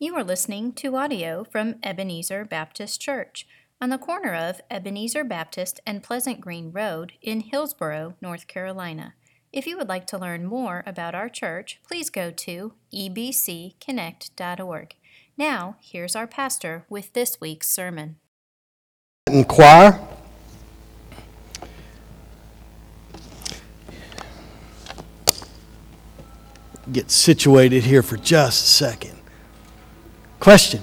You 0.00 0.14
are 0.14 0.22
listening 0.22 0.74
to 0.74 0.94
audio 0.94 1.42
from 1.42 1.74
Ebenezer 1.82 2.44
Baptist 2.44 3.00
Church 3.00 3.48
on 3.80 3.90
the 3.90 3.98
corner 3.98 4.32
of 4.32 4.60
Ebenezer 4.70 5.24
Baptist 5.24 5.80
and 5.84 6.04
Pleasant 6.04 6.40
Green 6.40 6.70
Road 6.70 7.14
in 7.20 7.40
Hillsborough, 7.40 8.14
North 8.20 8.46
Carolina. 8.46 9.14
If 9.52 9.66
you 9.66 9.76
would 9.76 9.88
like 9.88 10.06
to 10.06 10.16
learn 10.16 10.46
more 10.46 10.84
about 10.86 11.16
our 11.16 11.28
church, 11.28 11.80
please 11.84 12.10
go 12.10 12.30
to 12.30 12.74
ebcconnect.org. 12.94 14.94
Now, 15.36 15.76
here's 15.80 16.14
our 16.14 16.28
pastor 16.28 16.84
with 16.88 17.12
this 17.12 17.40
week's 17.40 17.68
sermon. 17.68 18.18
In 19.26 19.42
choir. 19.42 19.98
Get 26.92 27.10
situated 27.10 27.82
here 27.82 28.04
for 28.04 28.16
just 28.16 28.64
a 28.64 28.68
second. 28.68 29.17
Question 30.40 30.82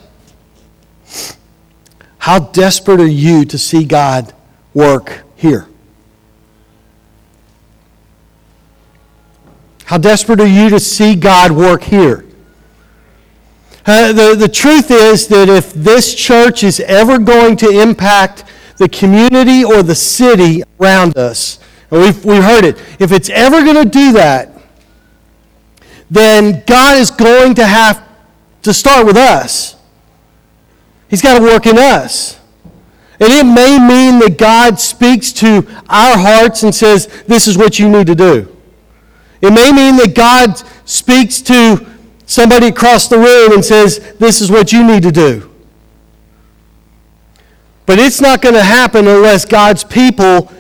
How 2.20 2.40
desperate 2.40 3.00
are 3.00 3.08
you 3.08 3.46
to 3.46 3.58
see 3.58 3.86
God 3.86 4.34
work 4.74 5.24
here? 5.36 5.68
How 9.86 9.98
desperate 9.98 10.42
are 10.42 10.48
you 10.48 10.70
to 10.70 10.80
see 10.80 11.16
God 11.16 11.52
work 11.52 11.84
here? 11.84 12.26
Uh, 13.86 14.12
the, 14.12 14.36
the 14.36 14.48
truth 14.48 14.90
is 14.90 15.28
that 15.28 15.48
if 15.48 15.72
this 15.74 16.16
church 16.16 16.64
is 16.64 16.80
ever 16.80 17.20
going 17.20 17.56
to 17.58 17.70
impact 17.70 18.46
the 18.78 18.90
community 18.90 19.64
or 19.64 19.84
the 19.84 19.94
city 19.94 20.64
around 20.80 21.16
us, 21.18 21.60
and 21.92 22.02
we've, 22.02 22.26
we've 22.26 22.44
heard 22.44 22.66
it, 22.66 22.78
if 23.00 23.12
it's 23.12 23.30
ever 23.30 23.64
going 23.64 23.76
to 23.76 23.88
do 23.88 24.12
that, 24.14 24.50
then 26.10 26.64
God 26.66 26.98
is 26.98 27.12
going 27.12 27.54
to 27.56 27.66
have 27.66 28.05
to 28.66 28.74
start 28.74 29.06
with 29.06 29.16
us. 29.16 29.76
He's 31.08 31.22
got 31.22 31.38
to 31.38 31.44
work 31.44 31.68
in 31.68 31.78
us. 31.78 32.40
And 33.20 33.32
it 33.32 33.46
may 33.46 33.78
mean 33.78 34.20
that 34.20 34.38
God 34.40 34.80
speaks 34.80 35.32
to 35.34 35.66
our 35.88 36.18
hearts 36.18 36.64
and 36.64 36.74
says, 36.74 37.06
This 37.28 37.48
is 37.48 37.60
what 37.60 37.78
you 37.78 37.88
need 37.88 38.08
to 38.08 38.16
do. 38.16 38.56
It 39.40 39.52
may 39.52 39.72
mean 39.72 39.98
that 39.98 40.16
God 40.16 40.58
speaks 40.90 41.42
to 41.44 41.86
somebody 42.26 42.68
across 42.68 43.08
the 43.08 43.20
room 43.20 43.54
and 43.54 43.64
says, 43.64 44.14
This 44.18 44.42
is 44.42 44.52
what 44.52 44.74
you 44.74 44.84
need 44.84 45.04
to 45.04 45.12
do. 45.12 45.50
But 47.86 48.00
it's 48.00 48.20
not 48.20 48.42
going 48.42 48.56
to 48.56 48.64
happen 48.64 49.08
unless 49.08 49.46
God's 49.46 49.84
people 49.84 50.52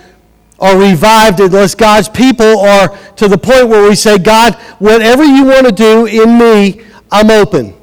are 0.59 0.77
revived, 0.77 1.39
unless 1.39 1.73
God's 1.73 2.07
people 2.07 2.59
are 2.59 2.95
to 3.15 3.27
the 3.27 3.37
point 3.37 3.67
where 3.67 3.89
we 3.89 3.95
say, 3.95 4.19
God, 4.19 4.53
whatever 4.77 5.23
you 5.23 5.43
want 5.43 5.65
to 5.65 5.71
do 5.71 6.05
in 6.05 6.37
me, 6.37 6.85
I'm 7.11 7.31
open. 7.31 7.75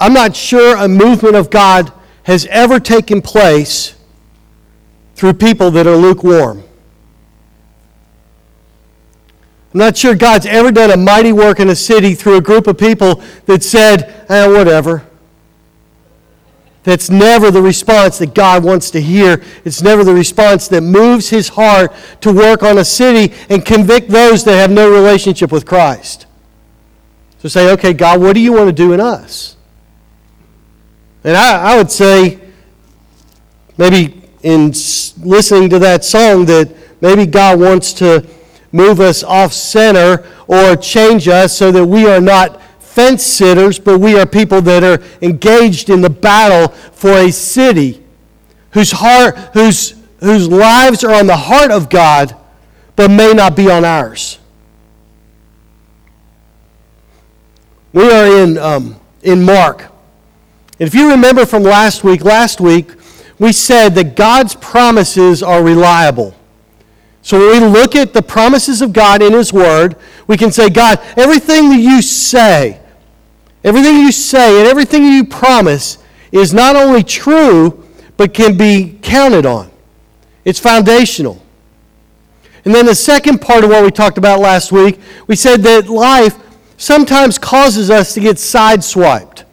I'm 0.00 0.12
not 0.12 0.36
sure 0.36 0.76
a 0.76 0.88
movement 0.88 1.34
of 1.34 1.50
God 1.50 1.92
has 2.22 2.46
ever 2.46 2.78
taken 2.78 3.20
place 3.20 3.94
through 5.16 5.34
people 5.34 5.70
that 5.72 5.86
are 5.86 5.96
lukewarm. 5.96 6.62
I'm 9.74 9.80
not 9.80 9.96
sure 9.96 10.14
God's 10.14 10.46
ever 10.46 10.72
done 10.72 10.90
a 10.90 10.96
mighty 10.96 11.32
work 11.32 11.60
in 11.60 11.68
a 11.68 11.76
city 11.76 12.14
through 12.14 12.36
a 12.36 12.40
group 12.40 12.66
of 12.66 12.78
people 12.78 13.22
that 13.46 13.62
said, 13.62 14.24
eh, 14.30 14.46
whatever. 14.46 15.04
That's 16.84 17.10
never 17.10 17.50
the 17.50 17.60
response 17.60 18.16
that 18.18 18.34
God 18.34 18.64
wants 18.64 18.90
to 18.92 19.00
hear. 19.00 19.42
It's 19.66 19.82
never 19.82 20.04
the 20.04 20.14
response 20.14 20.68
that 20.68 20.80
moves 20.80 21.28
his 21.28 21.50
heart 21.50 21.92
to 22.22 22.32
work 22.32 22.62
on 22.62 22.78
a 22.78 22.84
city 22.84 23.34
and 23.50 23.62
convict 23.62 24.08
those 24.08 24.42
that 24.44 24.56
have 24.56 24.70
no 24.70 24.90
relationship 24.90 25.52
with 25.52 25.66
Christ. 25.66 26.24
So 27.40 27.48
say, 27.48 27.70
okay, 27.72 27.92
God, 27.92 28.22
what 28.22 28.32
do 28.32 28.40
you 28.40 28.54
want 28.54 28.68
to 28.68 28.72
do 28.72 28.94
in 28.94 29.00
us? 29.00 29.57
And 31.28 31.36
I, 31.36 31.74
I 31.74 31.76
would 31.76 31.90
say, 31.90 32.40
maybe 33.76 34.22
in 34.42 34.68
listening 35.18 35.68
to 35.68 35.78
that 35.80 36.02
song, 36.02 36.46
that 36.46 36.74
maybe 37.02 37.26
God 37.26 37.60
wants 37.60 37.92
to 37.94 38.26
move 38.72 38.98
us 39.00 39.22
off 39.22 39.52
center 39.52 40.26
or 40.46 40.74
change 40.74 41.28
us 41.28 41.54
so 41.54 41.70
that 41.70 41.84
we 41.84 42.06
are 42.06 42.22
not 42.22 42.62
fence 42.80 43.24
sitters, 43.24 43.78
but 43.78 43.98
we 43.98 44.18
are 44.18 44.24
people 44.24 44.62
that 44.62 44.82
are 44.82 45.04
engaged 45.20 45.90
in 45.90 46.00
the 46.00 46.08
battle 46.08 46.74
for 46.92 47.10
a 47.10 47.30
city 47.30 48.02
whose 48.70 48.90
heart, 48.90 49.36
whose, 49.52 50.02
whose 50.20 50.48
lives 50.48 51.04
are 51.04 51.12
on 51.12 51.26
the 51.26 51.36
heart 51.36 51.70
of 51.70 51.90
God, 51.90 52.34
but 52.96 53.10
may 53.10 53.34
not 53.34 53.54
be 53.54 53.70
on 53.70 53.84
ours. 53.84 54.38
We 57.92 58.10
are 58.10 58.42
in, 58.42 58.56
um, 58.56 58.98
in 59.22 59.44
Mark. 59.44 59.92
If 60.78 60.94
you 60.94 61.10
remember 61.10 61.44
from 61.44 61.62
last 61.62 62.04
week, 62.04 62.22
last 62.24 62.60
week 62.60 62.92
we 63.38 63.52
said 63.52 63.94
that 63.96 64.16
God's 64.16 64.54
promises 64.54 65.42
are 65.42 65.62
reliable. 65.62 66.34
So 67.22 67.50
when 67.50 67.62
we 67.62 67.68
look 67.68 67.96
at 67.96 68.12
the 68.12 68.22
promises 68.22 68.80
of 68.80 68.92
God 68.92 69.22
in 69.22 69.32
His 69.32 69.52
Word, 69.52 69.96
we 70.26 70.36
can 70.36 70.50
say, 70.52 70.70
God, 70.70 71.00
everything 71.16 71.68
that 71.70 71.80
you 71.80 72.00
say, 72.00 72.80
everything 73.64 73.96
you 73.96 74.12
say, 74.12 74.60
and 74.60 74.68
everything 74.68 75.04
you 75.04 75.24
promise 75.24 75.98
is 76.32 76.54
not 76.54 76.76
only 76.76 77.02
true, 77.02 77.84
but 78.16 78.32
can 78.32 78.56
be 78.56 78.98
counted 79.02 79.46
on. 79.46 79.70
It's 80.44 80.58
foundational. 80.58 81.42
And 82.64 82.74
then 82.74 82.86
the 82.86 82.94
second 82.94 83.40
part 83.40 83.64
of 83.64 83.70
what 83.70 83.84
we 83.84 83.90
talked 83.90 84.18
about 84.18 84.40
last 84.40 84.72
week, 84.72 85.00
we 85.26 85.36
said 85.36 85.62
that 85.62 85.88
life 85.88 86.36
sometimes 86.76 87.38
causes 87.38 87.90
us 87.90 88.14
to 88.14 88.20
get 88.20 88.36
sideswiped. 88.36 89.44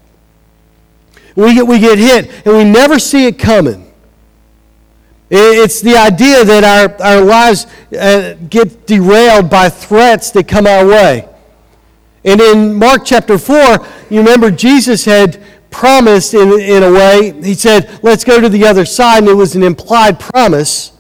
We 1.36 1.54
get, 1.54 1.68
we 1.68 1.80
get 1.80 1.98
hit, 2.00 2.32
and 2.46 2.56
we 2.56 2.64
never 2.64 2.98
see 2.98 3.28
it 3.28 3.38
coming. 3.38 3.92
It's 5.30 5.82
the 5.82 5.98
idea 5.98 6.46
that 6.46 6.64
our, 6.64 7.06
our 7.06 7.22
lives 7.22 7.66
uh, 7.98 8.36
get 8.50 8.86
derailed 8.86 9.50
by 9.50 9.70
threats 9.70 10.32
that 10.32 10.48
come 10.48 10.68
our 10.68 10.86
way. 10.86 11.28
And 12.24 12.40
in 12.40 12.76
Mark 12.76 13.04
chapter 13.06 13.38
4, 13.38 13.58
you 14.10 14.20
remember 14.20 14.50
Jesus 14.50 15.06
had 15.06 15.44
promised 15.70 16.34
in, 16.34 16.60
in 16.60 16.84
a 16.84 16.92
way, 16.92 17.34
he 17.42 17.54
said, 17.54 18.00
let's 18.02 18.24
go 18.24 18.40
to 18.40 18.48
the 18.48 18.66
other 18.66 18.86
side, 18.86 19.20
and 19.20 19.28
it 19.28 19.34
was 19.34 19.56
an 19.56 19.64
implied 19.64 20.20
promise 20.20 20.94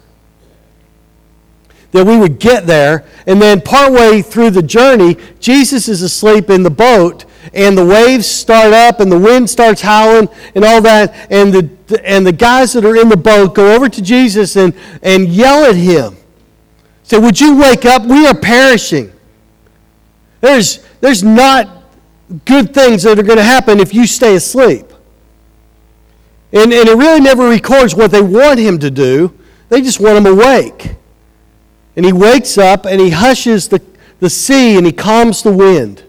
that 1.91 2.05
we 2.05 2.17
would 2.17 2.39
get 2.39 2.67
there. 2.67 3.05
And 3.25 3.41
then 3.41 3.61
partway 3.61 4.21
through 4.21 4.49
the 4.51 4.61
journey, 4.61 5.17
Jesus 5.39 5.87
is 5.87 6.01
asleep 6.01 6.49
in 6.49 6.63
the 6.63 6.69
boat, 6.69 7.25
and 7.53 7.77
the 7.77 7.85
waves 7.85 8.25
start 8.25 8.73
up 8.73 8.99
and 8.99 9.11
the 9.11 9.19
wind 9.19 9.49
starts 9.49 9.81
howling 9.81 10.29
and 10.55 10.65
all 10.65 10.81
that. 10.81 11.13
And 11.29 11.53
the 11.53 11.69
and 12.03 12.25
the 12.25 12.31
guys 12.31 12.73
that 12.73 12.85
are 12.85 12.95
in 12.95 13.09
the 13.09 13.17
boat 13.17 13.53
go 13.53 13.75
over 13.75 13.87
to 13.87 14.01
jesus 14.01 14.55
and 14.55 14.73
and 15.03 15.27
yell 15.27 15.65
at 15.65 15.75
him. 15.75 16.17
Say 17.03 17.19
would 17.19 17.39
you 17.39 17.57
wake 17.57 17.85
up? 17.85 18.03
We 18.03 18.25
are 18.25 18.35
perishing. 18.35 19.11
There's 20.41 20.83
there's 21.01 21.23
not 21.23 21.83
good 22.45 22.73
things 22.73 23.03
that 23.03 23.19
are 23.19 23.23
going 23.23 23.37
to 23.37 23.43
happen 23.43 23.79
if 23.79 23.93
you 23.93 24.07
stay 24.07 24.35
asleep. 24.35 24.85
And, 26.51 26.71
and 26.73 26.87
it 26.87 26.97
really 26.97 27.19
never 27.19 27.47
records 27.47 27.93
what 27.93 28.11
they 28.11 28.21
want 28.21 28.59
him 28.59 28.79
to 28.79 28.89
do. 28.89 29.37
They 29.69 29.81
just 29.81 29.99
want 29.99 30.17
him 30.17 30.25
awake. 30.25 30.95
And 31.95 32.05
he 32.05 32.13
wakes 32.13 32.57
up 32.57 32.85
and 32.85 32.99
he 32.99 33.09
hushes 33.09 33.67
the, 33.67 33.81
the 34.19 34.29
sea 34.29 34.77
and 34.77 34.85
he 34.85 34.91
calms 34.91 35.43
the 35.43 35.51
wind 35.51 36.04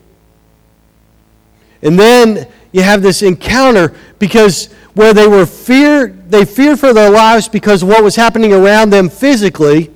and 1.82 1.98
then 1.98 2.48
you 2.72 2.82
have 2.82 3.02
this 3.02 3.22
encounter 3.22 3.94
because 4.18 4.72
where 4.94 5.12
they 5.12 5.28
were 5.28 5.46
fear, 5.46 6.08
they 6.08 6.44
feared 6.44 6.80
for 6.80 6.92
their 6.92 7.10
lives 7.10 7.48
because 7.48 7.82
of 7.82 7.88
what 7.88 8.02
was 8.02 8.16
happening 8.16 8.52
around 8.52 8.90
them 8.90 9.08
physically. 9.08 9.90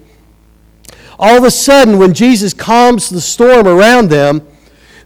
All 1.19 1.37
of 1.37 1.45
a 1.45 1.51
sudden, 1.51 1.99
when 1.99 2.15
Jesus 2.15 2.55
calms 2.55 3.11
the 3.11 3.21
storm 3.21 3.67
around 3.67 4.11
them, 4.11 4.47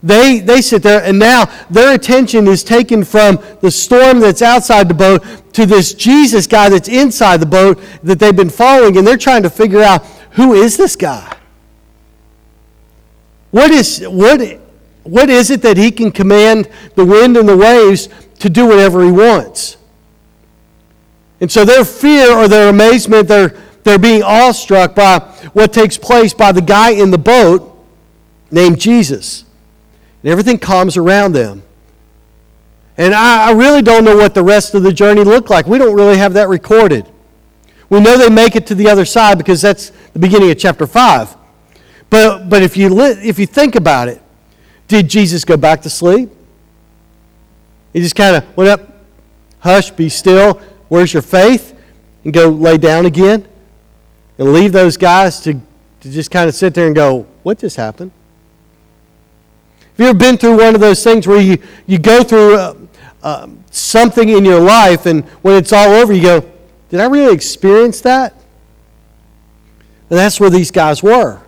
they, 0.02 0.38
they 0.40 0.60
sit 0.60 0.82
there 0.82 1.02
and 1.02 1.18
now 1.18 1.46
their 1.70 1.94
attention 1.94 2.46
is 2.46 2.62
taken 2.62 3.04
from 3.04 3.42
the 3.62 3.70
storm 3.70 4.20
that's 4.20 4.42
outside 4.42 4.88
the 4.88 4.94
boat 4.94 5.24
to 5.54 5.64
this 5.64 5.94
Jesus 5.94 6.46
guy 6.46 6.68
that's 6.68 6.88
inside 6.88 7.38
the 7.38 7.46
boat 7.46 7.80
that 8.02 8.18
they've 8.18 8.36
been 8.36 8.50
following, 8.50 8.98
and 8.98 9.06
they're 9.06 9.16
trying 9.16 9.42
to 9.44 9.50
figure 9.50 9.80
out 9.80 10.04
who 10.32 10.54
is 10.54 10.76
this 10.76 10.94
guy? 10.94 11.36
What 13.50 13.70
is, 13.70 14.04
what, 14.06 14.40
what 15.04 15.30
is 15.30 15.50
it 15.50 15.62
that 15.62 15.76
he 15.76 15.90
can 15.90 16.10
command 16.10 16.68
the 16.94 17.04
wind 17.04 17.36
and 17.36 17.48
the 17.48 17.56
waves 17.56 18.08
to 18.40 18.50
do 18.50 18.66
whatever 18.66 19.04
he 19.04 19.12
wants? 19.12 19.76
And 21.40 21.52
so 21.52 21.64
their 21.64 21.84
fear 21.84 22.32
or 22.32 22.48
their 22.48 22.70
amazement, 22.70 23.28
they're, 23.28 23.54
they're 23.82 23.98
being 23.98 24.22
awestruck 24.22 24.94
by 24.94 25.18
what 25.52 25.72
takes 25.72 25.98
place 25.98 26.32
by 26.32 26.52
the 26.52 26.62
guy 26.62 26.90
in 26.90 27.10
the 27.10 27.18
boat 27.18 27.70
named 28.50 28.80
Jesus. 28.80 29.44
And 30.22 30.32
everything 30.32 30.58
calms 30.58 30.96
around 30.96 31.32
them. 31.32 31.62
And 32.96 33.12
I, 33.14 33.48
I 33.48 33.52
really 33.52 33.82
don't 33.82 34.04
know 34.04 34.16
what 34.16 34.34
the 34.34 34.42
rest 34.42 34.74
of 34.74 34.82
the 34.84 34.92
journey 34.92 35.22
looked 35.22 35.50
like. 35.50 35.66
We 35.66 35.78
don't 35.78 35.94
really 35.94 36.16
have 36.16 36.32
that 36.34 36.48
recorded. 36.48 37.06
We 37.90 38.00
know 38.00 38.16
they 38.16 38.30
make 38.30 38.56
it 38.56 38.66
to 38.68 38.74
the 38.74 38.88
other 38.88 39.04
side 39.04 39.36
because 39.36 39.60
that's 39.60 39.90
the 40.12 40.18
beginning 40.18 40.50
of 40.50 40.58
chapter 40.58 40.86
5. 40.86 41.36
But, 42.08 42.48
but 42.48 42.62
if, 42.62 42.76
you 42.76 42.88
li- 42.88 43.18
if 43.22 43.38
you 43.38 43.46
think 43.46 43.74
about 43.74 44.08
it, 44.08 44.22
did 45.02 45.08
Jesus 45.08 45.44
go 45.44 45.56
back 45.56 45.82
to 45.82 45.90
sleep? 45.90 46.30
He 47.92 48.00
just 48.00 48.14
kind 48.14 48.36
of 48.36 48.56
went 48.56 48.70
up, 48.70 48.80
hush, 49.60 49.90
be 49.90 50.08
still, 50.08 50.60
where's 50.88 51.12
your 51.12 51.22
faith? 51.22 51.76
And 52.24 52.32
go 52.32 52.48
lay 52.48 52.78
down 52.78 53.06
again 53.06 53.46
and 54.38 54.52
leave 54.52 54.72
those 54.72 54.96
guys 54.96 55.40
to, 55.40 55.54
to 56.00 56.10
just 56.10 56.30
kind 56.30 56.48
of 56.48 56.54
sit 56.54 56.74
there 56.74 56.86
and 56.86 56.94
go, 56.94 57.26
what 57.42 57.58
just 57.58 57.76
happened? 57.76 58.12
Have 59.80 59.98
you 59.98 60.06
ever 60.06 60.18
been 60.18 60.36
through 60.36 60.58
one 60.58 60.74
of 60.74 60.80
those 60.80 61.02
things 61.04 61.26
where 61.26 61.40
you, 61.40 61.58
you 61.86 61.98
go 61.98 62.22
through 62.22 62.56
uh, 62.56 62.74
uh, 63.22 63.48
something 63.70 64.28
in 64.28 64.44
your 64.44 64.60
life 64.60 65.06
and 65.06 65.24
when 65.42 65.56
it's 65.56 65.72
all 65.72 65.90
over, 65.90 66.12
you 66.12 66.22
go, 66.22 66.52
did 66.88 67.00
I 67.00 67.06
really 67.06 67.34
experience 67.34 68.00
that? 68.02 68.32
And 70.10 70.18
that's 70.18 70.38
where 70.38 70.50
these 70.50 70.70
guys 70.70 71.02
were. 71.02 71.40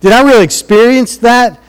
Did 0.00 0.12
I 0.12 0.22
really 0.22 0.44
experience 0.44 1.18
that? 1.18 1.59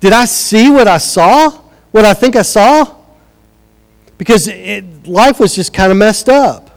Did 0.00 0.12
I 0.12 0.24
see 0.24 0.70
what 0.70 0.88
I 0.88 0.98
saw? 0.98 1.50
What 1.90 2.04
I 2.04 2.14
think 2.14 2.34
I 2.34 2.42
saw? 2.42 2.96
Because 4.16 4.48
it, 4.48 5.06
life 5.06 5.38
was 5.38 5.54
just 5.54 5.72
kind 5.72 5.92
of 5.92 5.98
messed 5.98 6.28
up. 6.28 6.70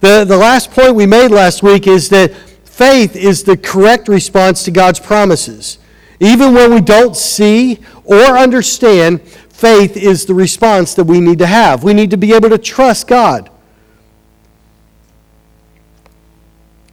The, 0.00 0.24
the 0.24 0.36
last 0.36 0.70
point 0.70 0.94
we 0.94 1.06
made 1.06 1.28
last 1.28 1.62
week 1.62 1.86
is 1.86 2.08
that 2.10 2.34
faith 2.64 3.16
is 3.16 3.44
the 3.44 3.56
correct 3.56 4.08
response 4.08 4.62
to 4.64 4.70
God's 4.70 4.98
promises. 4.98 5.78
Even 6.20 6.54
when 6.54 6.72
we 6.72 6.80
don't 6.80 7.16
see 7.16 7.78
or 8.04 8.16
understand, 8.16 9.22
faith 9.22 9.96
is 9.96 10.24
the 10.24 10.34
response 10.34 10.94
that 10.94 11.04
we 11.04 11.20
need 11.20 11.38
to 11.38 11.46
have. 11.46 11.84
We 11.84 11.94
need 11.94 12.10
to 12.10 12.16
be 12.16 12.32
able 12.32 12.48
to 12.50 12.58
trust 12.58 13.06
God. 13.06 13.50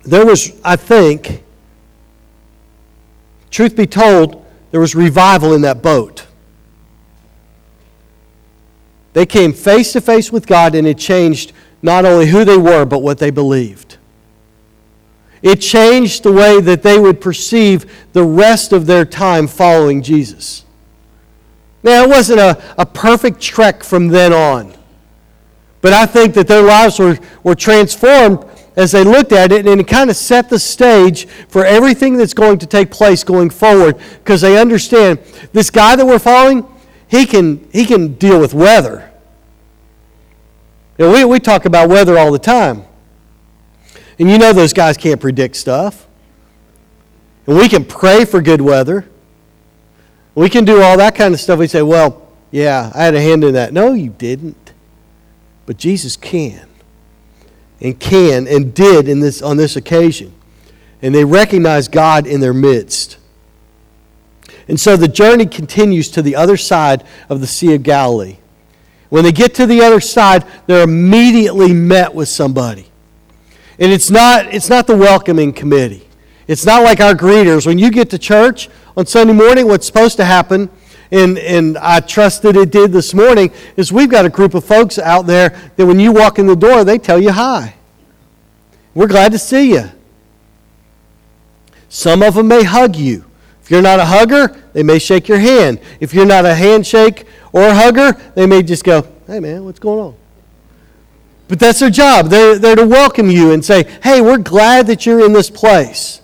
There 0.03 0.25
was, 0.25 0.53
I 0.63 0.77
think, 0.77 1.43
truth 3.51 3.75
be 3.75 3.87
told, 3.87 4.45
there 4.71 4.79
was 4.79 4.95
revival 4.95 5.53
in 5.53 5.61
that 5.61 5.81
boat. 5.81 6.25
They 9.13 9.25
came 9.25 9.53
face 9.53 9.93
to 9.93 10.01
face 10.01 10.31
with 10.31 10.45
God, 10.45 10.75
and 10.75 10.85
it 10.85 10.97
changed 10.97 11.53
not 11.81 12.05
only 12.05 12.27
who 12.27 12.45
they 12.45 12.57
were, 12.57 12.85
but 12.85 12.99
what 12.99 13.17
they 13.17 13.31
believed. 13.31 13.97
It 15.41 15.57
changed 15.57 16.23
the 16.23 16.31
way 16.31 16.59
that 16.61 16.83
they 16.83 16.99
would 16.99 17.21
perceive 17.21 18.07
the 18.13 18.23
rest 18.23 18.73
of 18.73 18.85
their 18.85 19.05
time 19.05 19.47
following 19.47 20.01
Jesus. 20.01 20.65
Now, 21.83 22.03
it 22.03 22.09
wasn't 22.09 22.39
a, 22.39 22.61
a 22.77 22.85
perfect 22.85 23.39
trek 23.39 23.83
from 23.83 24.07
then 24.07 24.33
on, 24.33 24.73
but 25.81 25.93
I 25.93 26.05
think 26.05 26.33
that 26.33 26.47
their 26.47 26.63
lives 26.63 26.99
were, 26.99 27.17
were 27.43 27.55
transformed 27.55 28.45
as 28.77 28.91
they 28.91 29.03
looked 29.03 29.31
at 29.31 29.51
it, 29.51 29.65
and 29.65 29.81
it 29.81 29.87
kind 29.87 30.09
of 30.09 30.15
set 30.15 30.49
the 30.49 30.59
stage 30.59 31.27
for 31.49 31.65
everything 31.65 32.15
that's 32.15 32.35
going 32.35 32.59
to 32.59 32.67
take 32.67 32.91
place 32.91 33.23
going 33.23 33.49
forward 33.49 33.97
because 34.19 34.39
they 34.41 34.57
understand 34.57 35.17
this 35.51 35.71
guy 35.71 35.95
that 35.95 36.05
we're 36.05 36.19
following, 36.19 36.63
he 37.07 37.25
can, 37.25 37.67
he 37.73 37.85
can 37.85 38.13
deal 38.13 38.39
with 38.39 38.53
weather. 38.53 39.11
You 40.99 41.05
know, 41.05 41.13
we, 41.13 41.25
we 41.25 41.39
talk 41.39 41.65
about 41.65 41.89
weather 41.89 42.19
all 42.19 42.31
the 42.31 42.39
time. 42.39 42.85
And 44.19 44.29
you 44.29 44.37
know 44.37 44.53
those 44.53 44.73
guys 44.73 44.95
can't 44.95 45.19
predict 45.19 45.55
stuff. 45.55 46.07
And 47.47 47.57
we 47.57 47.67
can 47.69 47.83
pray 47.83 48.25
for 48.25 48.41
good 48.41 48.61
weather. 48.61 49.07
We 50.35 50.49
can 50.49 50.65
do 50.65 50.83
all 50.83 50.97
that 50.97 51.15
kind 51.15 51.33
of 51.33 51.39
stuff. 51.39 51.57
We 51.57 51.67
say, 51.67 51.81
well, 51.81 52.27
yeah, 52.51 52.91
I 52.93 53.05
had 53.05 53.15
a 53.15 53.21
hand 53.21 53.43
in 53.43 53.55
that. 53.55 53.73
No, 53.73 53.93
you 53.93 54.09
didn't. 54.09 54.73
But 55.65 55.77
Jesus 55.77 56.15
can. 56.15 56.66
And 57.79 57.99
can 57.99 58.47
and 58.47 58.73
did 58.73 59.07
in 59.07 59.19
this, 59.19 59.41
on 59.41 59.57
this 59.57 59.75
occasion. 59.75 60.33
And 61.01 61.13
they 61.13 61.23
recognize 61.23 61.87
God 61.87 62.25
in 62.25 62.39
their 62.39 62.53
midst. 62.53 63.17
And 64.67 64.79
so 64.79 64.97
the 64.97 65.07
journey 65.07 65.45
continues 65.45 66.09
to 66.11 66.21
the 66.21 66.35
other 66.35 66.57
side 66.57 67.03
of 67.29 67.39
the 67.39 67.47
Sea 67.47 67.75
of 67.75 67.83
Galilee. 67.83 68.37
When 69.09 69.23
they 69.23 69.31
get 69.31 69.55
to 69.55 69.65
the 69.65 69.81
other 69.81 70.01
side, 70.01 70.45
they're 70.65 70.83
immediately 70.83 71.71
met 71.71 72.13
with 72.13 72.27
somebody. 72.27 72.87
And 73.79 73.91
it's 73.91 74.09
not, 74.09 74.53
it's 74.53 74.69
not 74.69 74.87
the 74.87 74.97
welcoming 74.97 75.53
committee. 75.53 76.07
It's 76.47 76.65
not 76.65 76.83
like 76.83 76.99
our 76.99 77.13
greeters. 77.13 77.65
When 77.65 77.77
you 77.77 77.91
get 77.91 78.09
to 78.09 78.17
church 78.17 78.69
on 78.95 79.05
Sunday 79.05 79.33
morning, 79.33 79.67
what's 79.67 79.85
supposed 79.85 80.17
to 80.17 80.25
happen, 80.25 80.69
and, 81.11 81.37
and 81.37 81.77
I 81.77 81.99
trust 81.99 82.41
that 82.43 82.55
it 82.55 82.71
did 82.71 82.91
this 82.91 83.13
morning, 83.13 83.51
is 83.75 83.91
we've 83.91 84.09
got 84.09 84.25
a 84.25 84.29
group 84.29 84.53
of 84.53 84.65
folks 84.65 84.99
out 84.99 85.25
there 85.25 85.49
that 85.75 85.85
when 85.85 85.99
you 85.99 86.11
walk 86.11 86.39
in 86.39 86.47
the 86.47 86.55
door, 86.55 86.83
they 86.83 86.97
tell 86.97 87.21
you 87.21 87.31
hi. 87.31 87.75
We're 88.93 89.07
glad 89.07 89.31
to 89.31 89.39
see 89.39 89.73
you. 89.73 89.91
Some 91.89 92.21
of 92.23 92.35
them 92.35 92.47
may 92.47 92.63
hug 92.63 92.95
you. 92.95 93.25
If 93.61 93.71
you're 93.71 93.81
not 93.81 93.99
a 93.99 94.05
hugger, 94.05 94.55
they 94.73 94.83
may 94.83 94.99
shake 94.99 95.27
your 95.27 95.39
hand. 95.39 95.79
If 95.99 96.13
you're 96.13 96.25
not 96.25 96.45
a 96.45 96.55
handshake 96.55 97.25
or 97.51 97.63
a 97.63 97.73
hugger, 97.73 98.13
they 98.33 98.45
may 98.45 98.63
just 98.63 98.83
go, 98.83 99.07
hey 99.27 99.39
man, 99.39 99.65
what's 99.65 99.79
going 99.79 99.99
on? 99.99 100.15
But 101.47 101.59
that's 101.59 101.79
their 101.79 101.89
job. 101.89 102.27
They're, 102.27 102.57
they're 102.59 102.75
to 102.75 102.85
welcome 102.85 103.29
you 103.29 103.51
and 103.51 103.63
say, 103.63 103.83
hey, 104.03 104.21
we're 104.21 104.37
glad 104.37 104.87
that 104.87 105.05
you're 105.05 105.25
in 105.25 105.33
this 105.33 105.49
place. 105.49 106.21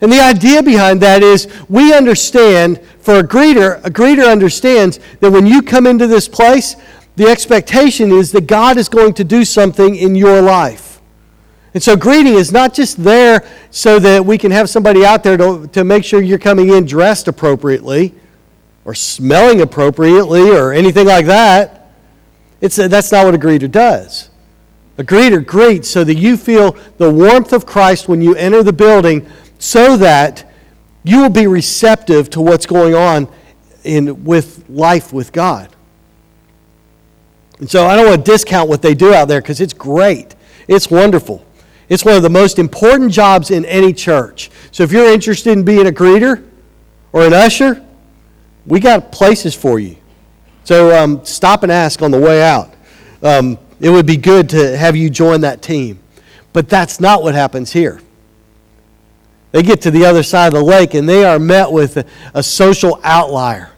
And 0.00 0.10
the 0.10 0.20
idea 0.20 0.62
behind 0.62 1.02
that 1.02 1.22
is 1.22 1.46
we 1.68 1.94
understand, 1.94 2.80
for 3.00 3.16
a 3.16 3.22
greeter, 3.22 3.84
a 3.84 3.90
greeter 3.90 4.30
understands 4.30 5.00
that 5.20 5.30
when 5.30 5.46
you 5.46 5.62
come 5.62 5.86
into 5.86 6.06
this 6.06 6.28
place, 6.28 6.76
the 7.16 7.26
expectation 7.26 8.10
is 8.12 8.32
that 8.32 8.46
God 8.46 8.76
is 8.76 8.88
going 8.88 9.14
to 9.14 9.24
do 9.24 9.44
something 9.44 9.96
in 9.96 10.14
your 10.14 10.40
life. 10.40 11.00
And 11.72 11.82
so 11.82 11.96
greeting 11.96 12.34
is 12.34 12.50
not 12.50 12.74
just 12.74 13.02
there 13.02 13.46
so 13.70 13.98
that 14.00 14.24
we 14.24 14.38
can 14.38 14.50
have 14.50 14.68
somebody 14.68 15.04
out 15.04 15.22
there 15.22 15.36
to, 15.36 15.68
to 15.68 15.84
make 15.84 16.04
sure 16.04 16.20
you're 16.20 16.38
coming 16.38 16.70
in 16.70 16.84
dressed 16.84 17.28
appropriately 17.28 18.14
or 18.84 18.94
smelling 18.94 19.60
appropriately 19.60 20.50
or 20.50 20.72
anything 20.72 21.06
like 21.06 21.26
that. 21.26 21.92
It's 22.60 22.78
a, 22.78 22.88
that's 22.88 23.12
not 23.12 23.24
what 23.24 23.34
a 23.34 23.38
greeter 23.38 23.70
does. 23.70 24.30
A 24.98 25.04
greeter 25.04 25.44
greets 25.44 25.88
so 25.88 26.04
that 26.04 26.16
you 26.16 26.36
feel 26.36 26.76
the 26.98 27.10
warmth 27.10 27.52
of 27.52 27.64
Christ 27.66 28.08
when 28.08 28.20
you 28.20 28.34
enter 28.34 28.62
the 28.62 28.72
building 28.72 29.26
so 29.58 29.96
that 29.96 30.49
you 31.02 31.22
will 31.22 31.30
be 31.30 31.46
receptive 31.46 32.30
to 32.30 32.40
what's 32.40 32.66
going 32.66 32.94
on 32.94 33.28
in, 33.84 34.24
with 34.24 34.64
life 34.68 35.12
with 35.12 35.32
God. 35.32 35.74
And 37.58 37.70
so 37.70 37.86
I 37.86 37.96
don't 37.96 38.06
want 38.06 38.24
to 38.24 38.30
discount 38.30 38.68
what 38.68 38.82
they 38.82 38.94
do 38.94 39.12
out 39.12 39.28
there 39.28 39.40
because 39.40 39.60
it's 39.60 39.72
great. 39.72 40.34
It's 40.68 40.90
wonderful. 40.90 41.44
It's 41.88 42.04
one 42.04 42.14
of 42.14 42.22
the 42.22 42.30
most 42.30 42.58
important 42.58 43.12
jobs 43.12 43.50
in 43.50 43.64
any 43.64 43.92
church. 43.92 44.50
So 44.70 44.82
if 44.82 44.92
you're 44.92 45.12
interested 45.12 45.52
in 45.52 45.64
being 45.64 45.86
a 45.86 45.90
greeter 45.90 46.46
or 47.12 47.26
an 47.26 47.34
usher, 47.34 47.84
we 48.66 48.80
got 48.80 49.10
places 49.10 49.54
for 49.54 49.80
you. 49.80 49.96
So 50.64 50.96
um, 50.96 51.24
stop 51.24 51.62
and 51.62 51.72
ask 51.72 52.00
on 52.02 52.10
the 52.10 52.20
way 52.20 52.42
out. 52.42 52.72
Um, 53.22 53.58
it 53.80 53.90
would 53.90 54.06
be 54.06 54.16
good 54.16 54.48
to 54.50 54.76
have 54.76 54.94
you 54.94 55.10
join 55.10 55.40
that 55.40 55.62
team. 55.62 55.98
But 56.52 56.68
that's 56.68 57.00
not 57.00 57.22
what 57.22 57.34
happens 57.34 57.72
here. 57.72 58.00
They 59.52 59.62
get 59.62 59.82
to 59.82 59.90
the 59.90 60.04
other 60.04 60.22
side 60.22 60.48
of 60.48 60.60
the 60.60 60.64
lake 60.64 60.94
and 60.94 61.08
they 61.08 61.24
are 61.24 61.38
met 61.38 61.70
with 61.70 61.96
a, 61.96 62.04
a 62.34 62.42
social 62.42 63.00
outlier. 63.02 63.70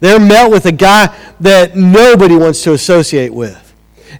They're 0.00 0.20
met 0.20 0.50
with 0.50 0.66
a 0.66 0.72
guy 0.72 1.14
that 1.40 1.76
nobody 1.76 2.36
wants 2.36 2.62
to 2.64 2.72
associate 2.72 3.32
with. 3.32 3.60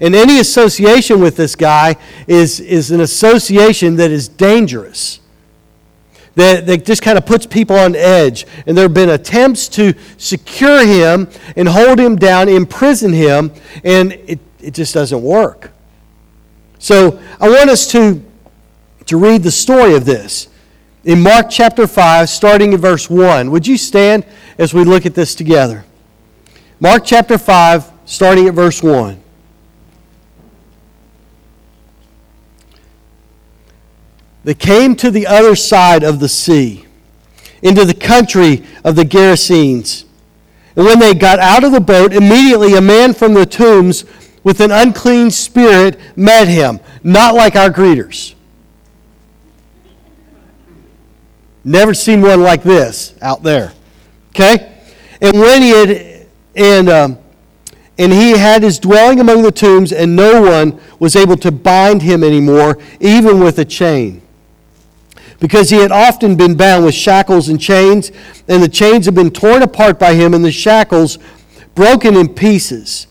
And 0.01 0.15
any 0.15 0.41
association 0.41 1.21
with 1.21 1.37
this 1.37 1.55
guy 1.55 1.97
is, 2.27 2.61
is 2.61 2.91
an 2.91 3.01
association 3.01 3.97
that 3.97 4.11
is 4.11 4.29
dangerous 4.29 5.21
that, 6.35 6.67
that 6.67 6.85
just 6.85 7.03
kind 7.03 7.17
of 7.17 7.27
puts 7.27 7.47
people 7.47 7.77
on 7.77 7.95
edge. 7.95 8.47
And 8.67 8.77
there 8.77 8.85
have 8.85 8.95
been 8.95 9.11
attempts 9.11 9.69
to 9.71 9.95
secure 10.17 10.85
him 10.85 11.29
and 11.57 11.69
hold 11.69 11.99
him 11.99 12.17
down, 12.17 12.49
imprison 12.49 13.13
him, 13.13 13.53
and 13.83 14.13
it, 14.13 14.41
it 14.61 14.75
just 14.75 14.95
doesn't 14.95 15.23
work. 15.23 15.71
So 16.79 17.21
I 17.41 17.49
want 17.49 17.71
us 17.71 17.91
to, 17.93 18.23
to 19.07 19.17
read 19.17 19.43
the 19.43 19.51
story 19.51 19.95
of 19.95 20.05
this. 20.05 20.49
In 21.05 21.23
Mark 21.23 21.51
chapter 21.51 21.87
5, 21.87 22.31
starting 22.31 22.73
in 22.73 22.81
verse 22.81 23.11
1. 23.11 23.51
Would 23.51 23.67
you 23.67 23.77
stand 23.77 24.25
as 24.59 24.73
we 24.73 24.85
look 24.85 25.05
at 25.05 25.15
this 25.15 25.35
together? 25.35 25.85
Mark 26.81 27.03
chapter 27.05 27.37
5, 27.37 27.93
starting 28.07 28.49
at 28.49 28.55
verse 28.55 28.83
1. 28.83 29.21
They 34.45 34.55
came 34.55 34.97
to 34.97 35.11
the 35.11 35.27
other 35.27 35.55
side 35.55 36.03
of 36.03 36.21
the 36.21 36.29
sea, 36.29 36.87
into 37.63 37.85
the 37.85 37.95
country 37.95 38.65
of 38.83 38.97
the 38.97 39.05
Gerasenes. 39.05 40.05
And 40.77 40.87
when 40.87 40.99
they 40.99 41.15
got 41.15 41.39
out 41.39 41.65
of 41.65 41.73
the 41.73 41.81
boat, 41.81 42.15
immediately 42.15 42.75
a 42.75 42.81
man 42.81 43.13
from 43.13 43.35
the 43.35 43.47
tombs 43.47 44.05
with 44.43 44.61
an 44.61 44.71
unclean 44.71 45.31
spirit 45.31 45.99
met 46.17 46.49
him, 46.49 46.81
not 47.03 47.35
like 47.35 47.57
our 47.57 47.71
greeters. 47.71 48.35
Never 51.65 51.95
seen 51.95 52.21
one 52.21 52.43
like 52.43 52.63
this 52.63 53.15
out 53.23 53.43
there. 53.43 53.73
Okay? 54.31 54.77
And 55.21 55.39
when 55.39 55.63
he 55.63 55.71
had, 55.71 56.27
and, 56.55 56.89
um, 56.89 57.19
and 57.97 58.13
he 58.13 58.33
had 58.33 58.63
his 58.63 58.79
dwelling 58.79 59.21
among 59.21 59.43
the 59.43 59.53
tombs, 59.53 59.93
and 59.93 60.15
no 60.15 60.43
one 60.43 60.79
was 60.99 61.17
able 61.17 61.37
to 61.39 61.51
bind 61.51 62.03
him 62.03 62.23
anymore, 62.23 62.79
even 63.01 63.41
with 63.41 63.59
a 63.59 63.65
chain. 63.65 64.21
because 65.41 65.69
he 65.71 65.77
had 65.77 65.93
often 65.93 66.37
been 66.37 66.55
bound 66.57 66.85
with 66.85 66.95
shackles 66.95 67.51
and 67.51 67.61
chains, 67.61 68.11
and 68.49 68.63
the 68.63 68.69
chains 68.69 69.05
had 69.05 69.15
been 69.15 69.31
torn 69.31 69.63
apart 69.63 69.99
by 69.99 70.15
him, 70.15 70.33
and 70.33 70.45
the 70.45 70.51
shackles 70.51 71.19
broken 71.75 72.17
in 72.17 72.33
pieces, 72.33 73.07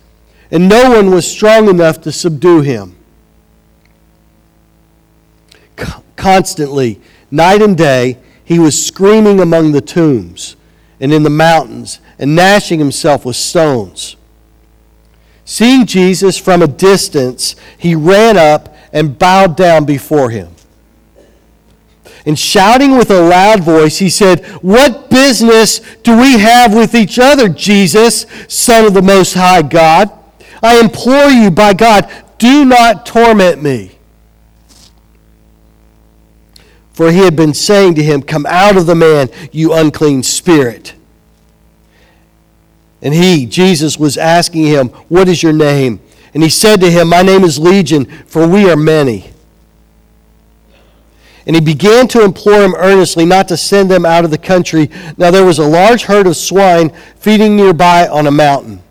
and 0.50 0.68
no 0.68 0.90
one 0.90 1.12
was 1.12 1.30
strong 1.30 1.70
enough 1.70 2.02
to 2.02 2.12
subdue 2.12 2.62
him. 2.62 2.96
Constantly, 6.16 7.02
night 7.30 7.62
and 7.62 7.78
day, 7.78 8.18
he 8.46 8.60
was 8.60 8.86
screaming 8.86 9.40
among 9.40 9.72
the 9.72 9.82
tombs 9.82 10.56
and 11.00 11.14
in 11.14 11.24
the 11.24 11.30
mountains 11.30 12.00
and 12.20 12.36
gnashing 12.36 12.80
himself 12.80 13.26
with 13.26 13.36
stones. 13.36 14.16
Seeing 15.46 15.86
Jesus 15.86 16.38
from 16.38 16.62
a 16.62 16.68
distance, 16.68 17.56
he 17.78 17.96
ran 17.96 18.38
up 18.38 18.76
and 18.92 19.18
bowed 19.18 19.58
down 19.58 19.86
before 19.86 20.30
him. 20.30 20.50
And 22.26 22.40
shouting 22.40 22.98
with 22.98 23.12
a 23.12 23.20
loud 23.20 23.62
voice, 23.62 23.98
he 23.98 24.10
said, 24.10 24.46
What 24.62 25.10
business 25.10 25.80
do 26.04 26.18
we 26.18 26.40
have 26.40 26.74
with 26.74 26.96
each 26.96 27.20
other, 27.20 27.50
Jesus, 27.50 28.26
Son 28.48 28.86
of 28.86 28.94
the 28.94 29.02
Most 29.02 29.34
High 29.34 29.62
God? 29.62 30.10
I 30.62 30.80
implore 30.80 31.28
you, 31.28 31.52
by 31.52 31.74
God, 31.74 32.10
do 32.38 32.64
not 32.64 33.06
torment 33.06 33.62
me. 33.62 33.93
For 36.94 37.12
he 37.12 37.20
had 37.20 37.36
been 37.36 37.54
saying 37.54 37.96
to 37.96 38.04
him, 38.04 38.22
Come 38.22 38.46
out 38.46 38.78
of 38.78 38.86
the 38.86 38.96
man, 38.96 39.30
you 39.52 39.74
unclean 39.74 40.24
spirit. 40.24 40.94
And 43.02 43.14
he, 43.14 43.46
Jesus, 43.46 43.98
was 43.98 44.18
asking 44.18 44.66
him, 44.66 44.90
What 45.10 45.28
is 45.28 45.44
your 45.44 45.54
name? 45.54 46.00
And 46.34 46.42
he 46.42 46.50
said 46.50 46.80
to 46.82 46.90
him, 46.90 47.10
My 47.10 47.22
name 47.22 47.44
is 47.44 47.60
Legion, 47.60 48.06
for 48.26 48.48
we 48.48 48.70
are 48.70 48.78
many. 48.78 49.32
And 51.46 51.56
he 51.56 51.62
began 51.62 52.08
to 52.10 52.24
implore 52.24 52.64
him 52.64 52.76
earnestly 52.78 53.26
not 53.26 53.50
to 53.50 53.58
send 53.58 53.92
them 53.92 54.06
out 54.06 54.24
of 54.24 54.32
the 54.32 54.38
country. 54.38 54.90
Now 55.18 55.30
there 55.30 55.46
was 55.46 55.60
a 55.60 55.68
large 55.68 56.04
herd 56.04 56.26
of 56.26 56.38
swine 56.38 56.90
feeding 57.18 57.58
nearby 57.58 58.08
on 58.08 58.28
a 58.28 58.32
mountain. 58.32 58.82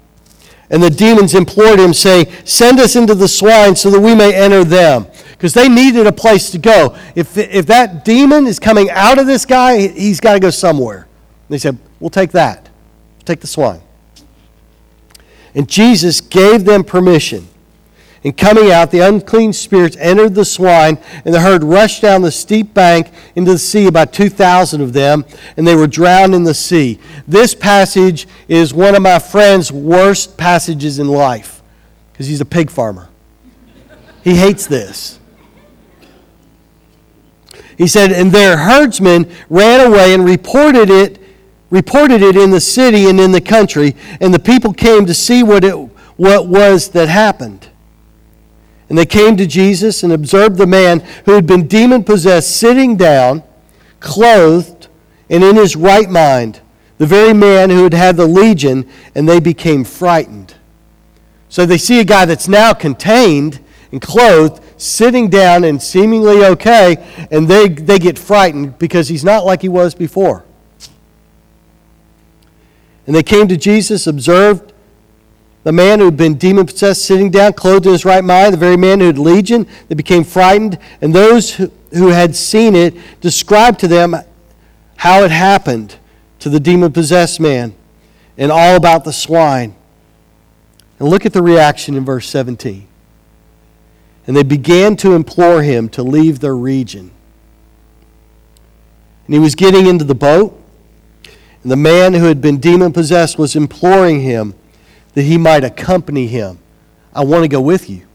And 0.69 0.83
the 0.83 0.91
demons 0.91 1.35
implored 1.35 1.79
him, 1.79 1.95
saying, 1.95 2.27
Send 2.45 2.81
us 2.81 2.97
into 2.97 3.15
the 3.15 3.29
swine 3.29 3.77
so 3.77 3.91
that 3.91 4.01
we 4.01 4.15
may 4.15 4.35
enter 4.35 4.65
them. 4.65 5.07
Because 5.43 5.55
they 5.55 5.69
needed 5.69 6.07
a 6.07 6.13
place 6.13 6.51
to 6.53 6.59
go. 6.59 6.97
If, 7.17 7.37
if 7.37 7.67
that 7.67 8.05
demon 8.05 8.47
is 8.47 8.61
coming 8.61 8.89
out 8.91 9.19
of 9.19 9.27
this 9.27 9.45
guy, 9.45 9.89
he's 9.89 10.21
got 10.21 10.35
to 10.35 10.39
go 10.39 10.51
somewhere. 10.51 10.99
And 10.99 11.49
they 11.49 11.59
said, 11.59 11.81
We'll 11.99 12.11
take 12.11 12.31
that. 12.31 12.71
We'll 13.17 13.25
take 13.25 13.41
the 13.41 13.49
swine. 13.49 13.81
And 15.53 15.69
Jesus 15.69 16.21
gave 16.21 16.65
them 16.65 16.85
permission. 16.85 17.49
And 18.23 18.37
coming 18.37 18.71
out, 18.71 18.93
the 18.93 19.01
unclean 19.01 19.53
spirits 19.53 19.97
entered 19.97 20.37
the 20.37 20.45
swine, 20.45 20.97
and 21.25 21.35
the 21.35 21.41
herd 21.41 21.65
rushed 21.65 22.03
down 22.03 22.23
the 22.23 22.31
steep 22.31 22.73
bank 22.73 23.11
into 23.35 23.51
the 23.51 23.59
sea, 23.59 23.89
about 23.89 24.13
2,000 24.13 24.81
of 24.81 24.93
them, 24.93 25.25
and 25.57 25.67
they 25.67 25.75
were 25.75 25.89
drowned 25.89 26.37
in 26.37 26.45
the 26.45 26.55
sea. 26.55 27.01
This 27.27 27.53
passage 27.53 28.29
is 28.47 28.73
one 28.73 28.95
of 28.95 29.03
my 29.03 29.19
friend's 29.19 29.73
worst 29.73 30.39
passages 30.39 31.01
in 31.01 31.09
life 31.09 31.65
because 32.13 32.29
he's 32.29 32.41
a 32.41 32.45
pig 32.45 32.71
farmer. 32.71 33.09
He 34.23 34.37
hates 34.37 34.69
this. 34.69 35.19
He 37.77 37.87
said, 37.87 38.13
And 38.13 38.33
their 38.33 38.57
herdsmen 38.57 39.31
ran 39.49 39.87
away 39.87 40.15
and 40.15 40.25
reported 40.25 40.91
it 40.91 41.23
reported 41.73 42.23
it 42.23 42.37
in 42.37 42.51
the 42.51 42.61
city 42.61 43.09
and 43.09 43.19
in 43.19 43.33
the 43.33 43.41
country, 43.41 43.97
and 44.21 44.33
the 44.33 44.39
people 44.39 44.75
came 44.75 45.07
to 45.07 45.15
see 45.15 45.43
what, 45.43 45.65
it, 45.65 45.73
what 46.17 46.47
was 46.47 46.91
that 46.91 47.09
happened. 47.09 47.67
And 48.91 48.99
they 48.99 49.07
came 49.07 49.39
to 49.39 49.47
Jesus 49.47 50.03
and 50.03 50.13
observed 50.13 50.59
the 50.59 50.67
man 50.67 51.01
who 51.25 51.33
had 51.33 51.47
been 51.47 51.67
demon 51.67 52.05
possessed 52.05 52.55
sitting 52.55 52.99
down, 52.99 53.43
clothed, 54.01 54.89
and 55.31 55.43
in 55.43 55.57
his 55.57 55.75
right 55.75 56.11
mind, 56.11 56.61
the 56.99 57.07
very 57.07 57.33
man 57.33 57.71
who 57.71 57.85
had 57.85 57.95
had 57.95 58.19
the 58.19 58.27
legion, 58.27 58.87
and 59.15 59.27
they 59.27 59.41
became 59.41 59.83
frightened. 59.83 60.55
So 61.49 61.65
they 61.65 61.79
see 61.79 62.01
a 62.01 62.05
guy 62.05 62.27
that's 62.27 62.49
now 62.49 62.75
contained 62.75 63.61
and 63.93 64.01
clothed, 64.01 64.63
sitting 64.81 65.29
down 65.29 65.65
and 65.65 65.81
seemingly 65.81 66.45
okay, 66.45 66.97
and 67.31 67.47
they, 67.47 67.69
they 67.69 67.99
get 67.99 68.19
frightened 68.19 68.79
because 68.79 69.09
he's 69.09 69.23
not 69.23 69.45
like 69.45 69.63
he 69.63 69.69
was 69.69 69.95
before. 69.95 70.45
And 73.07 73.15
they 73.15 73.23
came 73.23 73.49
to 73.49 73.57
Jesus, 73.57 74.07
observed 74.07 74.73
the 75.65 75.73
man 75.73 76.01
who 76.01 76.07
had 76.07 76.17
been 76.17 76.35
demon 76.35 76.67
possessed 76.67 77.05
sitting 77.05 77.31
down, 77.31 77.53
clothed 77.53 77.87
in 77.87 77.93
his 77.93 78.05
right 78.05 78.25
mind, 78.25 78.53
the 78.53 78.59
very 78.59 78.77
man 78.77 79.01
who 79.01 79.07
had 79.07 79.19
legion. 79.19 79.67
They 79.89 79.95
became 79.95 80.25
frightened, 80.25 80.79
and 81.01 81.15
those 81.15 81.53
who 81.55 82.09
had 82.09 82.35
seen 82.35 82.75
it 82.75 82.95
described 83.21 83.79
to 83.81 83.89
them 83.89 84.17
how 84.97 85.23
it 85.23 85.31
happened 85.31 85.97
to 86.41 86.49
the 86.49 86.59
demon 86.59 86.93
possessed 86.93 87.39
man 87.39 87.75
and 88.37 88.51
all 88.51 88.77
about 88.77 89.05
the 89.05 89.13
swine. 89.13 89.75
And 90.99 91.09
look 91.09 91.27
at 91.27 91.33
the 91.33 91.43
reaction 91.43 91.97
in 91.97 92.05
verse 92.05 92.29
17. 92.29 92.89
And 94.27 94.37
they 94.37 94.43
began 94.43 94.97
to 94.97 95.15
implore 95.15 95.63
him 95.63 95.89
to 95.91 96.03
leave 96.03 96.41
their 96.41 96.57
region. 96.57 97.11
And 99.27 99.35
he 99.35 99.41
was 99.41 99.55
getting 99.55 99.87
into 99.87 100.05
the 100.05 100.15
boat 100.15 100.63
and 101.63 101.71
the 101.71 101.77
man 101.77 102.15
who 102.15 102.27
had 102.27 102.41
been 102.41 102.59
demon 102.59 102.93
possessed 102.93 103.39
was 103.39 103.55
imploring 103.55 104.21
him 104.21 104.55
that 105.15 105.23
he 105.23 105.39
might 105.39 105.65
accompany 105.65 106.27
him. 106.27 106.59
I 107.15 107.25
want 107.25 107.45
to 107.45 107.49
go 107.49 107.61
with 107.61 107.89
you. 107.89 108.07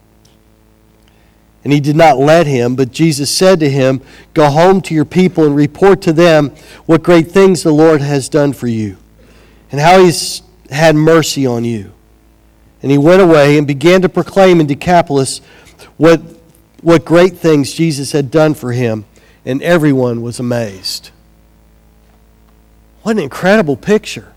And 1.63 1.71
he 1.71 1.79
did 1.79 1.95
not 1.95 2.17
let 2.17 2.47
him, 2.47 2.75
but 2.75 2.91
Jesus 2.91 3.29
said 3.29 3.59
to 3.59 3.69
him, 3.69 4.01
Go 4.33 4.49
home 4.49 4.81
to 4.81 4.93
your 4.93 5.05
people 5.05 5.45
and 5.45 5.55
report 5.55 6.01
to 6.03 6.13
them 6.13 6.51
what 6.85 7.03
great 7.03 7.29
things 7.29 7.63
the 7.63 7.73
Lord 7.73 8.01
has 8.01 8.29
done 8.29 8.53
for 8.53 8.67
you, 8.67 8.97
and 9.71 9.81
how 9.81 10.01
he's 10.01 10.41
had 10.69 10.95
mercy 10.95 11.45
on 11.45 11.65
you. 11.65 11.91
And 12.81 12.91
he 12.91 12.97
went 12.97 13.21
away 13.21 13.57
and 13.57 13.67
began 13.67 14.01
to 14.03 14.09
proclaim 14.09 14.61
in 14.61 14.67
Decapolis 14.67 15.41
what, 15.97 16.21
what 16.81 17.05
great 17.05 17.37
things 17.37 17.73
Jesus 17.73 18.11
had 18.11 18.31
done 18.31 18.53
for 18.53 18.71
him, 18.71 19.05
and 19.45 19.61
everyone 19.61 20.21
was 20.21 20.39
amazed. 20.39 21.11
What 23.03 23.17
an 23.17 23.23
incredible 23.23 23.77
picture. 23.77 24.33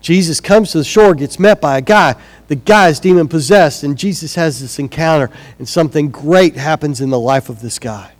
Jesus 0.00 0.40
comes 0.40 0.72
to 0.72 0.78
the 0.78 0.84
shore, 0.84 1.14
gets 1.14 1.38
met 1.38 1.60
by 1.60 1.78
a 1.78 1.82
guy. 1.82 2.14
The 2.48 2.56
guy 2.56 2.88
is 2.88 3.00
demon 3.00 3.28
possessed, 3.28 3.84
and 3.84 3.96
Jesus 3.98 4.34
has 4.34 4.60
this 4.60 4.78
encounter, 4.78 5.30
and 5.58 5.68
something 5.68 6.10
great 6.10 6.56
happens 6.56 7.00
in 7.00 7.10
the 7.10 7.20
life 7.20 7.48
of 7.48 7.60
this 7.60 7.78
guy. 7.78 8.12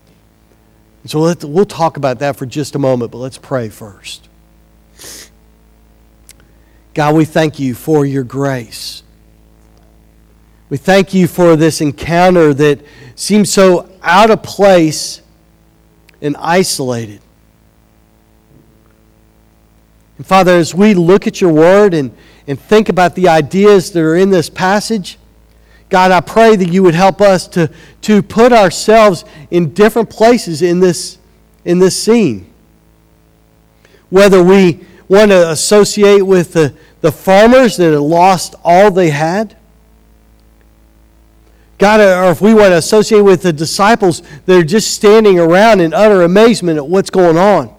And 1.02 1.10
so 1.10 1.34
we'll 1.48 1.64
talk 1.64 1.96
about 1.96 2.18
that 2.18 2.36
for 2.36 2.44
just 2.44 2.74
a 2.74 2.78
moment, 2.78 3.10
but 3.10 3.18
let's 3.18 3.38
pray 3.38 3.70
first. 3.70 4.28
God, 6.92 7.14
we 7.14 7.24
thank 7.24 7.58
you 7.58 7.74
for 7.74 8.04
your 8.04 8.24
grace. 8.24 9.02
We 10.70 10.76
thank 10.76 11.12
you 11.12 11.26
for 11.26 11.56
this 11.56 11.80
encounter 11.80 12.54
that 12.54 12.80
seems 13.16 13.52
so 13.52 13.90
out 14.02 14.30
of 14.30 14.44
place 14.44 15.20
and 16.22 16.36
isolated. 16.36 17.20
And 20.16 20.24
Father, 20.24 20.52
as 20.52 20.72
we 20.72 20.94
look 20.94 21.26
at 21.26 21.40
your 21.40 21.52
word 21.52 21.92
and, 21.92 22.16
and 22.46 22.58
think 22.58 22.88
about 22.88 23.16
the 23.16 23.28
ideas 23.28 23.90
that 23.90 24.00
are 24.00 24.14
in 24.14 24.30
this 24.30 24.48
passage, 24.48 25.18
God, 25.88 26.12
I 26.12 26.20
pray 26.20 26.54
that 26.54 26.68
you 26.68 26.84
would 26.84 26.94
help 26.94 27.20
us 27.20 27.48
to, 27.48 27.68
to 28.02 28.22
put 28.22 28.52
ourselves 28.52 29.24
in 29.50 29.74
different 29.74 30.08
places 30.08 30.62
in 30.62 30.78
this, 30.78 31.18
in 31.64 31.80
this 31.80 32.00
scene. 32.00 32.48
Whether 34.08 34.40
we 34.40 34.86
want 35.08 35.32
to 35.32 35.50
associate 35.50 36.22
with 36.22 36.52
the, 36.52 36.76
the 37.00 37.10
farmers 37.10 37.76
that 37.78 37.90
had 37.90 38.00
lost 38.00 38.54
all 38.62 38.92
they 38.92 39.10
had, 39.10 39.56
God, 41.80 41.98
uh, 42.00 42.26
or 42.26 42.30
if 42.30 42.42
we 42.42 42.52
want 42.52 42.72
to 42.72 42.76
associate 42.76 43.22
with 43.22 43.40
the 43.40 43.54
disciples 43.54 44.22
that 44.44 44.54
are 44.54 44.62
just 44.62 44.92
standing 44.92 45.40
around 45.40 45.80
in 45.80 45.94
utter 45.94 46.22
amazement 46.22 46.76
at 46.76 46.86
what's 46.86 47.08
going 47.08 47.38
on 47.38 47.74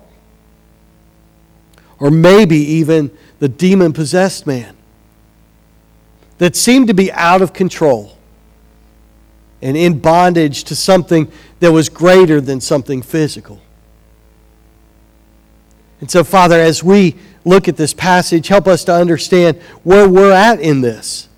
or 1.99 2.09
maybe 2.09 2.57
even 2.57 3.15
the 3.37 3.47
demon 3.47 3.93
possessed 3.93 4.47
man 4.47 4.75
that 6.39 6.55
seemed 6.55 6.87
to 6.87 6.95
be 6.95 7.11
out 7.11 7.43
of 7.43 7.53
control 7.53 8.17
and 9.61 9.77
in 9.77 9.99
bondage 9.99 10.63
to 10.63 10.75
something 10.75 11.31
that 11.59 11.71
was 11.71 11.87
greater 11.87 12.41
than 12.41 12.59
something 12.59 13.03
physical. 13.03 13.61
And 15.99 16.09
so, 16.09 16.23
Father, 16.23 16.59
as 16.59 16.83
we 16.83 17.17
look 17.45 17.67
at 17.67 17.77
this 17.77 17.93
passage, 17.93 18.47
help 18.47 18.65
us 18.65 18.83
to 18.85 18.93
understand 18.95 19.61
where 19.83 20.09
we're 20.09 20.31
at 20.31 20.59
in 20.59 20.81
this. 20.81 21.29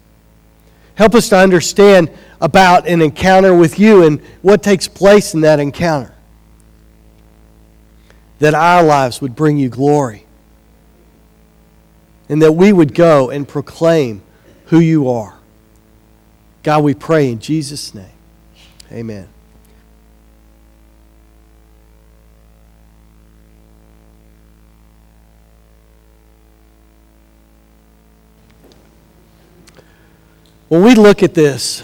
Help 0.95 1.15
us 1.15 1.27
to 1.29 1.37
understand 1.37 2.09
about 2.43 2.85
an 2.85 3.01
encounter 3.01 3.55
with 3.55 3.79
you 3.79 4.03
and 4.03 4.19
what 4.41 4.61
takes 4.61 4.85
place 4.85 5.33
in 5.33 5.39
that 5.41 5.61
encounter. 5.61 6.13
That 8.39 8.53
our 8.53 8.83
lives 8.83 9.21
would 9.21 9.33
bring 9.33 9.57
you 9.57 9.69
glory. 9.69 10.25
And 12.27 12.41
that 12.41 12.51
we 12.51 12.73
would 12.73 12.93
go 12.93 13.29
and 13.29 13.47
proclaim 13.47 14.23
who 14.65 14.79
you 14.79 15.09
are. 15.09 15.39
God, 16.63 16.83
we 16.83 16.93
pray 16.93 17.31
in 17.31 17.39
Jesus' 17.39 17.95
name. 17.95 18.05
Amen. 18.91 19.29
When 30.67 30.83
we 30.83 30.95
look 30.95 31.23
at 31.23 31.33
this, 31.33 31.83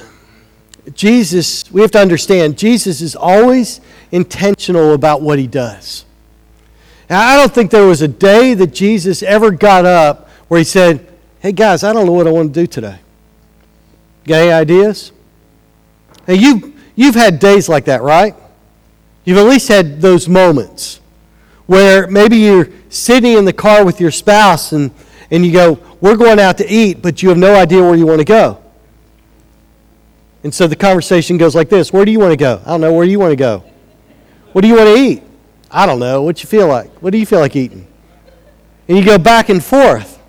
Jesus, 0.95 1.71
we 1.71 1.81
have 1.81 1.91
to 1.91 1.99
understand, 1.99 2.57
Jesus 2.57 3.01
is 3.01 3.15
always 3.15 3.81
intentional 4.11 4.93
about 4.93 5.21
what 5.21 5.39
he 5.39 5.47
does. 5.47 6.05
Now, 7.09 7.21
I 7.21 7.35
don't 7.35 7.53
think 7.53 7.71
there 7.71 7.87
was 7.87 8.01
a 8.01 8.07
day 8.07 8.53
that 8.53 8.67
Jesus 8.67 9.23
ever 9.23 9.51
got 9.51 9.85
up 9.85 10.29
where 10.47 10.59
he 10.59 10.63
said, 10.63 11.05
Hey 11.39 11.53
guys, 11.53 11.83
I 11.83 11.93
don't 11.93 12.05
know 12.05 12.11
what 12.11 12.27
I 12.27 12.31
want 12.31 12.53
to 12.53 12.61
do 12.61 12.67
today. 12.67 12.99
Got 14.25 14.35
any 14.35 14.51
ideas? 14.51 15.11
Now, 16.27 16.33
you, 16.33 16.73
you've 16.95 17.15
had 17.15 17.39
days 17.39 17.69
like 17.69 17.85
that, 17.85 18.01
right? 18.01 18.35
You've 19.23 19.37
at 19.37 19.45
least 19.45 19.69
had 19.69 20.01
those 20.01 20.27
moments 20.27 20.99
where 21.65 22.07
maybe 22.07 22.37
you're 22.37 22.69
sitting 22.89 23.33
in 23.33 23.45
the 23.45 23.53
car 23.53 23.85
with 23.85 24.01
your 24.01 24.11
spouse 24.11 24.71
and, 24.71 24.91
and 25.31 25.45
you 25.45 25.51
go, 25.51 25.79
We're 26.01 26.17
going 26.17 26.39
out 26.39 26.57
to 26.57 26.69
eat, 26.69 27.01
but 27.01 27.23
you 27.23 27.29
have 27.29 27.37
no 27.37 27.55
idea 27.55 27.81
where 27.81 27.95
you 27.95 28.05
want 28.05 28.19
to 28.19 28.25
go. 28.25 28.61
And 30.43 30.53
so 30.53 30.67
the 30.67 30.75
conversation 30.75 31.37
goes 31.37 31.55
like 31.55 31.69
this 31.69 31.91
Where 31.91 32.05
do 32.05 32.11
you 32.11 32.19
want 32.19 32.31
to 32.31 32.37
go? 32.37 32.61
I 32.65 32.71
don't 32.71 32.81
know. 32.81 32.93
Where 32.93 33.05
do 33.05 33.11
you 33.11 33.19
want 33.19 33.31
to 33.31 33.37
go? 33.37 33.63
What 34.51 34.61
do 34.61 34.67
you 34.67 34.75
want 34.75 34.87
to 34.87 34.95
eat? 34.95 35.23
I 35.69 35.85
don't 35.85 35.99
know. 35.99 36.21
What 36.23 36.41
you 36.41 36.47
feel 36.47 36.67
like? 36.67 36.91
What 37.01 37.11
do 37.11 37.17
you 37.17 37.25
feel 37.25 37.39
like 37.39 37.55
eating? 37.55 37.87
And 38.87 38.97
you 38.97 39.05
go 39.05 39.17
back 39.17 39.49
and 39.49 39.63
forth. 39.63 40.19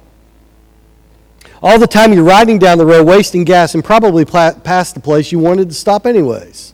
All 1.62 1.78
the 1.78 1.86
time 1.86 2.12
you're 2.12 2.24
riding 2.24 2.58
down 2.58 2.78
the 2.78 2.86
road, 2.86 3.06
wasting 3.06 3.44
gas, 3.44 3.74
and 3.74 3.84
probably 3.84 4.24
past 4.24 4.94
the 4.94 5.00
place 5.00 5.30
you 5.32 5.38
wanted 5.38 5.68
to 5.68 5.74
stop 5.74 6.06
anyways. 6.06 6.72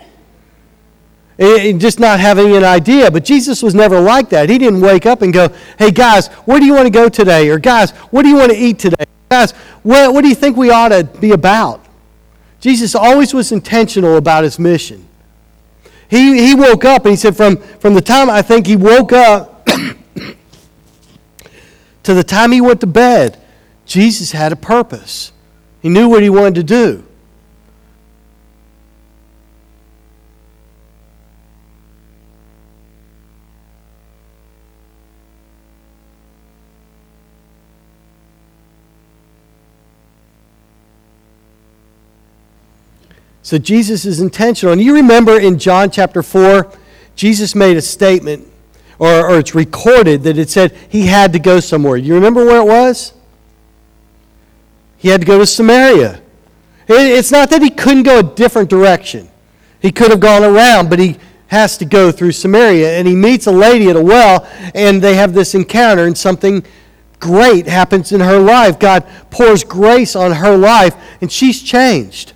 And 1.38 1.80
just 1.80 2.00
not 2.00 2.18
having 2.18 2.56
an 2.56 2.64
idea. 2.64 3.10
But 3.10 3.24
Jesus 3.24 3.62
was 3.62 3.74
never 3.74 4.00
like 4.00 4.30
that. 4.30 4.48
He 4.48 4.58
didn't 4.58 4.80
wake 4.80 5.06
up 5.06 5.22
and 5.22 5.32
go, 5.32 5.48
hey, 5.78 5.90
guys, 5.90 6.28
where 6.44 6.58
do 6.58 6.66
you 6.66 6.72
want 6.72 6.86
to 6.86 6.90
go 6.90 7.08
today? 7.08 7.48
Or, 7.50 7.58
guys, 7.58 7.90
what 8.10 8.22
do 8.22 8.28
you 8.28 8.36
want 8.36 8.52
to 8.52 8.58
eat 8.58 8.78
today? 8.78 9.04
Guys, 9.28 9.52
what, 9.82 10.12
what 10.12 10.22
do 10.22 10.28
you 10.28 10.34
think 10.34 10.56
we 10.56 10.70
ought 10.70 10.88
to 10.88 11.04
be 11.04 11.32
about? 11.32 11.85
Jesus 12.66 12.96
always 12.96 13.32
was 13.32 13.52
intentional 13.52 14.16
about 14.16 14.42
his 14.42 14.58
mission. 14.58 15.06
He, 16.10 16.48
he 16.48 16.56
woke 16.56 16.84
up 16.84 17.04
and 17.04 17.12
he 17.12 17.16
said, 17.16 17.36
from, 17.36 17.58
from 17.58 17.94
the 17.94 18.00
time 18.00 18.28
I 18.28 18.42
think 18.42 18.66
he 18.66 18.74
woke 18.74 19.12
up 19.12 19.66
to 22.02 22.12
the 22.12 22.24
time 22.24 22.50
he 22.50 22.60
went 22.60 22.80
to 22.80 22.88
bed, 22.88 23.40
Jesus 23.84 24.32
had 24.32 24.50
a 24.50 24.56
purpose. 24.56 25.30
He 25.80 25.88
knew 25.88 26.08
what 26.08 26.24
he 26.24 26.28
wanted 26.28 26.56
to 26.56 26.64
do. 26.64 27.05
So 43.46 43.58
Jesus 43.58 44.04
is 44.04 44.18
intentional. 44.18 44.72
And 44.72 44.82
you 44.82 44.92
remember 44.92 45.38
in 45.38 45.56
John 45.56 45.88
chapter 45.88 46.20
4, 46.20 46.68
Jesus 47.14 47.54
made 47.54 47.76
a 47.76 47.80
statement, 47.80 48.44
or, 48.98 49.30
or 49.30 49.38
it's 49.38 49.54
recorded 49.54 50.24
that 50.24 50.36
it 50.36 50.50
said 50.50 50.76
he 50.88 51.06
had 51.06 51.32
to 51.32 51.38
go 51.38 51.60
somewhere. 51.60 51.96
You 51.96 52.14
remember 52.14 52.44
where 52.44 52.60
it 52.60 52.66
was? 52.66 53.12
He 54.96 55.06
had 55.06 55.20
to 55.20 55.26
go 55.28 55.38
to 55.38 55.46
Samaria. 55.46 56.20
It's 56.88 57.30
not 57.30 57.50
that 57.50 57.62
he 57.62 57.70
couldn't 57.70 58.02
go 58.02 58.18
a 58.18 58.22
different 58.24 58.68
direction. 58.68 59.30
He 59.78 59.92
could 59.92 60.10
have 60.10 60.18
gone 60.18 60.42
around, 60.42 60.90
but 60.90 60.98
he 60.98 61.16
has 61.46 61.78
to 61.78 61.84
go 61.84 62.10
through 62.10 62.32
Samaria. 62.32 62.98
And 62.98 63.06
he 63.06 63.14
meets 63.14 63.46
a 63.46 63.52
lady 63.52 63.88
at 63.88 63.94
a 63.94 64.02
well, 64.02 64.44
and 64.74 65.00
they 65.00 65.14
have 65.14 65.34
this 65.34 65.54
encounter, 65.54 66.06
and 66.06 66.18
something 66.18 66.64
great 67.20 67.68
happens 67.68 68.10
in 68.10 68.18
her 68.18 68.40
life. 68.40 68.80
God 68.80 69.06
pours 69.30 69.62
grace 69.62 70.16
on 70.16 70.32
her 70.32 70.56
life, 70.56 70.96
and 71.20 71.30
she's 71.30 71.62
changed 71.62 72.32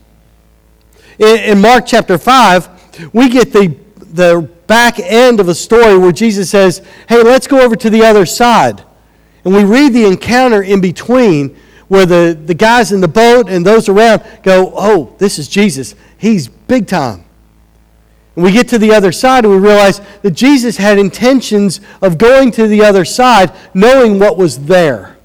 in, 1.20 1.60
Mark 1.60 1.84
chapter 1.86 2.18
5, 2.18 3.12
we 3.12 3.28
get 3.28 3.52
the, 3.52 3.76
the 3.98 4.48
back 4.66 4.98
end 4.98 5.38
of 5.38 5.48
a 5.48 5.54
story 5.54 5.98
where 5.98 6.12
Jesus 6.12 6.50
says, 6.50 6.82
Hey, 7.08 7.22
let's 7.22 7.46
go 7.46 7.60
over 7.60 7.76
to 7.76 7.90
the 7.90 8.02
other 8.02 8.24
side. 8.24 8.84
And 9.44 9.54
we 9.54 9.64
read 9.64 9.92
the 9.92 10.06
encounter 10.06 10.62
in 10.62 10.80
between 10.80 11.56
where 11.88 12.06
the, 12.06 12.38
the 12.46 12.54
guys 12.54 12.92
in 12.92 13.00
the 13.00 13.08
boat 13.08 13.48
and 13.48 13.64
those 13.64 13.88
around 13.88 14.22
go, 14.42 14.72
Oh, 14.74 15.14
this 15.18 15.38
is 15.38 15.48
Jesus. 15.48 15.94
He's 16.16 16.48
big 16.48 16.86
time. 16.86 17.24
And 18.34 18.44
we 18.44 18.52
get 18.52 18.68
to 18.68 18.78
the 18.78 18.92
other 18.92 19.12
side 19.12 19.44
and 19.44 19.52
we 19.52 19.60
realize 19.60 20.00
that 20.22 20.30
Jesus 20.30 20.78
had 20.78 20.98
intentions 20.98 21.80
of 22.00 22.16
going 22.16 22.50
to 22.52 22.66
the 22.66 22.82
other 22.82 23.04
side 23.04 23.52
knowing 23.74 24.18
what 24.18 24.38
was 24.38 24.64
there. 24.64 25.18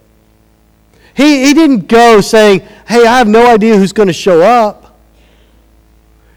He, 1.16 1.46
he 1.46 1.54
didn't 1.54 1.88
go 1.88 2.20
saying, 2.20 2.62
Hey, 2.86 3.06
I 3.06 3.18
have 3.18 3.28
no 3.28 3.48
idea 3.48 3.78
who's 3.78 3.94
going 3.94 4.08
to 4.08 4.14
show 4.14 4.42
up. 4.42 4.85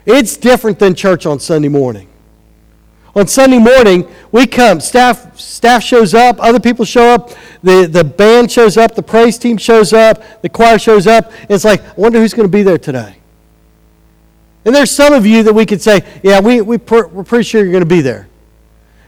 It's 0.05 0.37
different 0.37 0.79
than 0.79 0.95
church 0.95 1.25
on 1.25 1.39
Sunday 1.39 1.67
morning. 1.67 2.07
On 3.15 3.27
Sunday 3.27 3.57
morning, 3.57 4.07
we 4.31 4.45
come, 4.45 4.79
staff, 4.79 5.37
staff 5.37 5.83
shows 5.83 6.13
up, 6.13 6.37
other 6.39 6.59
people 6.59 6.85
show 6.85 7.07
up, 7.07 7.31
the, 7.63 7.87
the 7.91 8.03
band 8.03 8.51
shows 8.51 8.77
up, 8.77 8.95
the 8.95 9.03
praise 9.03 9.37
team 9.37 9.57
shows 9.57 9.93
up, 9.93 10.41
the 10.41 10.49
choir 10.49 10.77
shows 10.77 11.07
up. 11.07 11.31
It's 11.49 11.65
like, 11.65 11.81
I 11.81 11.93
wonder 11.97 12.19
who's 12.19 12.33
going 12.33 12.47
to 12.47 12.51
be 12.51 12.63
there 12.63 12.77
today. 12.77 13.17
And 14.63 14.75
there's 14.75 14.91
some 14.91 15.13
of 15.13 15.25
you 15.25 15.43
that 15.43 15.53
we 15.53 15.65
could 15.65 15.81
say, 15.81 16.05
yeah, 16.23 16.39
we, 16.39 16.61
we 16.61 16.77
per, 16.77 17.07
we're 17.07 17.23
pretty 17.23 17.43
sure 17.43 17.61
you're 17.61 17.71
going 17.71 17.83
to 17.83 17.89
be 17.89 18.01
there. 18.01 18.27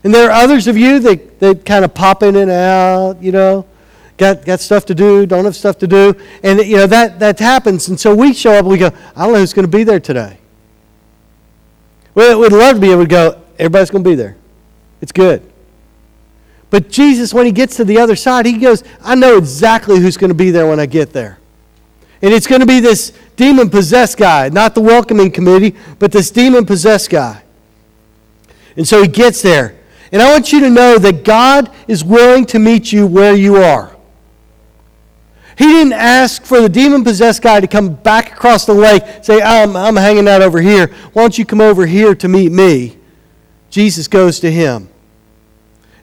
And 0.04 0.14
there 0.14 0.30
are 0.30 0.44
others 0.44 0.68
of 0.68 0.76
you 0.76 1.00
that, 1.00 1.40
that 1.40 1.66
kind 1.66 1.86
of 1.86 1.94
pop 1.94 2.24
in 2.24 2.36
and 2.36 2.50
out, 2.50 3.22
you 3.22 3.32
know, 3.32 3.68
got, 4.18 4.44
got 4.46 4.60
stuff 4.60 4.86
to 4.88 4.96
do, 4.96 5.28
don't 5.28 5.46
have 5.46 5.56
stuff 5.56 5.78
to 5.78 5.88
do. 5.88 6.16
And, 6.42 6.60
you 6.60 6.78
know, 6.78 6.88
that, 6.88 7.20
that 7.20 7.38
happens. 7.38 7.88
And 7.88 8.00
so 8.00 8.16
we 8.16 8.34
show 8.34 8.54
up 8.54 8.62
and 8.62 8.70
we 8.70 8.78
go, 8.78 8.92
I 9.16 9.26
don't 9.26 9.34
know 9.34 9.40
who's 9.40 9.54
going 9.54 9.66
to 9.66 9.72
be 9.72 9.84
there 9.84 10.00
today. 10.00 10.40
We'd 12.14 12.52
love 12.52 12.76
to 12.76 12.82
be 12.82 12.92
able 12.92 13.04
to 13.04 13.10
go, 13.10 13.42
everybody's 13.58 13.90
going 13.90 14.04
to 14.04 14.10
be 14.10 14.16
there. 14.16 14.36
It's 15.02 15.12
good. 15.12 15.50
But 16.70 16.90
Jesus, 16.90 17.34
when 17.34 17.46
he 17.46 17.52
gets 17.52 17.76
to 17.78 17.86
the 17.86 18.00
other 18.00 18.16
side, 18.16 18.46
he 18.46 18.58
goes, 18.58 18.84
I 19.02 19.16
know 19.16 19.38
exactly 19.38 20.00
who's 20.00 20.18
going 20.18 20.30
to 20.30 20.36
be 20.36 20.52
there 20.52 20.68
when 20.68 20.80
I 20.80 20.86
get 20.86 21.12
there. 21.12 21.38
And 22.22 22.34
it's 22.34 22.48
going 22.48 22.62
to 22.62 22.68
be 22.68 22.80
this 22.80 23.14
demon 23.36 23.70
possessed 23.70 24.18
guy, 24.18 24.50
not 24.50 24.76
the 24.76 24.82
welcoming 24.82 25.32
committee, 25.32 25.76
but 26.00 26.12
this 26.12 26.32
demon 26.32 26.66
possessed 26.66 27.10
guy. 27.10 27.44
And 28.78 28.88
so 28.88 29.02
he 29.02 29.08
gets 29.08 29.42
there. 29.42 29.76
And 30.12 30.22
I 30.22 30.32
want 30.32 30.52
you 30.54 30.60
to 30.62 30.70
know 30.70 30.98
that 30.98 31.24
God 31.24 31.74
is 31.88 32.04
willing 32.04 32.46
to 32.48 32.60
meet 32.60 32.92
you 32.92 33.08
where 33.08 33.36
you 33.36 33.58
are. 33.58 33.96
He 35.62 35.68
didn't 35.68 35.94
ask 35.94 36.44
for 36.44 36.60
the 36.60 36.68
demon 36.68 37.04
possessed 37.04 37.44
guy 37.44 37.60
to 37.60 37.68
come 37.68 37.94
back 37.94 38.32
across 38.32 38.66
the 38.66 38.74
lake, 38.74 39.04
say, 39.22 39.44
I'm, 39.44 39.76
I'm 39.76 39.96
hanging 39.96 40.28
out 40.28 40.42
over 40.42 40.60
here. 40.60 40.88
Why 41.14 41.22
don't 41.22 41.38
you 41.38 41.46
come 41.46 41.62
over 41.62 41.86
here 41.86 42.16
to 42.16 42.28
meet 42.28 42.52
me? 42.52 42.98
Jesus 43.70 44.08
goes 44.08 44.40
to 44.40 44.52
him. 44.52 44.90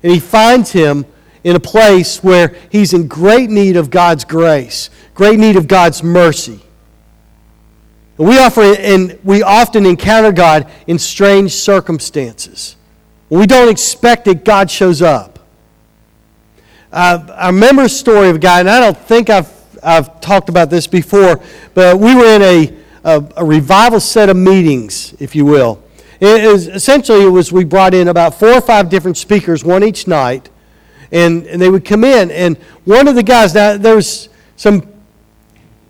And 0.05 0.13
he 0.13 0.21
finds 0.21 0.71
him 0.71 1.07
in 1.43 1.57
a 1.57 1.61
place 1.61 2.23
where 2.23 2.55
he's 2.71 2.95
in 2.95 3.09
great 3.09 3.51
need 3.51 3.77
of 3.77 3.91
God's 3.91 4.25
grace, 4.25 4.91
great 5.13 5.41
need 5.41 5.57
of 5.57 5.67
God's 5.67 6.05
mercy. 6.05 6.61
We, 8.17 8.39
offer, 8.39 8.63
and 8.63 9.19
we 9.25 9.43
often 9.43 9.87
encounter 9.87 10.31
God 10.31 10.71
in 10.87 11.01
strange 11.01 11.51
circumstances. 11.51 12.77
We 13.29 13.45
don't 13.45 13.69
expect 13.69 14.27
that 14.27 14.45
God 14.45 14.71
shows 14.71 15.03
up. 15.03 15.38
Uh, 16.91 17.27
I 17.37 17.49
remember 17.49 17.83
a 17.83 17.89
story 17.89 18.31
of 18.31 18.37
a 18.37 18.39
guy, 18.39 18.61
and 18.61 18.71
I 18.71 18.81
don't 18.81 18.97
think 18.97 19.29
I've, 19.29 19.53
I've 19.83 20.21
talked 20.21 20.49
about 20.49 20.71
this 20.71 20.87
before, 20.87 21.41
but 21.75 21.99
we 21.99 22.15
were 22.15 22.25
in 22.25 22.43
a, 22.43 22.75
a, 23.05 23.25
a 23.37 23.45
revival 23.45 24.01
set 24.01 24.31
of 24.31 24.37
meetings, 24.37 25.15
if 25.19 25.37
you 25.37 25.45
will. 25.45 25.83
Essentially, 26.21 27.25
it 27.25 27.29
was 27.29 27.53
we 27.53 27.65
brought 27.65 27.93
in 27.93 28.09
about 28.09 28.35
four 28.35 28.53
or 28.53 28.61
five 28.63 28.89
different 28.89 29.19
speakers, 29.19 29.65
one 29.65 29.85
each 29.85 30.07
night, 30.07 30.49
and, 31.13 31.47
and 31.47 31.61
they 31.61 31.69
would 31.69 31.85
come 31.85 32.05
in. 32.05 32.31
And 32.31 32.57
one 32.85 33.07
of 33.07 33.15
the 33.15 33.23
guys, 33.23 33.55
now 33.55 33.77
there's 33.77 34.31
some 34.57 34.89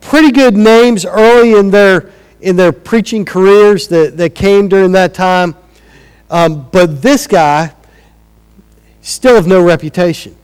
pretty 0.00 0.32
good 0.32 0.56
names 0.56 1.06
early 1.06 1.52
in 1.52 1.70
their 1.70 2.10
in 2.40 2.54
their 2.54 2.70
preaching 2.70 3.24
careers 3.24 3.88
that, 3.88 4.16
that 4.16 4.32
came 4.32 4.68
during 4.68 4.92
that 4.92 5.12
time, 5.12 5.56
um, 6.30 6.68
but 6.70 7.02
this 7.02 7.26
guy 7.26 7.74
still 9.00 9.36
of 9.36 9.44
no 9.44 9.60
reputation. 9.60 10.37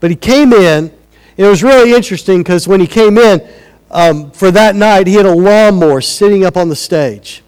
But 0.00 0.10
he 0.10 0.16
came 0.16 0.52
in, 0.52 0.84
and 0.84 0.92
it 1.36 1.48
was 1.48 1.62
really 1.62 1.92
interesting 1.94 2.38
because 2.38 2.68
when 2.68 2.80
he 2.80 2.86
came 2.86 3.18
in 3.18 3.46
um, 3.90 4.30
for 4.30 4.50
that 4.50 4.76
night, 4.76 5.06
he 5.06 5.14
had 5.14 5.26
a 5.26 5.34
lawnmower 5.34 6.00
sitting 6.00 6.44
up 6.44 6.56
on 6.56 6.68
the 6.68 6.76
stage. 6.76 7.42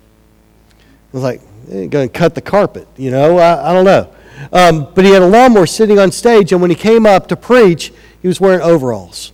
I 0.79 1.17
was 1.17 1.23
like, 1.23 1.41
going 1.69 1.91
to 1.91 2.09
cut 2.09 2.35
the 2.35 2.41
carpet, 2.41 2.89
you 2.97 3.11
know? 3.11 3.39
I, 3.39 3.71
I 3.71 3.73
don't 3.73 3.85
know. 3.85 4.13
Um, 4.53 4.93
but 4.95 5.05
he 5.05 5.13
had 5.13 5.23
a 5.23 5.27
lawnmower 5.27 5.67
sitting 5.67 5.99
on 5.99 6.11
stage, 6.11 6.53
and 6.53 6.61
when 6.61 6.71
he 6.71 6.77
came 6.77 7.07
up 7.07 7.29
to 7.29 7.37
preach, 7.37 7.93
he 8.23 8.29
was 8.29 8.41
wearing 8.41 8.61
overalls. 8.61 9.33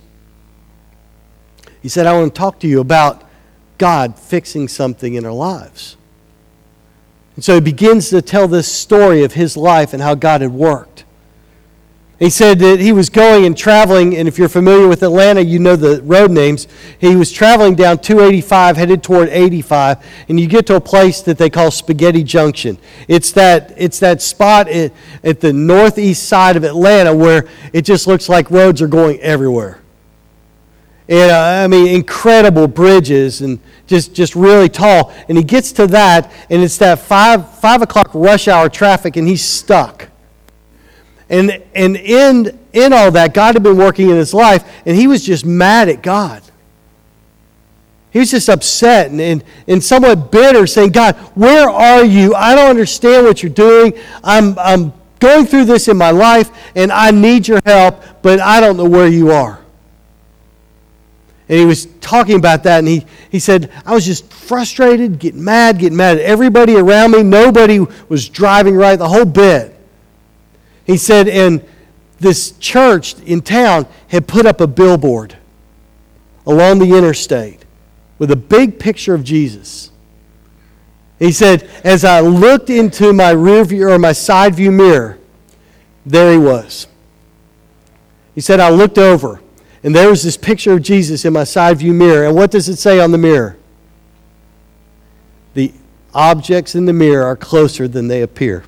He 1.81 1.89
said, 1.89 2.05
I 2.05 2.13
want 2.17 2.33
to 2.33 2.37
talk 2.37 2.59
to 2.59 2.67
you 2.67 2.79
about 2.79 3.23
God 3.77 4.19
fixing 4.19 4.67
something 4.67 5.13
in 5.13 5.25
our 5.25 5.31
lives. 5.31 5.95
And 7.35 7.45
so 7.45 7.55
he 7.55 7.61
begins 7.61 8.09
to 8.09 8.21
tell 8.21 8.47
this 8.47 8.71
story 8.71 9.23
of 9.23 9.33
his 9.33 9.55
life 9.55 9.93
and 9.93 10.01
how 10.01 10.15
God 10.15 10.41
had 10.41 10.51
worked. 10.51 11.05
He 12.19 12.31
said 12.31 12.57
that 12.59 12.79
he 12.79 12.91
was 12.91 13.11
going 13.11 13.45
and 13.45 13.55
traveling, 13.55 14.17
and 14.17 14.27
if 14.27 14.39
you're 14.39 14.49
familiar 14.49 14.87
with 14.87 15.03
Atlanta, 15.03 15.41
you 15.41 15.59
know 15.59 15.75
the 15.75 16.01
road 16.01 16.31
names. 16.31 16.67
He 16.97 17.15
was 17.15 17.31
traveling 17.31 17.75
down 17.75 17.99
285, 17.99 18.75
headed 18.75 19.03
toward 19.03 19.29
85, 19.29 20.03
and 20.27 20.39
you 20.39 20.47
get 20.47 20.65
to 20.67 20.75
a 20.75 20.81
place 20.81 21.21
that 21.21 21.37
they 21.37 21.51
call 21.51 21.69
Spaghetti 21.69 22.23
Junction. 22.23 22.79
It's 23.07 23.31
that, 23.33 23.71
it's 23.77 23.99
that 23.99 24.23
spot 24.23 24.67
at, 24.67 24.93
at 25.23 25.41
the 25.41 25.53
northeast 25.53 26.27
side 26.27 26.57
of 26.57 26.63
Atlanta 26.63 27.15
where 27.15 27.47
it 27.71 27.83
just 27.83 28.07
looks 28.07 28.27
like 28.27 28.49
roads 28.49 28.81
are 28.81 28.87
going 28.87 29.19
everywhere. 29.19 29.79
And 31.07 31.31
uh, 31.31 31.63
I 31.63 31.67
mean, 31.67 31.87
incredible 31.87 32.67
bridges 32.67 33.41
and 33.41 33.59
just, 33.85 34.15
just 34.15 34.35
really 34.35 34.69
tall. 34.69 35.13
And 35.29 35.37
he 35.37 35.43
gets 35.43 35.71
to 35.73 35.85
that, 35.87 36.31
and 36.49 36.63
it's 36.63 36.79
that 36.79 36.97
5, 36.97 37.59
5 37.59 37.81
o'clock 37.83 38.09
rush 38.15 38.47
hour 38.47 38.69
traffic, 38.69 39.17
and 39.17 39.27
he's 39.27 39.43
stuck. 39.43 40.09
And, 41.29 41.61
and 41.75 41.97
in, 41.97 42.57
in 42.71 42.93
all 42.93 43.11
that, 43.11 43.33
God 43.33 43.55
had 43.55 43.63
been 43.63 43.77
working 43.77 44.09
in 44.09 44.15
his 44.15 44.33
life, 44.33 44.63
and 44.85 44.95
he 44.95 45.07
was 45.07 45.25
just 45.25 45.45
mad 45.45 45.89
at 45.89 46.01
God. 46.01 46.41
He 48.11 48.19
was 48.19 48.31
just 48.31 48.49
upset 48.49 49.11
and, 49.11 49.19
and, 49.19 49.43
and 49.67 49.83
somewhat 49.83 50.31
bitter, 50.31 50.65
saying, 50.65 50.91
God, 50.91 51.15
where 51.35 51.69
are 51.69 52.03
you? 52.03 52.33
I 52.33 52.55
don't 52.55 52.69
understand 52.69 53.25
what 53.25 53.43
you're 53.43 53.51
doing. 53.51 53.93
I'm, 54.23 54.57
I'm 54.57 54.93
going 55.19 55.45
through 55.45 55.65
this 55.65 55.87
in 55.87 55.97
my 55.97 56.11
life, 56.11 56.49
and 56.75 56.91
I 56.91 57.11
need 57.11 57.47
your 57.47 57.61
help, 57.65 58.01
but 58.21 58.39
I 58.39 58.59
don't 58.59 58.77
know 58.77 58.89
where 58.89 59.07
you 59.07 59.31
are. 59.31 59.59
And 61.49 61.59
he 61.59 61.65
was 61.65 61.85
talking 62.01 62.37
about 62.37 62.63
that, 62.63 62.79
and 62.79 62.87
he, 62.87 63.05
he 63.29 63.39
said, 63.39 63.71
I 63.85 63.93
was 63.93 64.05
just 64.05 64.31
frustrated, 64.33 65.19
getting 65.19 65.43
mad, 65.43 65.79
getting 65.79 65.97
mad 65.97 66.17
at 66.17 66.23
everybody 66.23 66.75
around 66.75 67.11
me. 67.11 67.23
Nobody 67.23 67.79
was 68.09 68.29
driving 68.29 68.75
right, 68.75 68.95
the 68.95 69.07
whole 69.07 69.25
bit. 69.25 69.76
He 70.87 70.97
said, 70.97 71.27
and 71.27 71.63
this 72.19 72.51
church 72.57 73.19
in 73.19 73.41
town 73.41 73.85
had 74.07 74.27
put 74.27 74.45
up 74.45 74.61
a 74.61 74.67
billboard 74.67 75.37
along 76.47 76.79
the 76.79 76.97
interstate 76.97 77.65
with 78.17 78.31
a 78.31 78.35
big 78.35 78.79
picture 78.79 79.13
of 79.13 79.23
Jesus. 79.23 79.91
He 81.19 81.31
said, 81.31 81.69
as 81.83 82.05
I 82.05 82.21
looked 82.21 82.69
into 82.69 83.11
my 83.11 83.31
rear 83.31 83.65
view 83.65 83.89
or 83.89 83.99
my 83.99 84.13
side 84.13 84.55
view 84.55 84.71
mirror, 84.71 85.19
there 86.05 86.31
he 86.31 86.37
was. 86.37 86.87
He 88.33 88.41
said, 88.41 88.59
I 88.59 88.69
looked 88.69 88.97
over, 88.97 89.41
and 89.83 89.93
there 89.93 90.09
was 90.09 90.23
this 90.23 90.37
picture 90.37 90.73
of 90.73 90.83
Jesus 90.83 91.25
in 91.25 91.33
my 91.33 91.43
side 91.43 91.79
view 91.79 91.93
mirror. 91.93 92.25
And 92.25 92.35
what 92.35 92.51
does 92.51 92.69
it 92.69 92.77
say 92.77 92.99
on 92.99 93.11
the 93.11 93.17
mirror? 93.17 93.57
The 95.53 95.73
objects 96.13 96.75
in 96.75 96.85
the 96.85 96.93
mirror 96.93 97.25
are 97.25 97.35
closer 97.35 97.87
than 97.87 98.07
they 98.07 98.21
appear. 98.21 98.63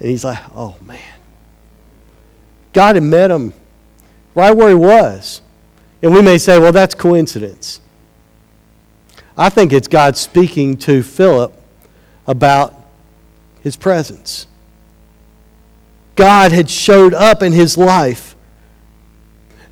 And 0.00 0.08
he's 0.08 0.24
like, 0.24 0.38
oh 0.54 0.76
man. 0.82 0.98
God 2.72 2.96
had 2.96 3.04
met 3.04 3.30
him 3.30 3.52
right 4.34 4.56
where 4.56 4.70
he 4.70 4.74
was. 4.74 5.42
And 6.02 6.14
we 6.14 6.22
may 6.22 6.38
say, 6.38 6.58
well, 6.58 6.72
that's 6.72 6.94
coincidence. 6.94 7.80
I 9.36 9.48
think 9.48 9.72
it's 9.72 9.88
God 9.88 10.16
speaking 10.16 10.76
to 10.78 11.02
Philip 11.02 11.52
about 12.26 12.74
his 13.62 13.76
presence. 13.76 14.46
God 16.16 16.52
had 16.52 16.68
showed 16.70 17.14
up 17.14 17.42
in 17.42 17.52
his 17.52 17.76
life 17.76 18.29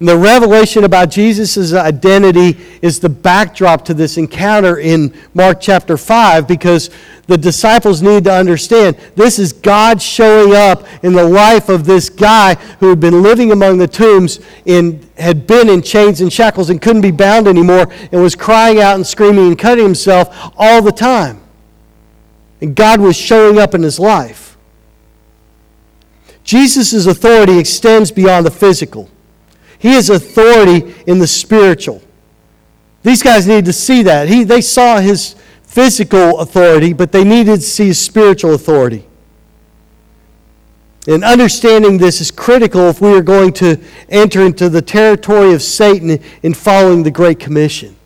and 0.01 0.09
the 0.09 0.17
revelation 0.17 0.85
about 0.85 1.11
Jesus' 1.11 1.73
identity 1.73 2.57
is 2.83 3.01
the 3.01 3.09
backdrop 3.09 3.85
to 3.87 3.95
this 3.95 4.17
encounter 4.17 4.79
in 4.79 5.13
Mark 5.35 5.61
chapter 5.61 5.97
5 5.97 6.47
because 6.47 6.91
the 7.27 7.37
disciples 7.37 8.01
need 8.01 8.25
to 8.25 8.33
understand 8.33 8.97
this 9.17 9.41
is 9.41 9.53
God 9.53 10.01
showing 10.01 10.55
up 10.55 10.87
in 11.03 11.15
the 11.15 11.25
life 11.25 11.69
of 11.69 11.85
this 11.85 12.11
guy 12.11 12.55
who 12.79 12.91
had 12.91 13.01
been 13.01 13.23
living 13.23 13.51
among 13.51 13.79
the 13.79 13.89
tombs 13.89 14.39
and 14.67 15.05
had 15.19 15.49
been 15.49 15.69
in 15.69 15.83
chains 15.83 16.21
and 16.21 16.33
shackles 16.33 16.71
and 16.71 16.81
couldn't 16.81 17.03
be 17.03 17.11
bound 17.11 17.49
anymore 17.49 17.89
and 18.13 18.23
was 18.23 18.37
crying 18.37 18.81
out 18.81 18.95
and 18.95 19.07
screaming 19.07 19.49
and 19.49 19.59
cutting 19.59 19.85
himself 19.85 20.53
all 20.57 20.81
the 20.81 20.93
time. 20.93 21.41
And 22.61 22.77
God 22.77 23.01
was 23.01 23.17
showing 23.17 23.59
up 23.59 23.75
in 23.75 23.83
his 23.83 23.99
life. 23.99 24.57
Jesus' 26.45 27.05
authority 27.07 27.59
extends 27.59 28.13
beyond 28.13 28.47
the 28.47 28.51
physical. 28.53 29.11
He 29.79 29.95
is 29.95 30.11
authority 30.11 30.95
in 31.07 31.19
the 31.19 31.27
spiritual. 31.27 32.03
These 33.03 33.23
guys 33.23 33.47
needed 33.47 33.67
to 33.67 33.73
see 33.73 34.03
that. 34.03 34.29
He, 34.29 34.45
they 34.45 34.61
saw 34.61 34.99
his 34.99 35.37
physical 35.63 36.41
authority, 36.41 36.93
but 36.93 37.13
they 37.13 37.25
needed 37.25 37.57
to 37.57 37.67
see 37.67 37.87
his 37.87 38.01
spiritual 38.01 38.55
authority. 38.55 39.07
And 41.07 41.25
understanding 41.25 41.97
this 41.97 42.21
is 42.21 42.31
critical 42.31 42.89
if 42.89 43.01
we 43.01 43.15
are 43.15 43.23
going 43.23 43.53
to 43.55 43.81
enter 44.09 44.43
into 44.43 44.69
the 44.69 44.83
territory 44.83 45.55
of 45.55 45.63
Satan 45.63 46.23
in 46.43 46.53
following 46.53 47.03
the 47.03 47.11
Great 47.11 47.39
Commission. 47.39 47.97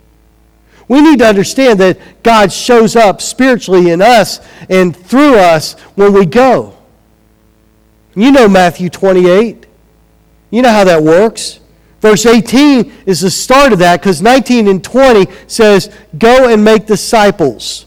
We 0.88 1.00
need 1.00 1.20
to 1.20 1.26
understand 1.26 1.80
that 1.80 2.22
God 2.22 2.52
shows 2.52 2.96
up 2.96 3.22
spiritually 3.22 3.90
in 3.90 4.02
us 4.02 4.46
and 4.68 4.94
through 4.94 5.36
us 5.36 5.72
when 5.94 6.12
we 6.12 6.26
go. 6.26 6.76
You 8.14 8.30
know 8.30 8.46
Matthew 8.46 8.90
28. 8.90 9.66
You 10.50 10.62
know 10.62 10.70
how 10.70 10.84
that 10.84 11.02
works. 11.02 11.60
Verse 12.02 12.26
18 12.26 12.92
is 13.06 13.20
the 13.20 13.30
start 13.30 13.72
of 13.72 13.78
that 13.78 14.00
because 14.00 14.20
19 14.20 14.66
and 14.66 14.82
20 14.82 15.32
says, 15.46 15.94
Go 16.18 16.52
and 16.52 16.64
make 16.64 16.84
disciples. 16.84 17.86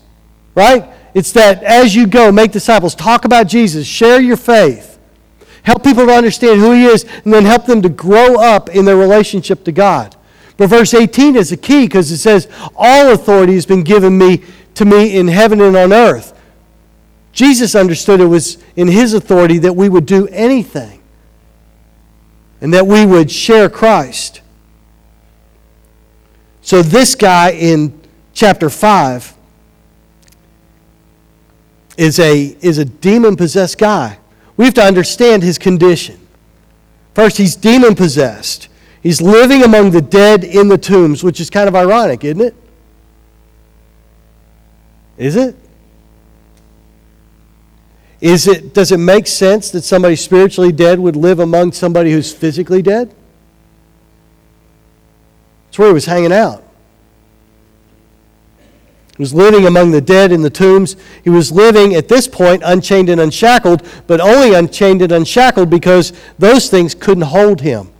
Right? 0.56 0.90
It's 1.14 1.34
that 1.34 1.62
as 1.64 1.94
you 1.94 2.08
go, 2.08 2.32
make 2.32 2.54
disciples. 2.54 2.96
Talk 2.96 3.26
about 3.26 3.48
Jesus. 3.48 3.86
Share 3.86 4.22
your 4.22 4.38
faith. 4.38 4.98
Help 5.64 5.84
people 5.84 6.06
to 6.06 6.14
understand 6.14 6.62
who 6.62 6.72
He 6.72 6.86
is, 6.86 7.04
and 7.26 7.34
then 7.34 7.44
help 7.44 7.66
them 7.66 7.82
to 7.82 7.90
grow 7.90 8.40
up 8.40 8.70
in 8.70 8.86
their 8.86 8.96
relationship 8.96 9.66
to 9.66 9.74
God. 9.74 10.16
But 10.56 10.68
verse 10.68 10.94
18 10.94 11.36
is 11.36 11.50
the 11.50 11.58
key 11.58 11.86
because 11.86 12.10
it 12.10 12.20
says, 12.20 12.48
All 12.74 13.12
authority 13.12 13.56
has 13.56 13.66
been 13.66 13.84
given 13.84 14.18
me 14.18 14.44
to 14.76 14.86
me 14.86 15.18
in 15.18 15.28
heaven 15.28 15.60
and 15.60 15.76
on 15.76 15.92
earth. 15.92 16.40
Jesus 17.34 17.76
understood 17.76 18.22
it 18.22 18.28
was 18.28 18.60
in 18.78 18.88
His 18.88 19.14
authority 19.14 19.58
that 19.58 19.74
we 19.74 19.90
would 19.90 20.06
do 20.06 20.26
anything 20.30 20.95
and 22.62 22.74
that 22.74 22.88
we 22.88 23.06
would 23.06 23.30
share 23.30 23.70
Christ. 23.70 24.42
So, 26.62 26.82
this 26.82 27.16
guy 27.16 27.52
in 27.52 28.00
chapter 28.34 28.70
5 28.70 29.34
is 31.98 32.20
a, 32.20 32.58
is 32.62 32.78
a 32.78 32.86
demon 32.86 33.36
possessed 33.36 33.78
guy. 33.78 34.18
We 34.58 34.66
have 34.66 34.74
to 34.76 34.84
understand 34.84 35.44
his 35.44 35.58
condition. 35.58 36.20
First, 37.14 37.38
he's 37.38 37.56
demon 37.56 37.96
possessed. 37.96 38.68
He's 39.02 39.22
living 39.22 39.64
among 39.64 39.92
the 39.92 40.02
dead 40.02 40.44
in 40.44 40.68
the 40.68 40.78
tombs, 40.78 41.24
which 41.24 41.40
is 41.40 41.50
kind 41.50 41.68
of 41.68 41.76
ironic, 41.76 42.24
isn't 42.24 42.42
it? 42.42 42.56
Is 45.18 45.36
it? 45.36 45.56
Is 48.22 48.48
it, 48.48 48.74
does 48.74 48.92
it 48.92 48.98
make 48.98 49.28
sense 49.28 49.72
that 49.72 49.84
somebody 49.84 50.16
spiritually 50.16 50.72
dead 50.72 51.00
would 51.00 51.16
live 51.16 51.40
among 51.40 51.74
somebody 51.74 52.12
who's 52.12 52.34
physically 52.34 52.82
dead? 52.82 53.14
That's 55.68 55.80
where 55.80 55.90
he 55.90 55.94
was 55.94 56.06
hanging 56.06 56.32
out. 56.32 56.64
He 59.18 59.22
was 59.22 59.34
living 59.34 59.66
among 59.66 59.92
the 59.92 60.02
dead 60.02 60.34
in 60.34 60.42
the 60.42 60.50
tombs. 60.50 60.98
He 61.24 61.30
was 61.30 61.52
living 61.52 61.96
at 61.96 62.10
this 62.10 62.28
point 62.28 62.64
unchained 62.66 63.10
and 63.10 63.22
unshackled, 63.22 63.88
but 64.08 64.20
only 64.20 64.54
unchained 64.54 65.02
and 65.02 65.12
unshackled 65.12 65.70
because 65.70 66.12
those 66.38 66.70
things 66.70 66.94
couldn't 66.94 67.24
hold 67.24 67.62
him. 67.62 67.92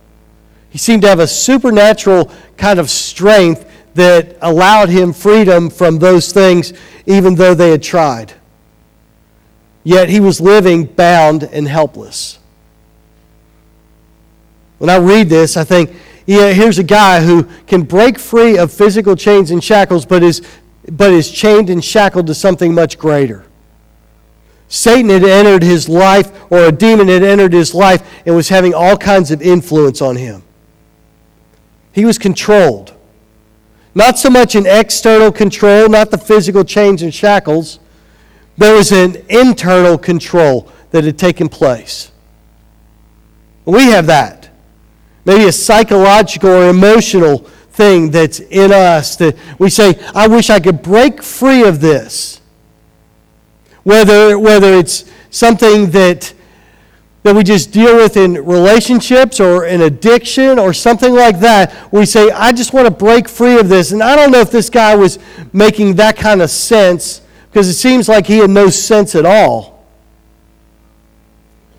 He 0.68 0.78
seemed 0.78 1.02
to 1.02 1.08
have 1.08 1.20
a 1.20 1.26
supernatural 1.26 2.30
kind 2.58 2.78
of 2.78 2.90
strength 2.90 3.64
that 3.94 4.36
allowed 4.42 4.90
him 4.90 5.14
freedom 5.14 5.70
from 5.70 5.98
those 5.98 6.32
things, 6.32 6.74
even 7.06 7.34
though 7.34 7.54
they 7.54 7.70
had 7.70 7.82
tried. 7.82 8.34
Yet 9.86 10.08
he 10.08 10.18
was 10.18 10.40
living 10.40 10.86
bound 10.86 11.44
and 11.44 11.68
helpless. 11.68 12.40
When 14.78 14.90
I 14.90 14.96
read 14.96 15.28
this, 15.28 15.56
I 15.56 15.62
think, 15.62 15.94
yeah, 16.26 16.52
here's 16.52 16.80
a 16.80 16.82
guy 16.82 17.20
who 17.20 17.44
can 17.68 17.84
break 17.84 18.18
free 18.18 18.58
of 18.58 18.72
physical 18.72 19.14
chains 19.14 19.52
and 19.52 19.62
shackles, 19.62 20.04
but 20.04 20.24
is, 20.24 20.42
but 20.90 21.12
is 21.12 21.30
chained 21.30 21.70
and 21.70 21.84
shackled 21.84 22.26
to 22.26 22.34
something 22.34 22.74
much 22.74 22.98
greater. 22.98 23.44
Satan 24.66 25.08
had 25.08 25.22
entered 25.22 25.62
his 25.62 25.88
life, 25.88 26.32
or 26.50 26.64
a 26.64 26.72
demon 26.72 27.06
had 27.06 27.22
entered 27.22 27.52
his 27.52 27.72
life, 27.72 28.02
and 28.26 28.34
was 28.34 28.48
having 28.48 28.74
all 28.74 28.96
kinds 28.96 29.30
of 29.30 29.40
influence 29.40 30.02
on 30.02 30.16
him. 30.16 30.42
He 31.92 32.04
was 32.04 32.18
controlled. 32.18 32.92
Not 33.94 34.18
so 34.18 34.30
much 34.30 34.56
an 34.56 34.66
external 34.66 35.30
control, 35.30 35.88
not 35.88 36.10
the 36.10 36.18
physical 36.18 36.64
chains 36.64 37.02
and 37.02 37.14
shackles, 37.14 37.78
there 38.58 38.74
was 38.74 38.92
an 38.92 39.16
internal 39.28 39.98
control 39.98 40.70
that 40.90 41.04
had 41.04 41.18
taken 41.18 41.48
place. 41.48 42.10
We 43.64 43.86
have 43.86 44.06
that. 44.06 44.48
Maybe 45.24 45.44
a 45.44 45.52
psychological 45.52 46.50
or 46.50 46.70
emotional 46.70 47.38
thing 47.70 48.10
that's 48.10 48.40
in 48.40 48.72
us 48.72 49.16
that 49.16 49.36
we 49.58 49.68
say, 49.68 49.98
I 50.14 50.28
wish 50.28 50.48
I 50.50 50.60
could 50.60 50.82
break 50.82 51.22
free 51.22 51.64
of 51.64 51.80
this. 51.80 52.40
Whether, 53.82 54.38
whether 54.38 54.72
it's 54.72 55.04
something 55.30 55.90
that, 55.90 56.32
that 57.22 57.34
we 57.36 57.42
just 57.42 57.72
deal 57.72 57.96
with 57.96 58.16
in 58.16 58.34
relationships 58.44 59.40
or 59.40 59.66
in 59.66 59.82
addiction 59.82 60.58
or 60.58 60.72
something 60.72 61.12
like 61.12 61.40
that. 61.40 61.92
We 61.92 62.06
say, 62.06 62.30
I 62.30 62.52
just 62.52 62.72
want 62.72 62.86
to 62.86 62.90
break 62.90 63.28
free 63.28 63.58
of 63.58 63.68
this. 63.68 63.92
And 63.92 64.02
I 64.02 64.16
don't 64.16 64.30
know 64.30 64.40
if 64.40 64.50
this 64.50 64.70
guy 64.70 64.94
was 64.94 65.18
making 65.52 65.96
that 65.96 66.16
kind 66.16 66.40
of 66.40 66.50
sense 66.50 67.20
because 67.56 67.68
it 67.68 67.72
seems 67.72 68.06
like 68.06 68.26
he 68.26 68.36
had 68.36 68.50
no 68.50 68.68
sense 68.68 69.14
at 69.14 69.24
all. 69.24 69.82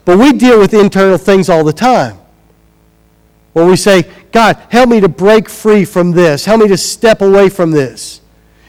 But 0.06 0.18
we 0.18 0.34
deal 0.34 0.58
with 0.58 0.74
internal 0.74 1.20
things 1.20 1.52
all 1.52 1.64
the 1.64 1.72
time. 1.72 2.18
Where 3.54 3.64
we 3.64 3.76
say, 3.76 4.10
God, 4.32 4.58
help 4.72 4.90
me 4.90 5.00
to 5.02 5.08
break 5.08 5.48
free 5.48 5.86
from 5.86 6.14
this. 6.14 6.46
Help 6.46 6.62
me 6.62 6.68
to 6.70 6.78
step 6.78 7.22
away 7.22 7.50
from 7.50 7.70
this. 7.70 8.22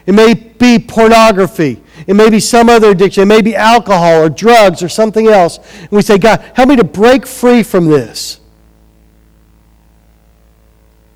It 0.04 0.12
may 0.12 0.34
be 0.34 0.78
pornography. 0.78 1.82
It 2.06 2.12
may 2.12 2.28
be 2.28 2.40
some 2.40 2.68
other 2.68 2.90
addiction. 2.90 3.22
It 3.22 3.26
may 3.26 3.40
be 3.40 3.56
alcohol 3.56 4.24
or 4.24 4.28
drugs 4.28 4.82
or 4.82 4.90
something 4.90 5.28
else. 5.28 5.56
And 5.80 5.92
we 5.92 6.02
say, 6.02 6.18
God, 6.18 6.40
help 6.54 6.68
me 6.68 6.76
to 6.76 6.84
break 6.84 7.26
free 7.26 7.62
from 7.62 7.86
this. 7.86 8.38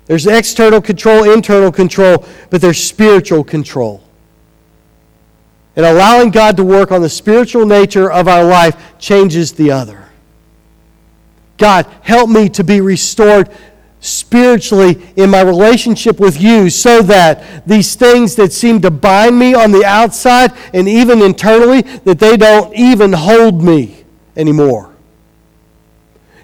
There's 0.07 0.25
external 0.25 0.81
control, 0.81 1.31
internal 1.31 1.71
control, 1.71 2.25
but 2.49 2.61
there's 2.61 2.83
spiritual 2.83 3.43
control. 3.43 4.03
And 5.75 5.85
allowing 5.85 6.29
God 6.29 6.57
to 6.57 6.63
work 6.63 6.91
on 6.91 7.01
the 7.01 7.09
spiritual 7.09 7.65
nature 7.65 8.11
of 8.11 8.27
our 8.27 8.43
life 8.43 8.99
changes 8.99 9.53
the 9.53 9.71
other. 9.71 10.09
God, 11.57 11.87
help 12.01 12.29
me 12.29 12.49
to 12.49 12.63
be 12.63 12.81
restored 12.81 13.49
spiritually 13.99 15.01
in 15.15 15.29
my 15.29 15.41
relationship 15.41 16.19
with 16.19 16.41
you 16.41 16.69
so 16.69 17.01
that 17.01 17.65
these 17.65 17.95
things 17.95 18.35
that 18.35 18.51
seem 18.51 18.81
to 18.81 18.91
bind 18.91 19.39
me 19.39 19.53
on 19.53 19.71
the 19.71 19.85
outside 19.85 20.51
and 20.73 20.89
even 20.89 21.21
internally 21.21 21.81
that 21.81 22.19
they 22.19 22.35
don't 22.35 22.75
even 22.75 23.13
hold 23.13 23.63
me 23.63 24.03
anymore. 24.35 24.93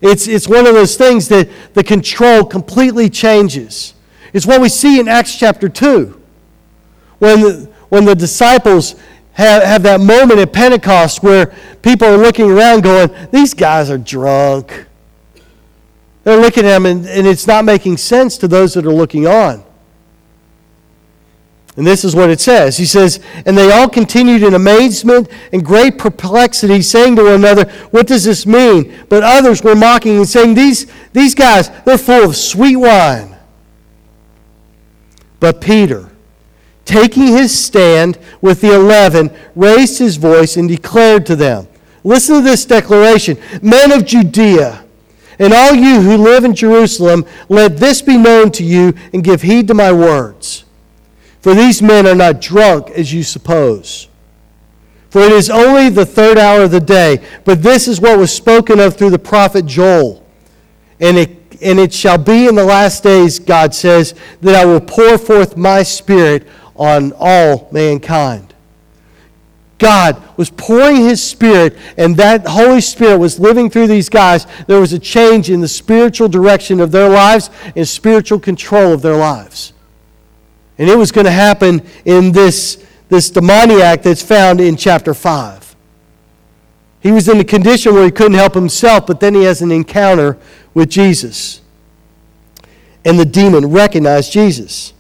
It's, 0.02 0.28
it's 0.28 0.48
one 0.48 0.66
of 0.66 0.74
those 0.74 0.96
things 0.96 1.28
that 1.28 1.50
the 1.74 1.84
control 1.84 2.46
completely 2.46 3.10
changes. 3.10 3.94
It's 4.32 4.46
what 4.46 4.62
we 4.62 4.70
see 4.70 5.00
in 5.00 5.10
acts 5.10 5.36
chapter 5.36 5.68
2 5.68 6.22
when 7.20 7.42
the, 7.42 7.70
when 7.90 8.06
the 8.06 8.16
disciples 8.16 8.96
have, 9.40 9.64
have 9.64 9.84
that 9.84 10.00
moment 10.00 10.40
at 10.40 10.54
pentecost 10.54 11.24
where 11.24 11.54
people 11.82 12.08
are 12.08 12.18
looking 12.18 12.52
around 12.52 12.84
going 12.84 13.10
these 13.32 13.54
guys 13.54 13.90
are 13.90 13.98
drunk 13.98 14.86
they're 16.24 16.40
looking 16.40 16.66
at 16.66 16.76
him, 16.76 16.86
and, 16.86 17.06
and 17.08 17.26
it's 17.26 17.48
not 17.48 17.66
making 17.66 17.98
sense 17.98 18.38
to 18.38 18.48
those 18.48 18.74
that 18.74 18.86
are 18.86 18.94
looking 18.94 19.26
on. 19.26 19.64
And 21.76 21.88
this 21.88 22.04
is 22.04 22.16
what 22.16 22.30
it 22.30 22.42
says. 22.42 22.78
He 22.78 22.86
says, 22.86 23.20
And 23.46 23.58
they 23.58 23.72
all 23.72 23.88
continued 23.88 24.44
in 24.44 24.54
amazement 24.54 25.30
and 25.54 25.66
great 25.66 25.98
perplexity, 25.98 26.82
saying 26.82 27.16
to 27.16 27.24
one 27.24 27.34
another, 27.34 27.70
What 27.92 28.06
does 28.06 28.26
this 28.26 28.46
mean? 28.46 28.94
But 29.08 29.24
others 29.24 29.64
were 29.64 29.76
mocking 29.76 30.18
and 30.18 30.28
saying, 30.28 30.56
These, 30.56 30.92
these 31.14 31.34
guys, 31.34 31.72
they're 31.84 31.98
full 31.98 32.26
of 32.26 32.36
sweet 32.36 32.76
wine. 32.76 33.36
But 35.40 35.62
Peter, 35.62 36.12
taking 36.90 37.28
his 37.28 37.58
stand 37.58 38.18
with 38.42 38.62
the 38.62 38.74
eleven, 38.74 39.30
raised 39.56 40.00
his 40.00 40.18
voice 40.18 40.58
and 40.58 40.68
declared 40.68 41.24
to 41.28 41.36
them, 41.36 41.68
Listen 42.04 42.38
to 42.38 42.42
this 42.42 42.66
declaration 42.66 43.38
Men 43.62 43.92
of 43.92 44.06
Judea, 44.06 44.84
and 45.38 45.54
all 45.54 45.74
you 45.74 46.02
who 46.02 46.18
live 46.18 46.44
in 46.44 46.56
Jerusalem, 46.56 47.26
let 47.48 47.78
this 47.78 48.02
be 48.02 48.18
known 48.18 48.52
to 48.54 48.64
you 48.64 48.94
and 49.14 49.24
give 49.24 49.44
heed 49.44 49.68
to 49.68 49.76
my 49.76 49.92
words. 49.92 50.66
For 51.42 51.54
these 51.54 51.82
men 51.82 52.08
are 52.08 52.16
not 52.16 52.42
drunk 52.42 52.90
as 52.90 53.14
you 53.14 53.24
suppose. 53.24 54.08
For 55.10 55.22
it 55.22 55.32
is 55.32 55.50
only 55.50 55.90
the 55.90 56.06
third 56.06 56.38
hour 56.38 56.64
of 56.64 56.72
the 56.72 56.80
day. 56.80 57.24
But 57.46 57.64
this 57.64 57.88
is 57.88 58.02
what 58.02 58.20
was 58.20 58.32
spoken 58.32 58.80
of 58.80 58.98
through 58.98 59.12
the 59.12 59.20
prophet 59.20 59.66
Joel. 59.66 60.26
And 61.00 61.18
it, 61.18 61.62
and 61.62 61.80
it 61.80 61.94
shall 61.94 62.18
be 62.18 62.48
in 62.48 62.56
the 62.56 62.66
last 62.66 63.04
days, 63.04 63.40
God 63.40 63.74
says, 63.74 64.14
that 64.42 64.56
I 64.56 64.66
will 64.66 64.82
pour 64.82 65.18
forth 65.18 65.56
my 65.56 65.82
spirit 65.84 66.48
on 66.80 67.14
all 67.20 67.68
mankind. 67.72 68.56
God 69.78 70.22
was 70.38 70.50
pouring 70.50 70.98
His 70.98 71.24
Spirit, 71.24 71.78
and 71.98 72.18
that 72.18 72.46
Holy 72.48 72.82
Spirit 72.82 73.18
was 73.18 73.40
living 73.40 73.70
through 73.70 73.88
these 73.88 74.10
guys, 74.10 74.46
there 74.68 74.80
was 74.80 74.94
a 74.94 75.00
change 75.00 75.50
in 75.50 75.62
the 75.62 75.68
spiritual 75.68 76.28
direction 76.28 76.80
of 76.80 76.92
their 76.92 77.10
lives 77.10 77.50
and 77.76 77.88
spiritual 77.88 78.40
control 78.40 78.94
of 78.94 79.02
their 79.02 79.16
lives. 79.16 79.74
And 80.78 80.90
it 80.90 80.98
was 80.98 81.12
going 81.12 81.26
to 81.26 81.32
happen 81.32 81.82
in 82.06 82.32
this, 82.32 82.86
this 83.10 83.30
demoniac 83.30 84.02
that's 84.02 84.22
found 84.22 84.62
in 84.62 84.76
chapter 84.76 85.14
5. 85.14 85.76
He 87.02 87.12
was 87.12 87.30
in 87.30 87.40
a 87.40 87.46
condition 87.46 87.94
where 87.94 88.04
he 88.04 88.12
couldn't 88.12 88.34
help 88.34 88.54
himself, 88.54 89.08
but 89.08 89.20
then 89.22 89.34
he 89.34 89.44
has 89.44 89.62
an 89.62 89.72
encounter 89.72 90.38
with 90.74 90.90
Jesus. 90.90 91.62
And 93.06 93.18
the 93.18 93.26
demon 93.26 93.68
recognized 93.68 94.32
Jesus. 94.32 94.94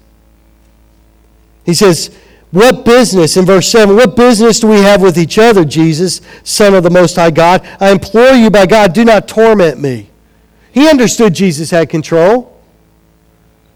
He 1.69 1.75
says, 1.75 2.09
what 2.49 2.83
business, 2.83 3.37
in 3.37 3.45
verse 3.45 3.69
7, 3.69 3.95
what 3.95 4.15
business 4.15 4.59
do 4.59 4.67
we 4.67 4.77
have 4.77 5.03
with 5.03 5.19
each 5.19 5.37
other, 5.37 5.63
Jesus, 5.63 6.19
Son 6.43 6.73
of 6.73 6.81
the 6.81 6.89
Most 6.89 7.15
High 7.15 7.29
God? 7.29 7.61
I 7.79 7.91
implore 7.91 8.31
you 8.31 8.49
by 8.49 8.65
God, 8.65 8.93
do 8.93 9.05
not 9.05 9.27
torment 9.27 9.79
me. 9.79 10.09
He 10.71 10.89
understood 10.89 11.35
Jesus 11.35 11.69
had 11.69 11.87
control. 11.87 12.59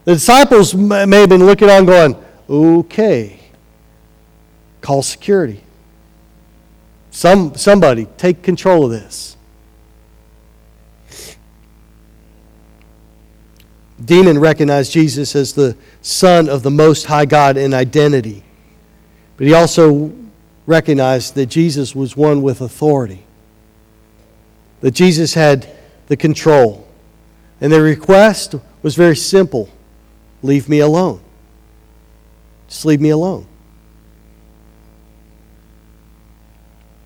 The 0.06 0.16
disciples 0.16 0.74
may 0.74 1.20
have 1.20 1.30
been 1.30 1.46
looking 1.46 1.70
on 1.70 1.86
going, 1.86 2.16
okay, 2.50 3.40
call 4.82 5.04
security. 5.04 5.64
Some, 7.12 7.54
somebody, 7.54 8.08
take 8.18 8.42
control 8.42 8.86
of 8.86 8.92
this. 8.92 9.38
Demon 14.04 14.40
recognized 14.40 14.92
Jesus 14.92 15.36
as 15.36 15.54
the 15.54 15.78
Son 16.04 16.50
of 16.50 16.62
the 16.62 16.70
Most 16.70 17.06
High 17.06 17.26
God 17.26 17.58
in 17.58 17.74
identity. 17.74 18.44
But 19.38 19.48
he 19.48 19.54
also 19.54 20.14
recognized 20.68 21.34
that 21.36 21.48
Jesus 21.48 21.96
was 21.96 22.16
one 22.16 22.42
with 22.42 22.62
authority, 22.62 23.24
that 24.82 24.92
Jesus 24.92 25.34
had 25.34 25.68
the 26.08 26.18
control. 26.18 26.88
And 27.60 27.72
their 27.72 27.82
request 27.82 28.56
was 28.84 28.96
very 28.96 29.16
simple 29.16 29.70
leave 30.44 30.68
me 30.68 30.80
alone. 30.80 31.22
Just 32.68 32.86
leave 32.86 33.00
me 33.00 33.10
alone. 33.10 33.48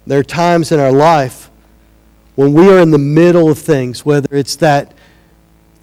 There 0.07 0.19
are 0.19 0.23
times 0.23 0.71
in 0.71 0.79
our 0.79 0.91
life 0.91 1.51
when 2.35 2.53
we 2.53 2.71
are 2.71 2.79
in 2.79 2.89
the 2.89 2.97
middle 2.97 3.49
of 3.49 3.59
things, 3.59 4.05
whether 4.05 4.35
it's 4.35 4.55
that 4.55 4.93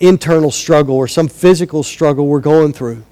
internal 0.01 0.51
struggle 0.51 0.97
or 0.97 1.09
some 1.09 1.29
physical 1.29 1.83
struggle 1.83 2.27
we're 2.27 2.41
going 2.41 2.73
through. 2.73 3.03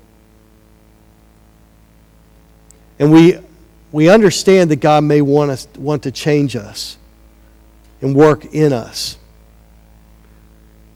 And 2.99 3.13
we, 3.13 3.39
we 3.91 4.09
understand 4.09 4.71
that 4.71 4.77
God 4.77 5.05
may 5.05 5.23
want, 5.23 5.51
us, 5.51 5.67
want 5.77 6.03
to 6.05 6.11
change 6.11 6.57
us 6.57 6.97
and 8.01 8.15
work 8.15 8.45
in 8.47 8.73
us. 8.73 9.17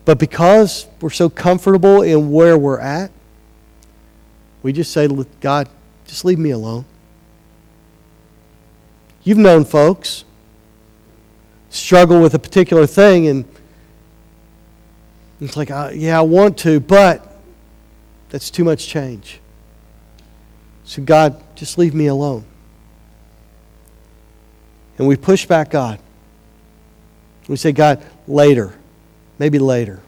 But 0.04 0.18
because 0.18 0.86
we're 1.00 1.10
so 1.10 1.28
comfortable 1.28 2.02
in 2.02 2.30
where 2.30 2.56
we're 2.56 2.78
at, 2.78 3.10
we 4.62 4.72
just 4.72 4.92
say, 4.92 5.08
God, 5.40 5.68
just 6.06 6.24
leave 6.24 6.38
me 6.38 6.50
alone. 6.50 6.84
You've 9.24 9.38
known 9.38 9.64
folks 9.64 10.24
struggle 11.70 12.20
with 12.20 12.34
a 12.34 12.38
particular 12.38 12.86
thing, 12.86 13.26
and 13.28 13.44
it's 15.40 15.56
like, 15.56 15.70
uh, 15.70 15.90
yeah, 15.94 16.18
I 16.18 16.22
want 16.22 16.58
to, 16.58 16.80
but 16.80 17.36
that's 18.30 18.50
too 18.50 18.64
much 18.64 18.86
change. 18.86 19.40
So, 20.84 21.02
God, 21.02 21.42
just 21.56 21.78
leave 21.78 21.94
me 21.94 22.06
alone. 22.06 22.44
And 24.98 25.06
we 25.06 25.16
push 25.16 25.44
back 25.46 25.70
God. 25.70 25.98
We 27.48 27.56
say, 27.56 27.72
God, 27.72 28.04
later. 28.26 28.74
Maybe 29.38 29.58
later. 29.58 30.00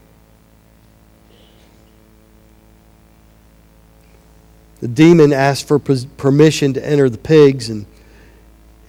The 4.80 4.88
demon 4.88 5.32
asked 5.32 5.66
for 5.66 5.78
permission 5.78 6.72
to 6.74 6.86
enter 6.86 7.10
the 7.10 7.18
pigs, 7.18 7.68
and 7.68 7.84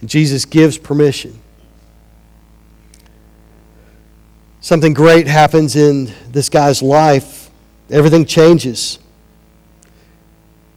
Jesus 0.04 0.44
gives 0.44 0.78
permission. 0.78 1.39
Something 4.60 4.92
great 4.92 5.26
happens 5.26 5.74
in 5.74 6.12
this 6.30 6.48
guy's 6.48 6.82
life. 6.82 7.50
Everything 7.90 8.26
changes. 8.26 8.98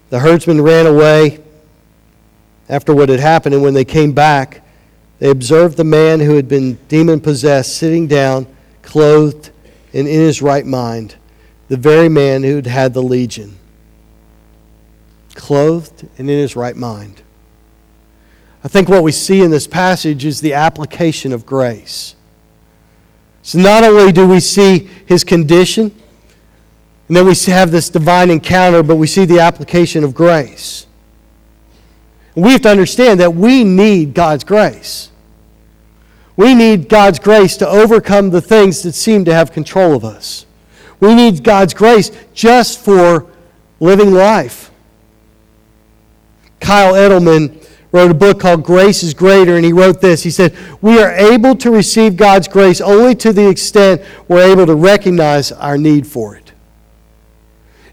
The 0.10 0.19
herdsmen 0.19 0.62
ran 0.62 0.86
away 0.86 1.43
after 2.69 2.96
what 2.96 3.10
had 3.10 3.19
happened, 3.19 3.56
and 3.56 3.63
when 3.63 3.74
they 3.74 3.84
came 3.86 4.13
back, 4.13 4.62
they 5.19 5.30
observed 5.30 5.78
the 5.78 5.84
man 5.84 6.22
who 6.22 6.36
had 6.36 6.48
been 6.48 6.76
demon 6.88 7.19
possessed 7.19 7.78
sitting 7.78 8.08
down, 8.08 8.48
clothed 8.82 9.52
and 9.93 10.08
in 10.08 10.19
his 10.19 10.41
right 10.41 10.65
mind, 10.65 11.15
the 11.67 11.78
very 11.78 12.10
man 12.10 12.43
who 12.43 12.56
had 12.56 12.67
had 12.67 12.93
the 12.93 13.04
legion. 13.04 13.58
Clothed 15.36 16.08
and 16.17 16.30
in 16.30 16.39
his 16.39 16.56
right 16.56 16.76
mind. 16.76 17.22
I 18.63 18.69
think 18.69 18.88
what 18.88 19.04
we 19.04 19.12
see 19.12 19.41
in 19.41 19.52
this 19.52 19.67
passage 19.67 20.26
is 20.26 20.41
the 20.41 20.54
application 20.54 21.34
of 21.34 21.46
grace. 21.46 22.15
So 23.43 23.60
not 23.60 23.84
only 23.84 24.12
do 24.12 24.27
we 24.27 24.39
see 24.39 24.89
his 25.06 25.23
condition, 25.23 25.91
and 27.08 27.17
then 27.17 27.25
we 27.25 27.36
have 27.51 27.71
this 27.71 27.89
divine 27.89 28.32
encounter, 28.32 28.82
but 28.82 28.95
we 28.95 29.06
see 29.06 29.25
the 29.25 29.39
application 29.39 30.03
of 30.03 30.15
grace. 30.15 30.88
We 32.36 32.53
have 32.53 32.62
to 32.62 32.69
understand 32.69 33.19
that 33.19 33.36
we 33.36 33.63
need 33.63 34.13
God's 34.13 34.43
grace. 34.43 35.12
We 36.36 36.56
need 36.56 36.89
God's 36.89 37.19
grace 37.19 37.58
to 37.58 37.67
overcome 37.67 38.32
the 38.32 38.41
things 38.41 38.82
that 38.84 38.93
seem 38.93 39.25
to 39.25 39.34
have 39.34 39.51
control 39.51 39.93
of 39.93 40.03
us. 40.03 40.45
We 40.99 41.13
need 41.13 41.43
God's 41.43 41.73
grace 41.73 42.12
just 42.34 42.79
for 42.79 43.27
living 43.79 44.13
life. 44.13 44.71
Kyle 46.60 46.95
Idleman 46.95 47.60
wrote 47.93 48.10
a 48.10 48.15
book 48.15 48.39
called 48.39 48.63
Grace 48.63 49.03
is 49.03 49.13
Greater, 49.13 49.56
and 49.56 49.63
he 49.63 49.71
wrote 49.71 50.01
this. 50.01 50.23
He 50.23 50.32
said, 50.32 50.58
We 50.82 50.99
are 50.99 51.12
able 51.12 51.56
to 51.58 51.71
receive 51.71 52.17
God's 52.17 52.47
grace 52.47 52.82
only 52.82 53.15
to 53.15 53.32
the 53.32 53.47
extent 53.47 54.01
we're 54.27 54.51
able 54.51 54.65
to 54.65 54.75
recognize 54.75 55.51
our 55.53 55.77
need 55.77 56.08
for 56.08 56.36
it. 56.36 56.51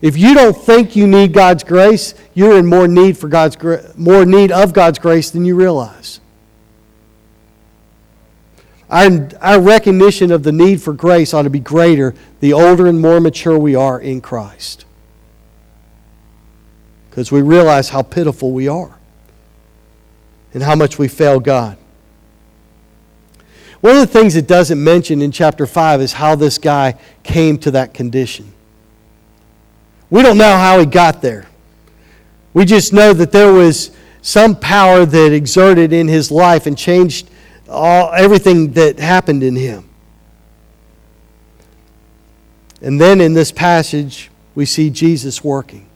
If 0.01 0.17
you 0.17 0.33
don't 0.33 0.57
think 0.57 0.97
you 0.97 1.07
need 1.07 1.35
God's 1.35 1.63
grace, 1.63 2.15
you're 2.33 2.59
in 2.59 2.65
more 2.65 2.89
need 2.89 3.19
for 3.19 3.29
God's 3.29 3.59
more 3.97 4.25
need 4.25 4.51
of 4.51 4.73
God's 4.73 4.99
grace 4.99 5.31
than 5.31 5.45
you 5.45 5.55
realize. 5.55 6.21
Our, 8.89 9.29
our 9.43 9.61
recognition 9.61 10.33
of 10.33 10.43
the 10.43 10.51
need 10.51 10.83
for 10.83 10.95
grace 10.95 11.35
ought 11.35 11.43
to 11.43 11.51
be 11.51 11.61
greater 11.61 12.15
the 12.41 12.55
older 12.55 12.87
and 12.87 13.01
more 13.01 13.21
mature 13.21 13.59
we 13.59 13.75
are 13.75 14.01
in 14.01 14.23
Christ. 14.23 14.87
Because 17.11 17.31
we 17.31 17.43
realize 17.43 17.91
how 17.91 18.03
pitiful 18.03 18.53
we 18.53 18.67
are 18.67 19.00
and 20.53 20.63
how 20.63 20.75
much 20.75 20.99
we 20.99 21.09
fail 21.09 21.41
God. 21.41 21.77
One 23.81 23.97
of 23.97 24.01
the 24.01 24.07
things 24.07 24.37
it 24.37 24.47
doesn't 24.47 24.83
mention 24.83 25.23
in 25.23 25.33
chapter 25.33 25.67
5 25.67 26.01
is 26.03 26.13
how 26.13 26.35
this 26.35 26.59
guy 26.59 26.99
came 27.23 27.57
to 27.59 27.71
that 27.73 27.95
condition. 27.95 28.53
We 30.11 30.23
don't 30.23 30.37
know 30.37 30.57
how 30.57 30.79
he 30.81 30.87
got 30.87 31.23
there. 31.23 31.47
We 32.53 32.65
just 32.65 32.93
know 32.93 33.13
that 33.15 33.33
there 33.33 33.53
was 33.53 33.93
some 34.23 34.55
power 34.55 35.07
that 35.07 35.33
exerted 35.33 35.93
in 35.93 36.09
his 36.09 36.31
life 36.31 36.67
and 36.67 36.77
changed 36.77 37.31
all, 37.69 38.13
everything 38.13 38.73
that 38.73 38.99
happened 38.99 39.43
in 39.43 39.57
him. 39.57 39.89
And 42.83 43.01
then 43.01 43.21
in 43.21 43.35
this 43.35 43.53
passage, 43.53 44.31
we 44.55 44.67
see 44.67 44.91
Jesus 44.91 45.45
working. 45.45 45.90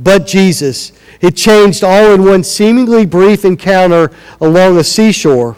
But 0.00 0.26
Jesus, 0.26 0.92
it 1.20 1.36
changed 1.36 1.84
all 1.84 2.12
in 2.14 2.24
one 2.24 2.42
seemingly 2.42 3.06
brief 3.06 3.44
encounter 3.44 4.10
along 4.40 4.76
a 4.76 4.84
seashore. 4.84 5.56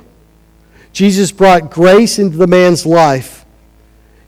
Jesus 0.92 1.33
brought 1.33 1.70
grace 1.70 2.18
into 2.18 2.37
the 2.37 2.46
man's 2.46 2.87
life. 2.87 3.44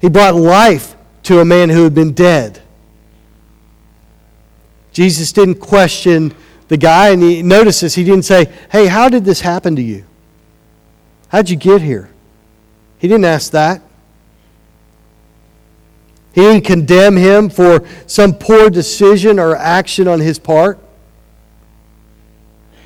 He 0.00 0.08
brought 0.08 0.34
life 0.34 0.96
to 1.24 1.40
a 1.40 1.44
man 1.44 1.68
who 1.68 1.84
had 1.84 1.94
been 1.94 2.12
dead. 2.12 2.62
Jesus 4.92 5.32
didn't 5.32 5.56
question 5.56 6.34
the 6.68 6.76
guy, 6.76 7.10
and 7.10 7.22
he 7.22 7.42
notices 7.42 7.94
he 7.94 8.04
didn't 8.04 8.24
say, 8.24 8.52
Hey, 8.70 8.86
how 8.86 9.08
did 9.08 9.24
this 9.24 9.40
happen 9.40 9.76
to 9.76 9.82
you? 9.82 10.04
How'd 11.28 11.50
you 11.50 11.56
get 11.56 11.82
here? 11.82 12.10
He 12.98 13.08
didn't 13.08 13.24
ask 13.24 13.52
that. 13.52 13.82
He 16.38 16.44
didn't 16.44 16.64
condemn 16.64 17.16
him 17.16 17.50
for 17.50 17.84
some 18.06 18.32
poor 18.32 18.70
decision 18.70 19.40
or 19.40 19.56
action 19.56 20.06
on 20.06 20.20
his 20.20 20.38
part. 20.38 20.78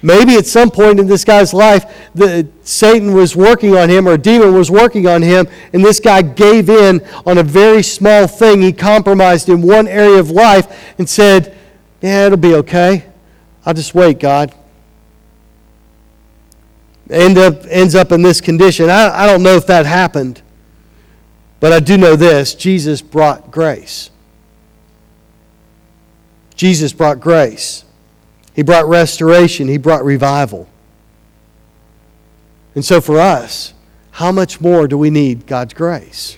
Maybe 0.01 0.37
at 0.37 0.47
some 0.47 0.71
point 0.71 0.99
in 0.99 1.07
this 1.07 1.23
guy's 1.23 1.53
life, 1.53 1.85
the, 2.15 2.49
Satan 2.63 3.13
was 3.13 3.37
working 3.37 3.77
on 3.77 3.91
him 3.91 4.09
or 4.09 4.15
a 4.15 4.19
demon 4.19 4.55
was 4.55 4.71
working 4.71 5.07
on 5.07 5.21
him, 5.21 5.47
and 5.75 5.85
this 5.85 6.01
guy 6.01 6.23
gave 6.23 6.71
in 6.71 7.07
on 7.27 7.37
a 7.37 7.43
very 7.43 7.83
small 7.83 8.27
thing. 8.27 8.63
He 8.63 8.73
compromised 8.73 9.51
in 9.51 9.61
one 9.61 9.87
area 9.87 10.19
of 10.19 10.31
life 10.31 10.95
and 10.97 11.07
said, 11.07 11.55
Yeah, 12.01 12.25
it'll 12.25 12.39
be 12.39 12.55
okay. 12.55 13.05
I'll 13.67 13.75
just 13.75 13.95
wait, 13.95 14.19
God 14.19 14.55
end 17.11 17.37
up, 17.37 17.67
ends 17.69 17.95
up 17.95 18.13
in 18.13 18.23
this 18.23 18.41
condition. 18.41 18.89
I, 18.89 19.25
I 19.25 19.27
don't 19.27 19.43
know 19.43 19.57
if 19.57 19.67
that 19.67 19.85
happened, 19.85 20.41
but 21.63 21.73
I 21.73 21.79
do 21.79 21.97
know 21.97 22.17
this 22.17 22.57
Jesus 22.57 23.01
brought 23.01 23.53
grace. 23.53 24.11
Jesus 26.57 26.93
brought 26.93 27.21
grace. 27.21 27.85
He 28.53 28.63
brought 28.63 28.89
restoration. 28.89 29.69
He 29.69 29.79
brought 29.79 30.05
revival. 30.05 30.69
And 32.75 32.85
so 32.85 33.01
for 33.01 33.21
us, 33.21 33.75
how 34.11 34.33
much 34.33 34.61
more 34.61 34.89
do 34.89 34.99
we 34.99 35.09
need 35.09 35.47
God's 35.47 35.73
grace? 35.73 36.37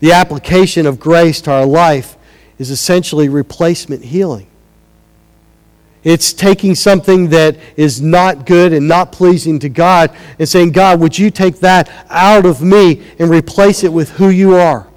The 0.00 0.12
application 0.12 0.84
of 0.84 1.00
grace 1.00 1.40
to 1.40 1.50
our 1.50 1.64
life 1.64 2.18
is 2.58 2.70
essentially 2.70 3.30
replacement 3.30 4.04
healing. 4.04 4.48
It's 6.04 6.32
taking 6.32 6.74
something 6.74 7.28
that 7.28 7.56
is 7.76 8.00
not 8.00 8.44
good 8.44 8.72
and 8.72 8.88
not 8.88 9.12
pleasing 9.12 9.60
to 9.60 9.68
God 9.68 10.14
and 10.38 10.48
saying, 10.48 10.72
God, 10.72 10.98
would 11.00 11.16
you 11.16 11.30
take 11.30 11.60
that 11.60 11.88
out 12.10 12.44
of 12.44 12.60
me 12.60 13.02
and 13.20 13.30
replace 13.30 13.84
it 13.84 13.92
with 13.92 14.10
who 14.10 14.28
you 14.28 14.56
are? 14.56 14.88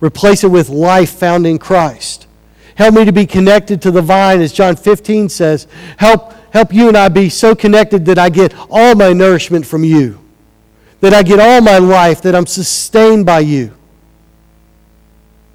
Replace 0.00 0.44
it 0.44 0.50
with 0.50 0.70
life 0.70 1.10
found 1.10 1.46
in 1.46 1.58
Christ. 1.58 2.26
Help 2.76 2.94
me 2.94 3.04
to 3.04 3.12
be 3.12 3.26
connected 3.26 3.82
to 3.82 3.90
the 3.90 4.00
vine, 4.00 4.40
as 4.40 4.52
John 4.52 4.76
15 4.76 5.28
says. 5.28 5.66
Help, 5.98 6.32
help 6.52 6.72
you 6.72 6.88
and 6.88 6.96
I 6.96 7.08
be 7.08 7.28
so 7.28 7.54
connected 7.54 8.06
that 8.06 8.18
I 8.18 8.30
get 8.30 8.54
all 8.70 8.94
my 8.94 9.12
nourishment 9.12 9.66
from 9.66 9.84
you, 9.84 10.18
that 11.00 11.12
I 11.12 11.24
get 11.24 11.40
all 11.40 11.60
my 11.60 11.78
life, 11.78 12.22
that 12.22 12.34
I'm 12.34 12.46
sustained 12.46 13.26
by 13.26 13.40
you, 13.40 13.74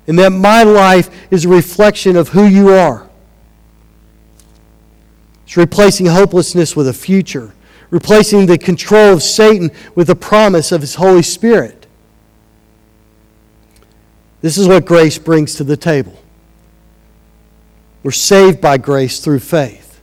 and 0.05 0.19
that 0.19 0.31
my 0.31 0.63
life 0.63 1.09
is 1.31 1.45
a 1.45 1.49
reflection 1.49 2.15
of 2.15 2.29
who 2.29 2.45
you 2.45 2.69
are. 2.69 3.09
It's 5.53 5.57
replacing 5.59 6.07
hopelessness 6.07 6.75
with 6.75 6.87
a 6.87 6.93
future, 6.93 7.53
replacing 7.91 8.47
the 8.47 8.57
control 8.57 9.13
of 9.13 9.21
Satan 9.21 9.69
with 9.93 10.07
the 10.07 10.15
promise 10.15 10.71
of 10.71 10.81
his 10.81 10.95
Holy 10.95 11.21
Spirit. 11.21 11.85
This 14.41 14.57
is 14.57 14.67
what 14.67 14.83
grace 14.85 15.19
brings 15.19 15.53
to 15.53 15.63
the 15.63 15.77
table. 15.77 16.17
We're 18.01 18.09
saved 18.09 18.61
by 18.61 18.79
grace 18.79 19.19
through 19.19 19.41
faith. 19.41 20.01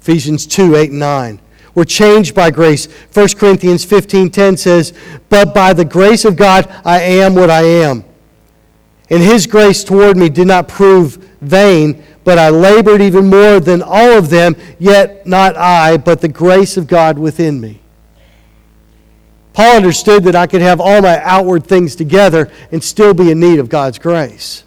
Ephesians 0.00 0.46
2 0.48 0.74
8 0.74 0.90
and 0.90 0.98
9. 0.98 1.40
We're 1.76 1.84
changed 1.84 2.34
by 2.34 2.50
grace. 2.50 2.88
1 3.12 3.38
Corinthians 3.38 3.84
15:10 3.84 4.56
says, 4.56 4.92
"But 5.28 5.54
by 5.54 5.74
the 5.74 5.84
grace 5.84 6.24
of 6.24 6.34
God 6.34 6.68
I 6.84 7.02
am 7.02 7.36
what 7.36 7.50
I 7.50 7.62
am. 7.62 8.02
And 9.08 9.22
his 9.22 9.46
grace 9.46 9.84
toward 9.84 10.16
me 10.16 10.28
did 10.28 10.48
not 10.48 10.66
prove 10.66 11.18
vain, 11.40 12.02
but 12.24 12.38
I 12.38 12.50
labored 12.50 13.00
even 13.00 13.28
more 13.28 13.60
than 13.60 13.82
all 13.82 14.16
of 14.16 14.30
them, 14.30 14.56
yet 14.78 15.26
not 15.26 15.56
I, 15.56 15.96
but 15.96 16.20
the 16.20 16.28
grace 16.28 16.76
of 16.76 16.86
God 16.86 17.18
within 17.18 17.60
me. 17.60 17.80
Paul 19.52 19.76
understood 19.76 20.24
that 20.24 20.36
I 20.36 20.46
could 20.46 20.62
have 20.62 20.80
all 20.80 21.02
my 21.02 21.20
outward 21.22 21.66
things 21.66 21.94
together 21.94 22.50
and 22.70 22.82
still 22.82 23.12
be 23.12 23.30
in 23.30 23.40
need 23.40 23.58
of 23.58 23.68
God's 23.68 23.98
grace. 23.98 24.64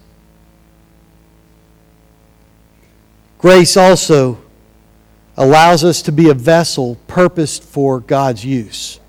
Grace 3.38 3.76
also 3.76 4.38
allows 5.36 5.84
us 5.84 6.02
to 6.02 6.12
be 6.12 6.30
a 6.30 6.34
vessel 6.34 6.96
purposed 7.06 7.62
for 7.62 8.00
God's 8.00 8.44
use. 8.44 9.00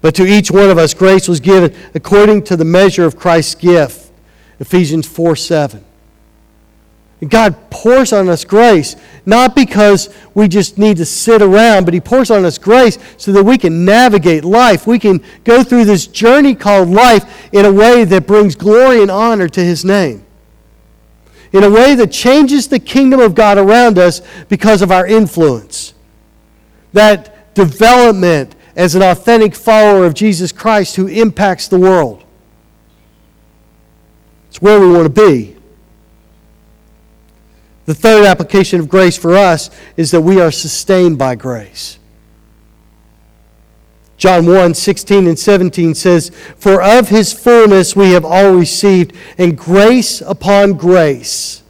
But 0.00 0.14
to 0.16 0.26
each 0.26 0.50
one 0.50 0.70
of 0.70 0.78
us, 0.78 0.94
grace 0.94 1.28
was 1.28 1.40
given 1.40 1.74
according 1.94 2.44
to 2.44 2.56
the 2.56 2.64
measure 2.64 3.04
of 3.04 3.16
Christ's 3.16 3.54
gift. 3.54 4.10
Ephesians 4.58 5.06
4 5.06 5.36
7. 5.36 5.84
God 7.28 7.54
pours 7.68 8.12
on 8.14 8.30
us 8.30 8.44
grace, 8.44 8.96
not 9.26 9.54
because 9.54 10.08
we 10.32 10.48
just 10.48 10.78
need 10.78 10.96
to 10.96 11.04
sit 11.04 11.42
around, 11.42 11.84
but 11.84 11.92
He 11.92 12.00
pours 12.00 12.30
on 12.30 12.46
us 12.46 12.56
grace 12.56 12.98
so 13.18 13.32
that 13.32 13.44
we 13.44 13.58
can 13.58 13.84
navigate 13.84 14.42
life. 14.42 14.86
We 14.86 14.98
can 14.98 15.22
go 15.44 15.62
through 15.62 15.84
this 15.84 16.06
journey 16.06 16.54
called 16.54 16.88
life 16.88 17.52
in 17.52 17.66
a 17.66 17.72
way 17.72 18.04
that 18.04 18.26
brings 18.26 18.54
glory 18.54 19.02
and 19.02 19.10
honor 19.10 19.48
to 19.48 19.60
His 19.62 19.84
name. 19.84 20.24
In 21.52 21.62
a 21.62 21.70
way 21.70 21.94
that 21.94 22.10
changes 22.10 22.68
the 22.68 22.78
kingdom 22.78 23.20
of 23.20 23.34
God 23.34 23.58
around 23.58 23.98
us 23.98 24.22
because 24.48 24.80
of 24.80 24.90
our 24.90 25.06
influence. 25.06 25.92
That 26.94 27.54
development 27.54 28.54
as 28.76 28.94
an 28.94 29.02
authentic 29.02 29.54
follower 29.54 30.06
of 30.06 30.14
Jesus 30.14 30.52
Christ 30.52 30.96
who 30.96 31.06
impacts 31.06 31.68
the 31.68 31.78
world. 31.78 32.24
It's 34.48 34.62
where 34.62 34.80
we 34.80 34.90
want 34.90 35.14
to 35.14 35.28
be. 35.28 35.59
The 37.90 37.96
third 37.96 38.24
application 38.24 38.78
of 38.78 38.88
grace 38.88 39.16
for 39.16 39.34
us 39.34 39.68
is 39.96 40.12
that 40.12 40.20
we 40.20 40.40
are 40.40 40.52
sustained 40.52 41.18
by 41.18 41.34
grace. 41.34 41.98
John 44.16 44.46
1 44.46 44.74
16 44.74 45.26
and 45.26 45.36
17 45.36 45.96
says, 45.96 46.30
For 46.56 46.80
of 46.80 47.08
his 47.08 47.32
fullness 47.32 47.96
we 47.96 48.12
have 48.12 48.24
all 48.24 48.54
received, 48.54 49.16
and 49.38 49.58
grace 49.58 50.20
upon 50.20 50.74
grace. 50.74 51.64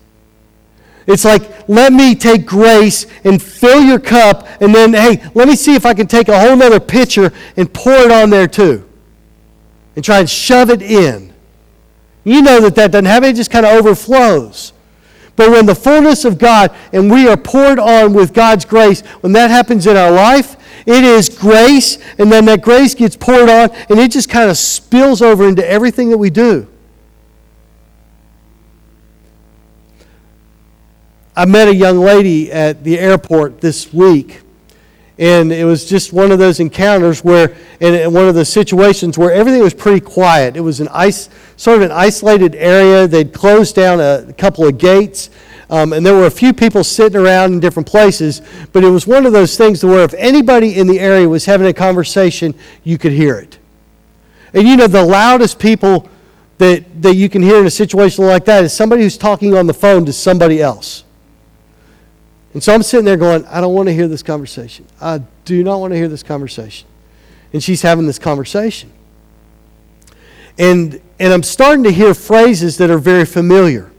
It's 1.06 1.24
like 1.24 1.66
let 1.70 1.90
me 1.90 2.14
take 2.14 2.44
grace 2.44 3.06
and 3.24 3.42
fill 3.42 3.82
your 3.82 3.98
cup, 3.98 4.46
and 4.60 4.74
then, 4.74 4.92
hey, 4.92 5.26
let 5.32 5.48
me 5.48 5.56
see 5.56 5.74
if 5.74 5.86
I 5.86 5.94
can 5.94 6.06
take 6.06 6.28
a 6.28 6.38
whole 6.38 6.62
other 6.62 6.80
pitcher 6.80 7.32
and 7.56 7.72
pour 7.72 7.94
it 7.94 8.12
on 8.12 8.28
there 8.28 8.46
too. 8.46 8.86
And 9.96 10.04
try 10.04 10.18
and 10.18 10.28
shove 10.28 10.68
it 10.68 10.82
in. 10.82 11.32
You 12.24 12.42
know 12.42 12.60
that 12.60 12.74
that 12.74 12.92
doesn't 12.92 13.06
happen, 13.06 13.30
it 13.30 13.36
just 13.36 13.50
kind 13.50 13.64
of 13.64 13.72
overflows. 13.72 14.74
But 15.41 15.53
when 15.53 15.64
the 15.64 15.74
fullness 15.74 16.26
of 16.26 16.36
God 16.36 16.70
and 16.93 17.11
we 17.11 17.26
are 17.26 17.34
poured 17.34 17.78
on 17.78 18.12
with 18.12 18.34
God's 18.34 18.66
grace, 18.66 19.01
when 19.22 19.32
that 19.32 19.51
happens 19.51 19.86
in 19.86 19.97
our 19.97 20.11
life, 20.11 20.55
it 20.84 21.03
is 21.03 21.30
grace, 21.30 21.97
and 22.18 22.30
then 22.30 22.45
that 22.45 22.61
grace 22.61 22.95
gets 22.95 23.16
poured 23.16 23.49
on, 23.49 23.70
and 23.88 23.99
it 23.99 24.11
just 24.11 24.28
kind 24.28 24.51
of 24.51 24.59
spills 24.59 25.22
over 25.22 25.49
into 25.49 25.66
everything 25.66 26.11
that 26.11 26.18
we 26.18 26.28
do. 26.28 26.68
I 31.34 31.47
met 31.47 31.68
a 31.68 31.74
young 31.74 32.01
lady 32.01 32.53
at 32.53 32.84
the 32.84 32.99
airport 32.99 33.62
this 33.62 33.95
week, 33.95 34.43
and 35.20 35.52
it 35.52 35.66
was 35.66 35.84
just 35.84 36.14
one 36.14 36.32
of 36.32 36.38
those 36.38 36.60
encounters 36.60 37.22
where, 37.22 37.54
in 37.80 38.10
one 38.10 38.26
of 38.26 38.34
the 38.34 38.44
situations 38.44 39.18
where 39.18 39.30
everything 39.30 39.62
was 39.62 39.74
pretty 39.74 40.00
quiet. 40.00 40.56
It 40.56 40.60
was 40.60 40.80
an 40.80 40.88
ice, 40.92 41.28
sort 41.58 41.76
of 41.76 41.82
an 41.82 41.92
isolated 41.92 42.54
area. 42.54 43.06
They'd 43.06 43.34
closed 43.34 43.76
down 43.76 44.00
a 44.00 44.32
couple 44.32 44.66
of 44.66 44.78
gates. 44.78 45.28
Um, 45.68 45.92
and 45.92 46.04
there 46.04 46.14
were 46.14 46.24
a 46.24 46.30
few 46.30 46.54
people 46.54 46.82
sitting 46.82 47.20
around 47.20 47.52
in 47.52 47.60
different 47.60 47.86
places, 47.86 48.40
but 48.72 48.82
it 48.82 48.88
was 48.88 49.06
one 49.06 49.26
of 49.26 49.32
those 49.34 49.58
things 49.58 49.84
where 49.84 50.02
if 50.02 50.14
anybody 50.14 50.76
in 50.76 50.86
the 50.86 50.98
area 50.98 51.28
was 51.28 51.44
having 51.44 51.66
a 51.66 51.74
conversation, 51.74 52.54
you 52.82 52.96
could 52.96 53.12
hear 53.12 53.36
it. 53.36 53.58
And 54.54 54.66
you 54.66 54.74
know, 54.78 54.86
the 54.86 55.04
loudest 55.04 55.58
people 55.58 56.08
that, 56.56 57.02
that 57.02 57.14
you 57.14 57.28
can 57.28 57.42
hear 57.42 57.60
in 57.60 57.66
a 57.66 57.70
situation 57.70 58.24
like 58.24 58.46
that 58.46 58.64
is 58.64 58.72
somebody 58.72 59.02
who's 59.02 59.18
talking 59.18 59.54
on 59.54 59.66
the 59.66 59.74
phone 59.74 60.06
to 60.06 60.14
somebody 60.14 60.62
else. 60.62 61.04
And 62.53 62.62
so 62.62 62.74
I'm 62.74 62.82
sitting 62.82 63.05
there 63.05 63.16
going, 63.16 63.44
I 63.46 63.61
don't 63.61 63.74
want 63.74 63.88
to 63.88 63.94
hear 63.94 64.09
this 64.09 64.22
conversation. 64.22 64.86
I 65.01 65.22
do 65.44 65.62
not 65.62 65.78
want 65.80 65.92
to 65.92 65.96
hear 65.96 66.09
this 66.09 66.22
conversation. 66.22 66.88
And 67.53 67.62
she's 67.62 67.82
having 67.82 68.07
this 68.07 68.18
conversation. 68.18 68.90
And, 70.59 71.01
and 71.18 71.32
I'm 71.32 71.42
starting 71.42 71.84
to 71.84 71.92
hear 71.92 72.12
phrases 72.12 72.76
that 72.78 72.90
are 72.90 72.98
very 72.98 73.24
familiar. 73.24 73.90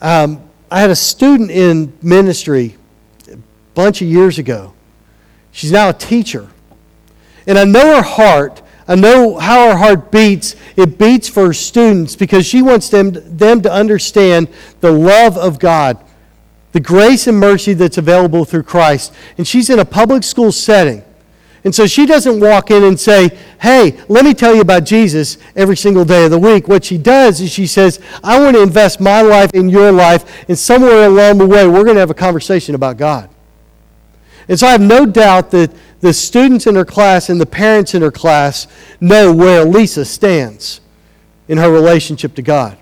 Um, 0.00 0.42
I 0.70 0.80
had 0.80 0.90
a 0.90 0.96
student 0.96 1.50
in 1.50 1.92
ministry 2.02 2.76
a 3.30 3.38
bunch 3.74 4.02
of 4.02 4.08
years 4.08 4.38
ago. 4.38 4.74
She's 5.52 5.72
now 5.72 5.88
a 5.88 5.94
teacher. 5.94 6.48
And 7.46 7.58
I 7.58 7.64
know 7.64 7.96
her 7.96 8.02
heart. 8.02 8.62
I 8.86 8.94
know 8.94 9.38
how 9.38 9.70
her 9.70 9.76
heart 9.76 10.10
beats. 10.10 10.54
It 10.76 10.98
beats 10.98 11.28
for 11.28 11.46
her 11.46 11.52
students 11.52 12.14
because 12.14 12.44
she 12.44 12.60
wants 12.62 12.88
them, 12.88 13.12
them 13.36 13.62
to 13.62 13.72
understand 13.72 14.48
the 14.80 14.92
love 14.92 15.38
of 15.38 15.58
God 15.58 16.02
the 16.72 16.80
grace 16.80 17.26
and 17.26 17.38
mercy 17.38 17.74
that's 17.74 17.98
available 17.98 18.44
through 18.44 18.64
Christ. 18.64 19.14
And 19.38 19.46
she's 19.46 19.70
in 19.70 19.78
a 19.78 19.84
public 19.84 20.24
school 20.24 20.52
setting. 20.52 21.04
And 21.64 21.72
so 21.72 21.86
she 21.86 22.06
doesn't 22.06 22.40
walk 22.40 22.70
in 22.70 22.82
and 22.82 22.98
say, 22.98 23.38
Hey, 23.60 24.00
let 24.08 24.24
me 24.24 24.34
tell 24.34 24.54
you 24.54 24.62
about 24.62 24.84
Jesus 24.84 25.38
every 25.54 25.76
single 25.76 26.04
day 26.04 26.24
of 26.24 26.32
the 26.32 26.38
week. 26.38 26.66
What 26.66 26.84
she 26.84 26.98
does 26.98 27.40
is 27.40 27.52
she 27.52 27.66
says, 27.66 28.00
I 28.24 28.40
want 28.40 28.56
to 28.56 28.62
invest 28.62 29.00
my 29.00 29.22
life 29.22 29.52
in 29.54 29.68
your 29.68 29.92
life, 29.92 30.48
and 30.48 30.58
somewhere 30.58 31.06
along 31.06 31.38
the 31.38 31.46
way, 31.46 31.66
we're 31.66 31.84
going 31.84 31.94
to 31.94 32.00
have 32.00 32.10
a 32.10 32.14
conversation 32.14 32.74
about 32.74 32.96
God. 32.96 33.30
And 34.48 34.58
so 34.58 34.66
I 34.66 34.72
have 34.72 34.80
no 34.80 35.06
doubt 35.06 35.52
that 35.52 35.72
the 36.00 36.12
students 36.12 36.66
in 36.66 36.74
her 36.74 36.84
class 36.84 37.28
and 37.28 37.40
the 37.40 37.46
parents 37.46 37.94
in 37.94 38.02
her 38.02 38.10
class 38.10 38.66
know 39.00 39.32
where 39.32 39.64
Lisa 39.64 40.04
stands 40.04 40.80
in 41.46 41.58
her 41.58 41.70
relationship 41.70 42.34
to 42.34 42.42
God. 42.42 42.76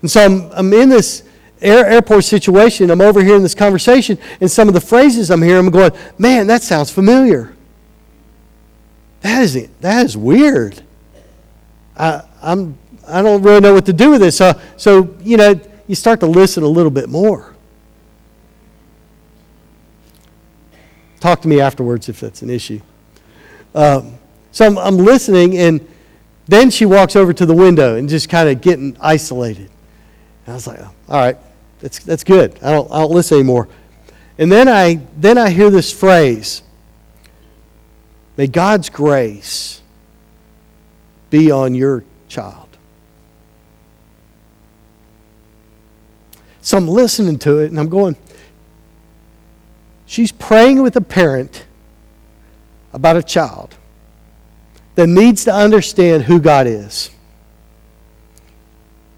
And 0.00 0.10
so 0.10 0.24
I'm, 0.24 0.50
I'm 0.52 0.72
in 0.72 0.88
this 0.88 1.25
air, 1.60 1.86
airport 1.86 2.24
situation. 2.24 2.90
I'm 2.90 3.00
overhearing 3.00 3.42
this 3.42 3.54
conversation, 3.54 4.18
and 4.40 4.50
some 4.50 4.68
of 4.68 4.74
the 4.74 4.80
phrases 4.80 5.30
I'm 5.30 5.42
hearing, 5.42 5.66
I'm 5.66 5.72
going, 5.72 5.92
man, 6.18 6.46
that 6.48 6.62
sounds 6.62 6.90
familiar. 6.90 7.54
That 9.20 9.42
is, 9.42 9.68
that 9.80 10.06
is 10.06 10.16
weird. 10.16 10.82
I, 11.96 12.22
I'm, 12.42 12.78
I 13.06 13.22
don't 13.22 13.42
really 13.42 13.60
know 13.60 13.74
what 13.74 13.86
to 13.86 13.92
do 13.92 14.10
with 14.10 14.20
this. 14.20 14.36
So, 14.36 14.52
so, 14.76 15.16
you 15.20 15.36
know, 15.36 15.60
you 15.86 15.94
start 15.94 16.20
to 16.20 16.26
listen 16.26 16.62
a 16.62 16.68
little 16.68 16.90
bit 16.90 17.08
more. 17.08 17.54
Talk 21.20 21.42
to 21.42 21.48
me 21.48 21.60
afterwards 21.60 22.08
if 22.08 22.20
that's 22.20 22.42
an 22.42 22.50
issue. 22.50 22.80
Um, 23.74 24.18
so 24.52 24.66
I'm, 24.66 24.78
I'm 24.78 24.96
listening, 24.96 25.56
and 25.58 25.86
then 26.46 26.70
she 26.70 26.86
walks 26.86 27.16
over 27.16 27.32
to 27.32 27.46
the 27.46 27.54
window 27.54 27.96
and 27.96 28.08
just 28.08 28.28
kind 28.28 28.48
of 28.48 28.60
getting 28.60 28.96
isolated. 29.00 29.70
And 30.44 30.52
I 30.52 30.54
was 30.54 30.66
like, 30.66 30.80
all 30.80 30.94
right, 31.08 31.36
that's, 31.80 31.98
that's 32.00 32.24
good. 32.24 32.58
I 32.62 32.70
don't, 32.72 32.90
I 32.90 33.00
don't 33.00 33.12
listen 33.12 33.38
anymore. 33.38 33.68
And 34.38 34.50
then 34.50 34.68
I, 34.68 35.00
then 35.16 35.38
I 35.38 35.50
hear 35.50 35.70
this 35.70 35.92
phrase 35.92 36.62
May 38.36 38.46
God's 38.46 38.90
grace 38.90 39.80
be 41.30 41.50
on 41.50 41.74
your 41.74 42.04
child. 42.28 42.66
So 46.60 46.76
I'm 46.76 46.88
listening 46.88 47.38
to 47.40 47.60
it 47.60 47.70
and 47.70 47.80
I'm 47.80 47.88
going, 47.88 48.16
she's 50.04 50.32
praying 50.32 50.82
with 50.82 50.96
a 50.96 51.00
parent 51.00 51.64
about 52.92 53.16
a 53.16 53.22
child 53.22 53.76
that 54.96 55.06
needs 55.06 55.44
to 55.44 55.54
understand 55.54 56.24
who 56.24 56.40
God 56.40 56.66
is. 56.66 57.10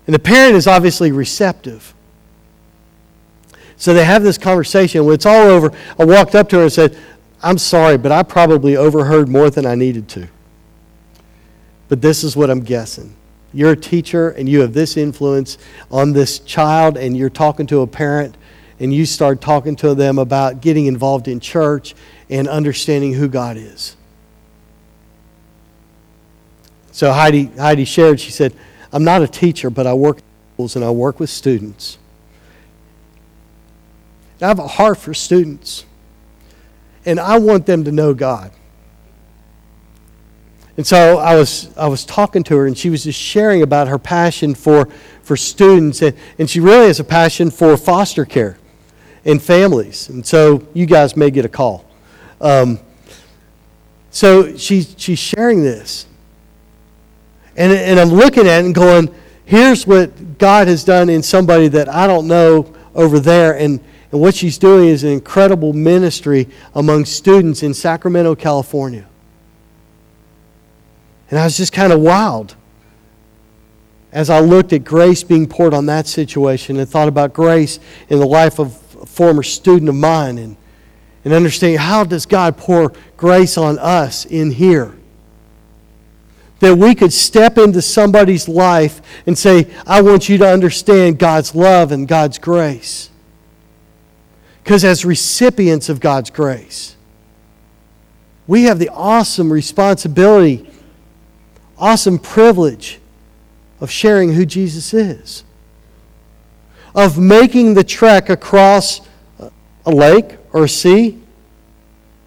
And 0.06 0.14
the 0.14 0.18
parent 0.18 0.56
is 0.56 0.66
obviously 0.66 1.12
receptive. 1.12 1.94
So 3.79 3.95
they 3.95 4.05
have 4.05 4.24
this 4.24 4.37
conversation. 4.37 5.05
When 5.05 5.14
it's 5.14 5.24
all 5.26 5.47
over, 5.47 5.72
I 5.99 6.05
walked 6.05 6.35
up 6.35 6.49
to 6.51 6.57
her 6.57 6.62
and 6.64 6.72
said, 6.72 6.99
I'm 7.43 7.59
sorry, 7.59 7.97
but 7.97 8.11
I 8.11 8.24
probably 8.24 8.76
overheard 8.76 9.29
more 9.29 9.49
than 9.51 9.64
I 9.64 9.76
needed 9.76 10.09
to. 10.11 10.29
But 11.89 12.03
this 12.03 12.24
is 12.24 12.37
what 12.37 12.51
I'm 12.51 12.61
guessing. 12.61 13.14
You're 13.55 13.70
a 13.72 13.76
teacher 13.76 14.31
and 14.31 14.49
you 14.49 14.61
have 14.61 14.74
this 14.74 14.97
influence 14.97 15.57
on 15.91 16.12
this 16.12 16.41
child, 16.41 16.99
and 16.99 17.16
you're 17.16 17.31
talking 17.31 17.66
to 17.68 17.81
a 17.81 17.87
parent, 17.87 18.37
and 18.81 18.93
you 18.93 19.07
start 19.07 19.41
talking 19.41 19.76
to 19.76 19.95
them 19.95 20.18
about 20.18 20.61
getting 20.61 20.87
involved 20.87 21.29
in 21.29 21.41
church 21.41 21.95
and 22.29 22.49
understanding 22.49 23.14
who 23.14 23.29
God 23.29 23.57
is. 23.57 23.97
So 26.91 27.12
Heidi, 27.12 27.45
Heidi 27.45 27.85
shared, 27.85 28.18
she 28.18 28.33
said, 28.33 28.53
I'm 28.93 29.05
not 29.05 29.22
a 29.22 29.29
teacher, 29.29 29.70
but 29.70 29.87
I 29.87 29.95
work 29.95 30.18
in 30.18 30.24
schools 30.55 30.76
and 30.76 30.85
I 30.85 30.91
work 30.91 31.20
with 31.20 31.31
students. 31.31 31.97
I 34.41 34.47
have 34.47 34.59
a 34.59 34.66
heart 34.66 34.99
for 34.99 35.14
students, 35.14 35.84
and 37.05 37.18
I 37.18 37.39
want 37.39 37.66
them 37.66 37.84
to 37.84 37.93
know 37.93 38.14
God. 38.14 38.53
And 40.76 40.86
so 40.86 41.18
I 41.18 41.34
was, 41.34 41.76
I 41.76 41.89
was 41.89 42.05
talking 42.05 42.45
to 42.45 42.57
her, 42.57 42.66
and 42.66 42.78
she 42.78 42.89
was 42.89 43.03
just 43.03 43.18
sharing 43.18 43.62
about 43.62 43.89
her 43.89 43.99
passion 43.99 44.55
for, 44.55 44.89
for 45.22 45.36
students, 45.36 46.03
and, 46.03 46.16
and 46.39 46.49
she 46.49 46.61
really 46.61 46.86
has 46.86 47.01
a 47.01 47.05
passion 47.05 47.51
for 47.51 47.76
foster 47.76 48.24
care 48.24 48.59
and 49.24 49.43
families. 49.43 50.09
And 50.09 50.24
so 50.24 50.66
you 50.74 50.86
guys 50.86 51.16
may 51.16 51.32
get 51.32 51.45
a 51.45 51.49
call. 51.49 51.84
Um, 52.41 52.78
so 54.11 54.57
she, 54.57 54.82
she's 54.82 55.18
sharing 55.18 55.62
this. 55.62 56.07
And, 57.57 57.72
and 57.72 57.99
I'm 57.99 58.11
looking 58.11 58.47
at 58.47 58.61
it 58.61 58.66
and 58.66 58.74
going, 58.74 59.12
here's 59.45 59.84
what 59.84 60.39
God 60.39 60.68
has 60.68 60.84
done 60.84 61.09
in 61.09 61.24
somebody 61.24 61.66
that 61.68 61.89
I 61.89 62.07
don't 62.07 62.28
know 62.28 62.72
over 62.95 63.18
there. 63.18 63.59
And, 63.59 63.80
and 64.11 64.20
what 64.20 64.34
she's 64.34 64.56
doing 64.56 64.88
is 64.88 65.04
an 65.04 65.11
incredible 65.11 65.72
ministry 65.72 66.48
among 66.74 67.04
students 67.04 67.62
in 67.62 67.74
Sacramento, 67.74 68.34
California. 68.34 69.06
And 71.30 71.38
I 71.38 71.44
was 71.44 71.56
just 71.56 71.72
kind 71.72 71.92
of 71.92 72.00
wild 72.00 72.56
as 74.11 74.30
I 74.30 74.40
looked 74.40 74.72
at 74.72 74.84
grace 74.84 75.22
being 75.22 75.46
poured 75.46 75.74
on 75.74 75.86
that 75.86 76.06
situation 76.06 76.78
and 76.78 76.88
thought 76.88 77.09
about 77.09 77.34
grace 77.34 77.78
in 78.09 78.18
the 78.18 78.26
life 78.26 78.59
of 78.59 78.68
a 79.02 79.06
former 79.06 79.42
student 79.42 79.90
of 79.90 79.94
mine 79.94 80.38
and, 80.38 80.56
and 81.24 81.34
understanding 81.34 81.78
how 81.78 82.04
does 82.04 82.24
God 82.24 82.56
pour 82.56 82.94
grace 83.18 83.59
on 83.59 83.78
us 83.78 84.24
in 84.24 84.52
here? 84.52 84.94
That 86.61 86.76
we 86.76 86.94
could 86.94 87.12
step 87.12 87.59
into 87.59 87.82
somebody's 87.82 88.48
life 88.48 89.02
and 89.26 89.36
say, 89.36 89.70
I 89.86 90.00
want 90.00 90.30
you 90.30 90.38
to 90.38 90.48
understand 90.48 91.18
God's 91.18 91.54
love 91.54 91.92
and 91.92 92.09
God's 92.09 92.38
grace. 92.38 93.11
Because 94.68 94.84
as 94.84 95.02
recipients 95.02 95.88
of 95.88 95.98
God's 95.98 96.28
grace, 96.28 96.94
we 98.46 98.64
have 98.64 98.78
the 98.78 98.90
awesome 98.90 99.50
responsibility, 99.50 100.68
awesome 101.78 102.18
privilege 102.18 103.00
of 103.80 103.90
sharing 103.90 104.34
who 104.34 104.44
Jesus 104.44 104.92
is, 104.92 105.42
of 106.94 107.18
making 107.18 107.72
the 107.72 107.82
trek 107.82 108.28
across 108.28 109.00
a 109.86 109.90
lake 109.90 110.36
or 110.52 110.64
a 110.64 110.68
sea 110.68 111.18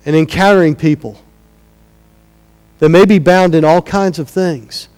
and 0.04 0.16
encountering 0.16 0.76
people 0.76 1.22
that 2.80 2.90
may 2.90 3.06
be 3.06 3.20
bound 3.20 3.54
in 3.54 3.64
all 3.64 3.84
kinds 3.84 4.18
of 4.18 4.28
things 4.28 4.90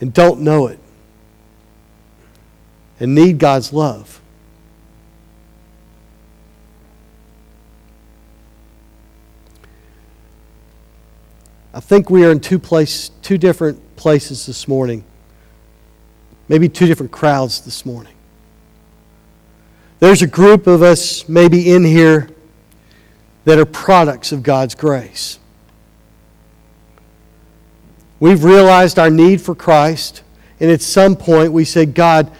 and 0.00 0.14
don't 0.14 0.40
know 0.40 0.68
it. 0.68 0.78
and 3.00 3.12
need 3.12 3.40
God's 3.40 3.72
love. 3.72 4.21
I 11.74 11.80
think 11.80 12.10
we 12.10 12.24
are 12.24 12.30
in 12.30 12.40
two 12.40 12.58
place, 12.58 13.10
two 13.22 13.38
different 13.38 13.96
places 13.96 14.44
this 14.46 14.68
morning. 14.68 15.04
Maybe 16.48 16.68
two 16.68 16.86
different 16.86 17.12
crowds 17.12 17.62
this 17.62 17.86
morning. 17.86 18.14
There's 20.00 20.20
a 20.20 20.26
group 20.26 20.66
of 20.66 20.82
us 20.82 21.28
maybe 21.28 21.72
in 21.72 21.84
here 21.84 22.28
that 23.44 23.58
are 23.58 23.64
products 23.64 24.32
of 24.32 24.42
God's 24.42 24.74
grace. 24.74 25.38
We've 28.20 28.44
realized 28.44 28.98
our 28.98 29.10
need 29.10 29.40
for 29.40 29.54
Christ, 29.54 30.22
and 30.60 30.70
at 30.70 30.80
some 30.80 31.16
point 31.16 31.52
we 31.52 31.64
say, 31.64 31.86
God, 31.86 32.30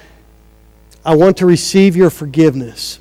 I 1.04 1.16
want 1.16 1.38
to 1.38 1.46
receive 1.46 1.96
your 1.96 2.10
forgiveness. 2.10 3.00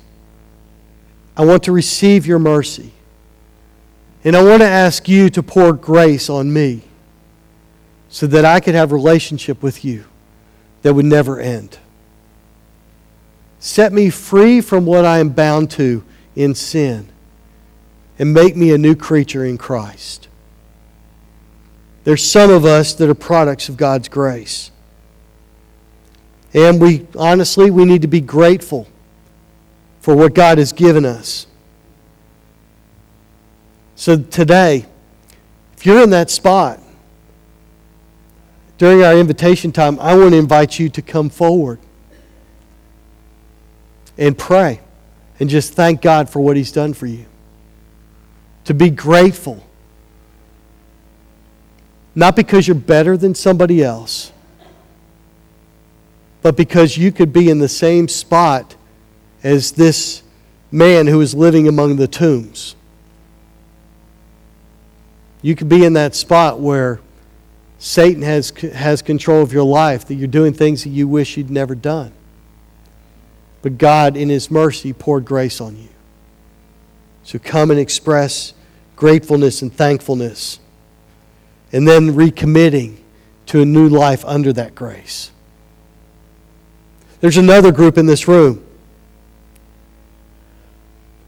I 1.36 1.44
want 1.44 1.64
to 1.64 1.72
receive 1.72 2.26
your 2.26 2.38
mercy. 2.38 2.92
And 4.24 4.36
I 4.36 4.42
want 4.42 4.62
to 4.62 4.68
ask 4.68 5.08
you 5.08 5.30
to 5.30 5.42
pour 5.42 5.72
grace 5.72 6.30
on 6.30 6.52
me 6.52 6.82
so 8.08 8.26
that 8.26 8.44
I 8.44 8.60
could 8.60 8.74
have 8.74 8.92
relationship 8.92 9.62
with 9.62 9.84
you 9.84 10.04
that 10.82 10.94
would 10.94 11.04
never 11.04 11.40
end. 11.40 11.78
Set 13.58 13.92
me 13.92 14.10
free 14.10 14.60
from 14.60 14.86
what 14.86 15.04
I 15.04 15.18
am 15.18 15.30
bound 15.30 15.70
to 15.72 16.04
in 16.36 16.54
sin 16.54 17.08
and 18.18 18.32
make 18.32 18.56
me 18.56 18.72
a 18.72 18.78
new 18.78 18.94
creature 18.94 19.44
in 19.44 19.58
Christ. 19.58 20.28
There's 22.04 22.24
some 22.24 22.50
of 22.50 22.64
us 22.64 22.94
that 22.94 23.08
are 23.08 23.14
products 23.14 23.68
of 23.68 23.76
God's 23.76 24.08
grace. 24.08 24.70
And 26.52 26.80
we 26.80 27.06
honestly 27.16 27.70
we 27.70 27.84
need 27.84 28.02
to 28.02 28.08
be 28.08 28.20
grateful 28.20 28.88
for 30.00 30.14
what 30.14 30.34
God 30.34 30.58
has 30.58 30.72
given 30.72 31.04
us. 31.04 31.46
So 34.02 34.16
today, 34.16 34.84
if 35.76 35.86
you're 35.86 36.02
in 36.02 36.10
that 36.10 36.28
spot, 36.28 36.80
during 38.76 39.04
our 39.04 39.16
invitation 39.16 39.70
time, 39.70 39.96
I 40.00 40.16
want 40.16 40.32
to 40.32 40.38
invite 40.38 40.76
you 40.76 40.88
to 40.88 41.00
come 41.00 41.30
forward 41.30 41.78
and 44.18 44.36
pray 44.36 44.80
and 45.38 45.48
just 45.48 45.74
thank 45.74 46.02
God 46.02 46.28
for 46.28 46.40
what 46.40 46.56
He's 46.56 46.72
done 46.72 46.94
for 46.94 47.06
you. 47.06 47.26
To 48.64 48.74
be 48.74 48.90
grateful. 48.90 49.64
Not 52.16 52.34
because 52.34 52.66
you're 52.66 52.74
better 52.74 53.16
than 53.16 53.36
somebody 53.36 53.84
else, 53.84 54.32
but 56.42 56.56
because 56.56 56.98
you 56.98 57.12
could 57.12 57.32
be 57.32 57.48
in 57.48 57.60
the 57.60 57.68
same 57.68 58.08
spot 58.08 58.74
as 59.44 59.70
this 59.70 60.24
man 60.72 61.06
who 61.06 61.20
is 61.20 61.36
living 61.36 61.68
among 61.68 61.94
the 61.94 62.08
tombs. 62.08 62.74
You 65.42 65.56
could 65.56 65.68
be 65.68 65.84
in 65.84 65.94
that 65.94 66.14
spot 66.14 66.60
where 66.60 67.00
Satan 67.78 68.22
has, 68.22 68.50
has 68.50 69.02
control 69.02 69.42
of 69.42 69.52
your 69.52 69.64
life, 69.64 70.06
that 70.06 70.14
you're 70.14 70.28
doing 70.28 70.52
things 70.52 70.84
that 70.84 70.90
you 70.90 71.08
wish 71.08 71.36
you'd 71.36 71.50
never 71.50 71.74
done. 71.74 72.12
But 73.60 73.76
God, 73.76 74.16
in 74.16 74.28
His 74.28 74.52
mercy, 74.52 74.92
poured 74.92 75.24
grace 75.24 75.60
on 75.60 75.76
you. 75.76 75.88
So 77.24 77.40
come 77.40 77.72
and 77.72 77.80
express 77.80 78.54
gratefulness 78.94 79.62
and 79.62 79.74
thankfulness, 79.74 80.60
and 81.72 81.88
then 81.88 82.12
recommitting 82.12 82.98
to 83.46 83.62
a 83.62 83.64
new 83.64 83.88
life 83.88 84.24
under 84.24 84.52
that 84.52 84.76
grace. 84.76 85.32
There's 87.20 87.36
another 87.36 87.72
group 87.72 87.98
in 87.98 88.06
this 88.06 88.28
room. 88.28 88.64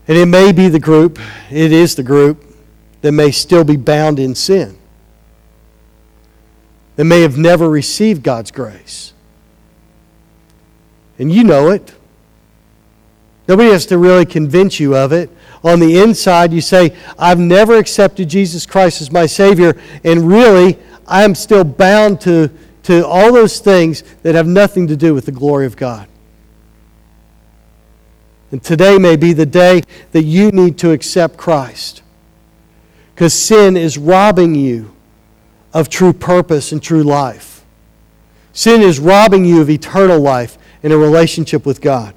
And 0.07 0.17
it 0.17 0.27
may 0.27 0.53
be 0.53 0.69
the 0.69 0.79
group, 0.79 1.19
it 1.51 1.73
is 1.73 1.95
the 1.95 2.03
group 2.03 2.44
that 3.05 3.13
may 3.13 3.31
still 3.31 3.65
be 3.65 3.77
bound 3.77 4.19
in 4.19 4.35
sin, 4.35 4.79
that 6.97 7.05
may 7.05 7.21
have 7.21 7.37
never 7.37 7.69
received 7.69 8.23
God's 8.23 8.51
grace. 8.51 9.13
And 11.19 11.31
you 11.31 11.45
know 11.45 11.69
it. 11.69 11.95
Nobody 13.47 13.69
has 13.73 13.85
to 13.87 13.99
really 13.99 14.25
convince 14.25 14.81
you 14.81 14.97
of 14.97 15.13
it. 15.13 15.29
On 15.63 15.81
the 15.81 15.99
inside, 15.99 16.51
you 16.55 16.63
say, 16.63 16.97
I've 17.19 17.39
never 17.39 17.77
accepted 17.77 18.31
Jesus 18.31 18.65
Christ 18.65 19.03
as 19.03 19.13
my 19.13 19.27
Savior, 19.27 19.79
and 20.03 20.27
really, 20.27 20.79
I'm 21.07 21.35
still 21.35 21.63
bound 21.63 22.23
to, 22.23 22.51
to 22.85 23.07
all 23.07 23.35
those 23.35 23.61
things 23.61 24.03
that 24.23 24.35
have 24.35 24.47
nothing 24.47 24.87
to 24.87 24.97
do 24.97 25.13
with 25.13 25.27
the 25.27 25.33
glory 25.33 25.67
of 25.67 25.77
God. 25.77 26.09
And 28.51 28.63
today 28.63 28.97
may 28.97 29.17
be 29.17 29.35
the 29.35 29.45
day 29.45 29.83
that 30.13 30.25
you 30.25 30.51
need 30.53 30.79
to 30.79 30.93
accept 30.93 31.37
Christ 31.37 32.01
because 33.15 33.33
sin 33.33 33.77
is 33.77 33.97
robbing 33.97 34.57
you 34.57 34.93
of 35.73 35.89
true 35.89 36.13
purpose 36.13 36.73
and 36.73 36.83
true 36.83 37.05
life. 37.05 37.65
Sin 38.53 38.83
is 38.83 38.99
robbing 38.99 39.45
you 39.45 39.61
of 39.61 39.71
eternal 39.71 40.19
life 40.19 40.59
in 40.83 40.91
a 40.91 40.97
relationship 40.97 41.65
with 41.65 41.81
God. 41.81 42.15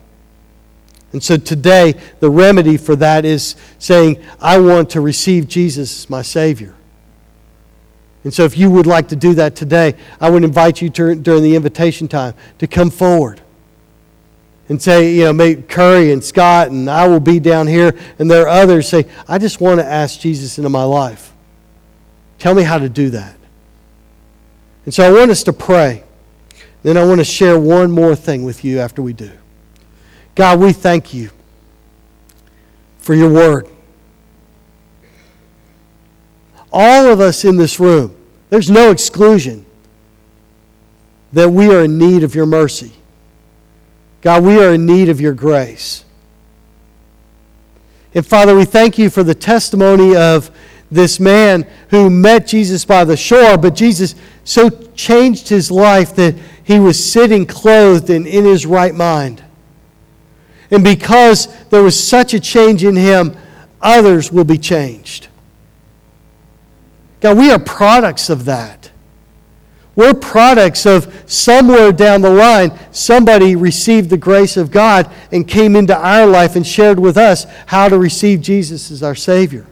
And 1.13 1.23
so 1.23 1.37
today, 1.37 1.95
the 2.19 2.29
remedy 2.29 2.77
for 2.77 2.95
that 2.95 3.25
is 3.25 3.55
saying, 3.79 4.21
I 4.41 4.59
want 4.59 4.89
to 4.91 5.01
receive 5.01 5.47
Jesus 5.47 6.03
as 6.03 6.09
my 6.09 6.21
Savior. 6.21 6.75
And 8.23 8.33
so, 8.33 8.43
if 8.43 8.57
you 8.57 8.69
would 8.69 8.87
like 8.87 9.07
to 9.09 9.15
do 9.15 9.33
that 9.35 9.55
today, 9.55 9.95
I 10.19 10.29
would 10.29 10.43
invite 10.43 10.81
you 10.81 10.89
to, 10.89 11.15
during 11.15 11.43
the 11.43 11.55
invitation 11.55 12.07
time 12.07 12.33
to 12.57 12.67
come 12.67 12.89
forward 12.89 13.41
and 14.69 14.81
say, 14.81 15.13
you 15.13 15.23
know, 15.23 15.33
make 15.33 15.69
Curry 15.69 16.11
and 16.11 16.23
Scott 16.23 16.69
and 16.69 16.89
I 16.89 17.07
will 17.07 17.19
be 17.19 17.39
down 17.39 17.67
here. 17.67 17.97
And 18.19 18.29
there 18.29 18.43
are 18.43 18.61
others 18.61 18.89
say, 18.89 19.05
I 19.27 19.37
just 19.37 19.61
want 19.61 19.79
to 19.79 19.85
ask 19.85 20.19
Jesus 20.19 20.57
into 20.57 20.69
my 20.69 20.83
life. 20.83 21.33
Tell 22.39 22.53
me 22.53 22.63
how 22.63 22.77
to 22.77 22.89
do 22.89 23.09
that. 23.11 23.35
And 24.85 24.93
so 24.93 25.03
I 25.07 25.11
want 25.11 25.31
us 25.31 25.43
to 25.43 25.53
pray. 25.53 26.03
Then 26.83 26.97
I 26.97 27.03
want 27.03 27.19
to 27.19 27.25
share 27.25 27.59
one 27.59 27.91
more 27.91 28.15
thing 28.15 28.43
with 28.43 28.63
you 28.63 28.79
after 28.79 29.01
we 29.01 29.13
do. 29.13 29.31
God, 30.35 30.59
we 30.59 30.71
thank 30.71 31.13
you 31.13 31.31
for 32.99 33.13
your 33.13 33.31
word. 33.31 33.67
All 36.71 37.07
of 37.07 37.19
us 37.19 37.43
in 37.43 37.57
this 37.57 37.79
room, 37.79 38.15
there's 38.49 38.69
no 38.69 38.91
exclusion 38.91 39.65
that 41.33 41.49
we 41.49 41.73
are 41.73 41.83
in 41.83 41.97
need 41.97 42.23
of 42.23 42.35
your 42.35 42.45
mercy. 42.45 42.93
God, 44.27 44.43
we 44.43 44.61
are 44.61 44.73
in 44.73 44.85
need 44.85 45.07
of 45.07 45.21
your 45.21 45.31
grace. 45.31 46.03
And 48.13 48.27
Father, 48.27 48.53
we 48.57 48.65
thank 48.65 48.97
you 48.97 49.09
for 49.09 49.23
the 49.23 49.33
testimony 49.33 50.17
of 50.17 50.51
this 50.91 51.17
man 51.17 51.65
who 51.91 52.09
met 52.09 52.45
Jesus 52.45 52.83
by 52.83 53.05
the 53.05 53.15
shore, 53.15 53.57
but 53.57 53.73
Jesus 53.73 54.15
so 54.43 54.69
changed 54.97 55.47
his 55.47 55.71
life 55.71 56.13
that 56.17 56.35
he 56.61 56.77
was 56.77 57.01
sitting 57.01 57.45
clothed 57.45 58.09
and 58.09 58.27
in 58.27 58.43
his 58.43 58.65
right 58.65 58.93
mind. 58.93 59.45
And 60.71 60.83
because 60.83 61.47
there 61.69 61.81
was 61.81 61.97
such 61.97 62.33
a 62.33 62.39
change 62.41 62.83
in 62.83 62.97
him, 62.97 63.33
others 63.81 64.29
will 64.29 64.43
be 64.43 64.57
changed. 64.57 65.29
God, 67.21 67.37
we 67.37 67.49
are 67.49 67.59
products 67.59 68.29
of 68.29 68.43
that. 68.43 68.86
We're 69.97 70.13
products 70.13 70.85
of 70.85 71.23
somewhere 71.25 71.91
down 71.91 72.21
the 72.21 72.29
line, 72.29 72.77
somebody 72.91 73.55
received 73.55 74.11
the 74.11 74.17
grace 74.17 74.55
of 74.55 74.69
God 74.69 75.11
and 75.31 75.47
came 75.47 75.75
into 75.75 75.97
our 75.97 76.27
life 76.27 76.55
and 76.55 76.65
shared 76.65 76.99
with 76.99 77.17
us 77.17 77.47
how 77.65 77.89
to 77.89 77.97
receive 77.97 78.41
Jesus 78.41 78.91
as 78.91 79.01
our 79.01 79.15
Savior. 79.15 79.65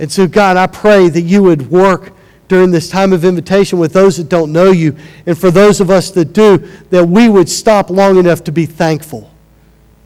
And 0.00 0.10
so, 0.10 0.26
God, 0.26 0.56
I 0.56 0.66
pray 0.66 1.08
that 1.08 1.20
you 1.20 1.44
would 1.44 1.70
work 1.70 2.12
during 2.48 2.72
this 2.72 2.90
time 2.90 3.12
of 3.12 3.24
invitation 3.24 3.78
with 3.78 3.92
those 3.92 4.16
that 4.16 4.28
don't 4.28 4.50
know 4.50 4.72
you. 4.72 4.96
And 5.24 5.38
for 5.38 5.52
those 5.52 5.80
of 5.80 5.88
us 5.88 6.10
that 6.10 6.32
do, 6.32 6.58
that 6.90 7.06
we 7.06 7.28
would 7.28 7.48
stop 7.48 7.88
long 7.88 8.18
enough 8.18 8.42
to 8.44 8.52
be 8.52 8.66
thankful 8.66 9.32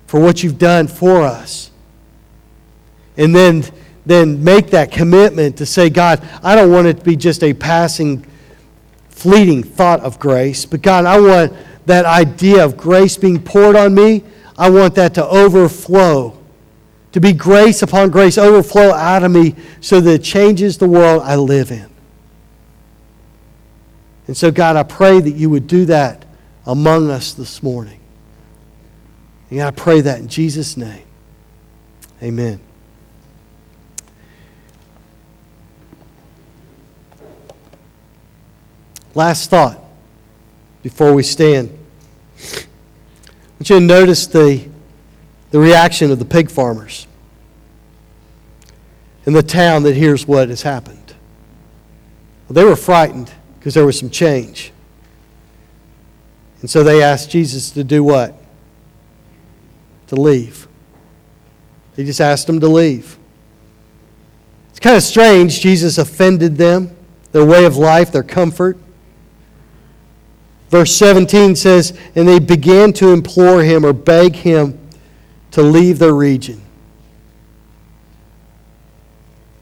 for 0.07 0.21
what 0.21 0.43
you've 0.43 0.59
done 0.59 0.87
for 0.87 1.23
us. 1.23 1.71
And 3.17 3.35
then 3.35 3.65
then 4.11 4.43
make 4.43 4.71
that 4.71 4.91
commitment 4.91 5.59
to 5.59 5.67
say, 5.67 5.91
God, 5.91 6.27
I 6.43 6.55
don't 6.55 6.71
want 6.73 6.87
it 6.87 6.99
to 6.99 7.05
be 7.05 7.17
just 7.17 7.43
a 7.45 7.53
passing, 7.53 8.27
fleeting 9.09 9.63
thought 9.63 10.01
of 10.01 10.19
grace, 10.19 10.65
but 10.65 10.83
God, 10.83 11.05
I 11.05 11.21
want 11.21 11.53
that 11.87 12.05
idea 12.05 12.65
of 12.65 12.77
grace 12.77 13.17
being 13.17 13.43
poured 13.43 13.77
on 13.77 13.95
me, 13.95 14.25
I 14.57 14.71
want 14.71 14.95
that 14.97 15.15
to 15.15 15.27
overflow, 15.27 16.39
to 17.13 17.21
be 17.21 17.33
grace 17.33 17.83
upon 17.83 18.11
grace 18.11 18.39
overflow 18.39 18.93
out 18.93 19.23
of 19.23 19.31
me 19.31 19.55
so 19.81 20.01
that 20.01 20.11
it 20.13 20.23
changes 20.23 20.79
the 20.79 20.89
world 20.89 21.23
I 21.25 21.37
live 21.37 21.71
in. 21.71 21.89
And 24.27 24.37
so, 24.37 24.51
God, 24.51 24.77
I 24.77 24.85
pray 24.85 25.19
that 25.21 25.33
you 25.33 25.51
would 25.51 25.67
do 25.67 25.87
that 25.87 26.25
among 26.65 27.11
us 27.11 27.33
this 27.33 27.63
morning. 27.63 27.99
And 29.51 29.63
I 29.63 29.73
pray 29.73 30.01
that 30.03 30.21
in 30.21 30.29
Jesus' 30.29 30.77
name. 30.77 31.03
Amen. 32.23 32.61
Last 39.15 39.51
thought 39.51 39.79
before 40.83 41.13
we 41.13 41.23
stand. 41.23 41.71
I 42.39 42.63
want 43.55 43.71
you 43.71 43.79
to 43.79 43.81
notice 43.81 44.27
the, 44.27 44.69
the 45.51 45.59
reaction 45.59 46.11
of 46.11 46.19
the 46.19 46.25
pig 46.25 46.51
farmers 46.51 47.07
in 49.27 49.33
the 49.33 49.43
town 49.43 49.83
that 49.83 49.95
hears 49.97 50.27
what 50.27 50.49
has 50.49 50.63
happened. 50.63 51.15
Well, 52.49 52.55
they 52.55 52.65
were 52.65 52.77
frightened 52.77 53.33
because 53.59 53.75
there 53.75 53.85
was 53.85 53.99
some 53.99 54.11
change. 54.11 54.73
And 56.61 56.71
so 56.71 56.83
they 56.83 57.03
asked 57.03 57.31
Jesus 57.31 57.71
to 57.73 57.85
do 57.85 58.03
what? 58.03 58.35
To 60.09 60.17
leave. 60.17 60.67
They 61.95 62.05
just 62.05 62.21
asked 62.21 62.49
him 62.49 62.61
to 62.61 62.69
leave. 62.69 63.19
It's 64.71 64.81
kind 64.81 64.97
of 64.97 65.03
strange. 65.03 65.61
Jesus 65.61 65.99
offended 65.99 66.57
them, 66.57 66.97
their 67.33 67.45
way 67.45 67.65
of 67.65 67.77
life, 67.77 68.13
their 68.13 68.23
comfort. 68.23 68.79
Verse 70.71 70.95
17 70.95 71.57
says, 71.57 71.99
And 72.15 72.27
they 72.27 72.39
began 72.39 72.93
to 72.95 73.13
implore 73.13 73.63
him 73.63 73.85
or 73.85 73.93
beg 73.93 74.37
him 74.37 74.79
to 75.51 75.63
leave 75.63 75.99
their 75.99 76.15
region. 76.15 76.63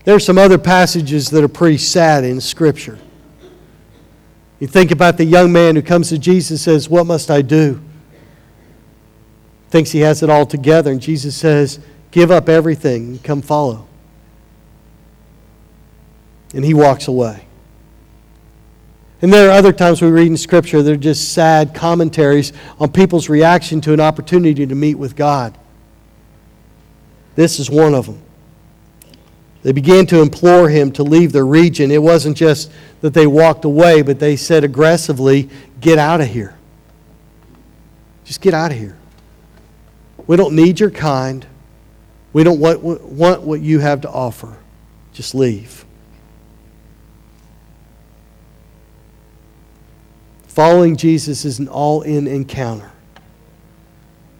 There 0.05 0.15
are 0.15 0.21
some 0.21 0.39
other 0.39 0.59
passages 0.59 1.31
that 1.31 1.43
are 1.43 1.49
pretty 1.49 1.79
sad 1.79 2.25
in 2.25 2.41
Scripture. 2.41 2.99
You 4.61 4.67
think 4.67 4.91
about 4.91 5.17
the 5.17 5.25
young 5.25 5.53
man 5.53 5.77
who 5.77 5.83
comes 5.83 6.11
to 6.11 6.19
Jesus 6.19 6.51
and 6.51 6.59
says, 6.61 6.89
What 6.89 7.07
must 7.07 7.31
I 7.31 7.43
do? 7.43 7.81
Thinks 9.71 9.91
he 9.91 10.01
has 10.01 10.23
it 10.23 10.31
all 10.31 10.47
together, 10.47 10.91
and 10.91 11.01
Jesus 11.01 11.37
says, 11.37 11.81
Give 12.11 12.31
up 12.31 12.49
everything 12.49 13.09
and 13.09 13.25
come 13.25 13.43
follow. 13.43 13.87
And 16.55 16.65
he 16.65 16.75
walks 16.75 17.09
away. 17.09 17.48
And 19.21 19.33
there 19.33 19.49
are 19.49 19.53
other 19.53 19.73
times 19.73 20.01
we 20.01 20.11
read 20.11 20.29
in 20.29 20.37
Scripture 20.37 20.83
that 20.83 20.93
are 20.93 20.97
just 20.97 21.33
sad 21.33 21.75
commentaries 21.75 22.53
on 22.79 22.93
people's 22.93 23.29
reaction 23.29 23.81
to 23.83 23.93
an 23.93 24.01
opportunity 24.01 24.65
to 24.67 24.75
meet 24.75 24.95
with 24.95 25.17
God. 25.17 25.59
This 27.35 27.59
is 27.59 27.69
one 27.69 27.95
of 27.95 28.07
them. 28.07 28.23
They 29.63 29.73
began 29.73 30.07
to 30.07 30.23
implore 30.23 30.69
him 30.69 30.93
to 30.93 31.03
leave 31.03 31.33
their 31.33 31.47
region. 31.47 31.91
It 31.91 32.03
wasn't 32.03 32.37
just 32.37 32.71
that 33.01 33.13
they 33.13 33.27
walked 33.27 33.65
away, 33.65 34.03
but 34.03 34.21
they 34.21 34.37
said 34.37 34.65
aggressively, 34.65 35.49
Get 35.81 35.99
out 35.99 36.21
of 36.21 36.29
here. 36.29 36.57
Just 38.25 38.41
get 38.41 38.55
out 38.55 38.73
of 38.73 38.79
here. 38.79 38.97
We 40.27 40.37
don't 40.37 40.55
need 40.55 40.81
your 40.81 40.91
kind. 40.91 41.47
We 42.33 42.45
don't 42.45 42.61
want, 42.61 42.83
want 42.83 43.43
what 43.43 43.61
you 43.61 43.79
have 43.79 44.01
to 44.03 44.11
offer. 44.11 44.57
Just 45.13 45.35
leave. 45.35 45.85
Following 50.59 50.97
Jesus 50.97 51.45
is 51.45 51.61
an 51.61 51.69
all 51.69 52.03
in 52.03 52.27
encounter. 52.27 52.91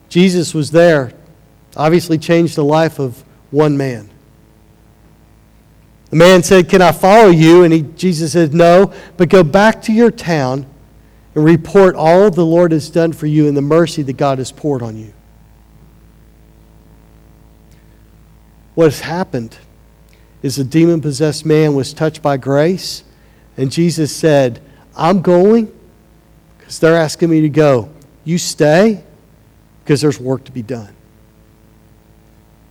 Jesus 0.09 0.53
was 0.53 0.69
there, 0.69 1.13
obviously 1.77 2.17
changed 2.17 2.57
the 2.57 2.63
life 2.65 2.99
of 2.99 3.23
one 3.51 3.77
man. 3.77 4.09
The 6.09 6.17
man 6.17 6.43
said, 6.43 6.67
Can 6.67 6.81
I 6.81 6.91
follow 6.91 7.29
you? 7.29 7.63
And 7.63 7.73
he, 7.73 7.83
Jesus 7.83 8.33
said, 8.33 8.53
No, 8.53 8.91
but 9.15 9.29
go 9.29 9.43
back 9.43 9.81
to 9.83 9.93
your 9.93 10.11
town 10.11 10.65
and 11.35 11.45
report 11.45 11.95
all 11.95 12.29
the 12.29 12.45
Lord 12.45 12.73
has 12.73 12.89
done 12.89 13.13
for 13.13 13.25
you 13.25 13.47
and 13.47 13.55
the 13.55 13.61
mercy 13.61 14.01
that 14.01 14.17
God 14.17 14.39
has 14.39 14.51
poured 14.51 14.81
on 14.81 14.97
you. 14.97 15.13
What 18.75 18.87
has 18.87 18.99
happened 18.99 19.57
is 20.41 20.57
the 20.57 20.65
demon 20.65 20.99
possessed 20.99 21.45
man 21.45 21.75
was 21.75 21.93
touched 21.93 22.21
by 22.21 22.35
grace, 22.35 23.05
and 23.55 23.71
Jesus 23.71 24.13
said, 24.13 24.61
I'm 24.97 25.21
going 25.21 25.78
because 26.69 26.77
they're 26.77 26.97
asking 26.97 27.31
me 27.31 27.41
to 27.41 27.49
go. 27.49 27.89
You 28.25 28.37
stay 28.37 29.03
because 29.83 30.01
there's 30.01 30.19
work 30.19 30.43
to 30.43 30.51
be 30.51 30.61
done. 30.61 30.95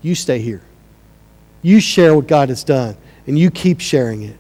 You 0.03 0.15
stay 0.15 0.39
here. 0.39 0.63
You 1.63 1.81
share 1.81 2.15
what 2.15 2.29
God 2.29 2.49
has 2.49 2.63
done, 2.63 2.97
and 3.27 3.37
you 3.37 3.51
keep 3.51 3.81
sharing 3.81 4.23
it. 4.23 4.37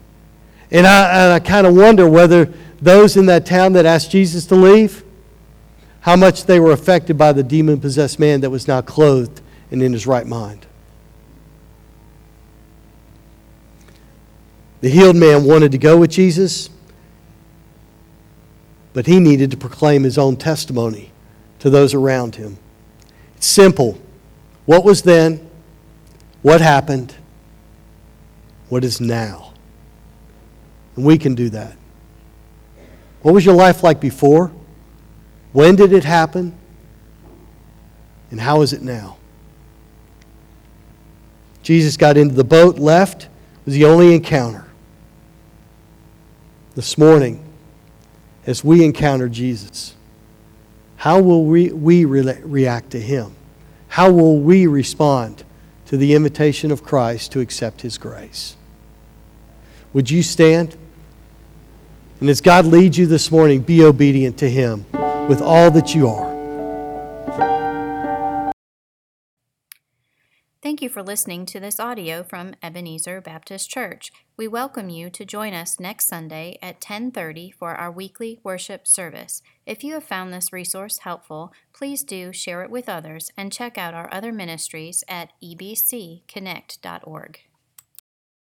And 0.71 0.87
I, 0.87 1.25
and 1.25 1.33
I 1.33 1.41
kind 1.41 1.67
of 1.67 1.75
wonder 1.75 2.09
whether 2.09 2.45
those 2.81 3.17
in 3.17 3.27
that 3.27 3.47
town 3.47 3.73
that 3.73 3.85
asked 3.85 4.13
Jesus 4.13 4.47
to 4.47 4.55
leave, 4.55 5.03
how 6.03 6.15
much 6.15 6.45
they 6.45 6.61
were 6.61 6.71
affected 6.71 7.19
by 7.19 7.33
the 7.33 7.43
demon 7.43 7.81
possessed 7.81 8.21
man 8.21 8.43
that 8.43 8.51
was 8.51 8.69
now 8.69 8.81
clothed 8.81 9.41
and 9.73 9.83
in 9.83 9.93
his 9.93 10.07
right 10.07 10.25
mind. 10.25 10.69
The 14.83 14.89
healed 14.89 15.17
man 15.17 15.43
wanted 15.43 15.73
to 15.73 15.79
go 15.79 15.99
with 15.99 16.13
Jesus, 16.13 16.71
but 18.99 19.07
he 19.07 19.21
needed 19.21 19.49
to 19.53 19.57
proclaim 19.57 20.03
his 20.03 20.19
own 20.19 20.35
testimony 20.35 21.13
to 21.61 21.71
those 21.71 21.95
around 21.95 22.35
him. 22.35 22.59
It's 23.37 23.47
simple. 23.47 23.97
What 24.67 24.85
was 24.85 25.03
then? 25.03 25.49
What 26.43 26.61
happened? 26.61 27.15
What 28.69 28.83
is 28.83 29.01
now? 29.01 29.53
And 30.97 31.05
we 31.05 31.17
can 31.17 31.37
do 31.37 31.49
that. 31.51 31.77
What 33.23 33.35
was 33.35 33.47
your 33.47 33.55
life 33.55 33.85
like 33.85 34.01
before? 34.01 34.51
When 35.53 35.77
did 35.77 35.93
it 35.93 36.03
happen? 36.03 36.59
And 38.33 38.41
how 38.41 38.63
is 38.63 38.73
it 38.73 38.83
now? 38.83 39.17
Jesus 41.63 41.97
got 41.97 42.17
into 42.17 42.35
the 42.35 42.43
boat, 42.43 42.81
left. 42.81 43.27
It 43.27 43.31
was 43.65 43.75
the 43.75 43.85
only 43.85 44.13
encounter 44.13 44.65
this 46.75 46.99
morning 46.99 47.45
as 48.49 48.65
we 48.65 48.83
encounter 48.83 49.29
Jesus? 49.29 49.95
How 50.97 51.21
will 51.21 51.45
we, 51.45 51.71
we 51.71 52.07
re- 52.07 52.41
react 52.43 52.91
to 52.93 53.01
him? 53.01 53.37
How 53.89 54.11
will 54.11 54.41
we 54.41 54.67
respond 54.67 55.45
to 55.87 55.99
the 55.99 56.15
invitation 56.15 56.73
of 56.73 56.83
Christ 56.83 57.31
to 57.33 57.41
accept 57.41 57.83
his 57.83 57.99
grace? 57.99 58.57
Would 59.93 60.11
you 60.11 60.23
stand? 60.23 60.79
And 62.21 62.31
as 62.31 62.41
God 62.41 62.65
leads 62.65 62.97
you 62.97 63.07
this 63.07 63.31
morning, 63.31 63.61
be 63.61 63.85
obedient 63.85 64.39
to 64.39 64.49
him 64.49 64.87
with 65.29 65.43
all 65.43 65.71
that 65.73 65.95
you 65.95 66.09
are. 66.09 66.28
Thank 70.69 70.83
you 70.83 70.91
for 70.91 71.03
listening 71.03 71.47
to 71.47 71.61
this 71.61 71.81
audio 71.81 72.23
from 72.23 72.53
Ebenezer 72.63 73.23
Baptist 73.23 73.71
Church. 73.71 74.13
We 74.37 74.47
welcome 74.47 74.91
you 74.91 75.09
to 75.09 75.25
join 75.25 75.55
us 75.55 75.81
next 75.81 76.09
Sunday 76.09 76.59
at 76.61 76.79
10:30 76.79 77.51
for 77.51 77.75
our 77.75 77.91
weekly 77.91 78.39
worship 78.45 78.87
service. 78.87 79.41
If 79.65 79.83
you 79.83 79.95
have 79.95 80.05
found 80.05 80.31
this 80.31 80.53
resource 80.53 80.99
helpful, 80.99 81.55
please 81.73 82.05
do 82.05 82.35
share 82.35 82.63
it 82.63 82.71
with 82.71 82.87
others 82.87 83.31
and 83.35 83.51
check 83.51 83.79
out 83.79 83.95
our 83.95 84.13
other 84.13 84.31
ministries 84.31 85.03
at 85.09 85.33
ebcconnect.org. 85.43 87.48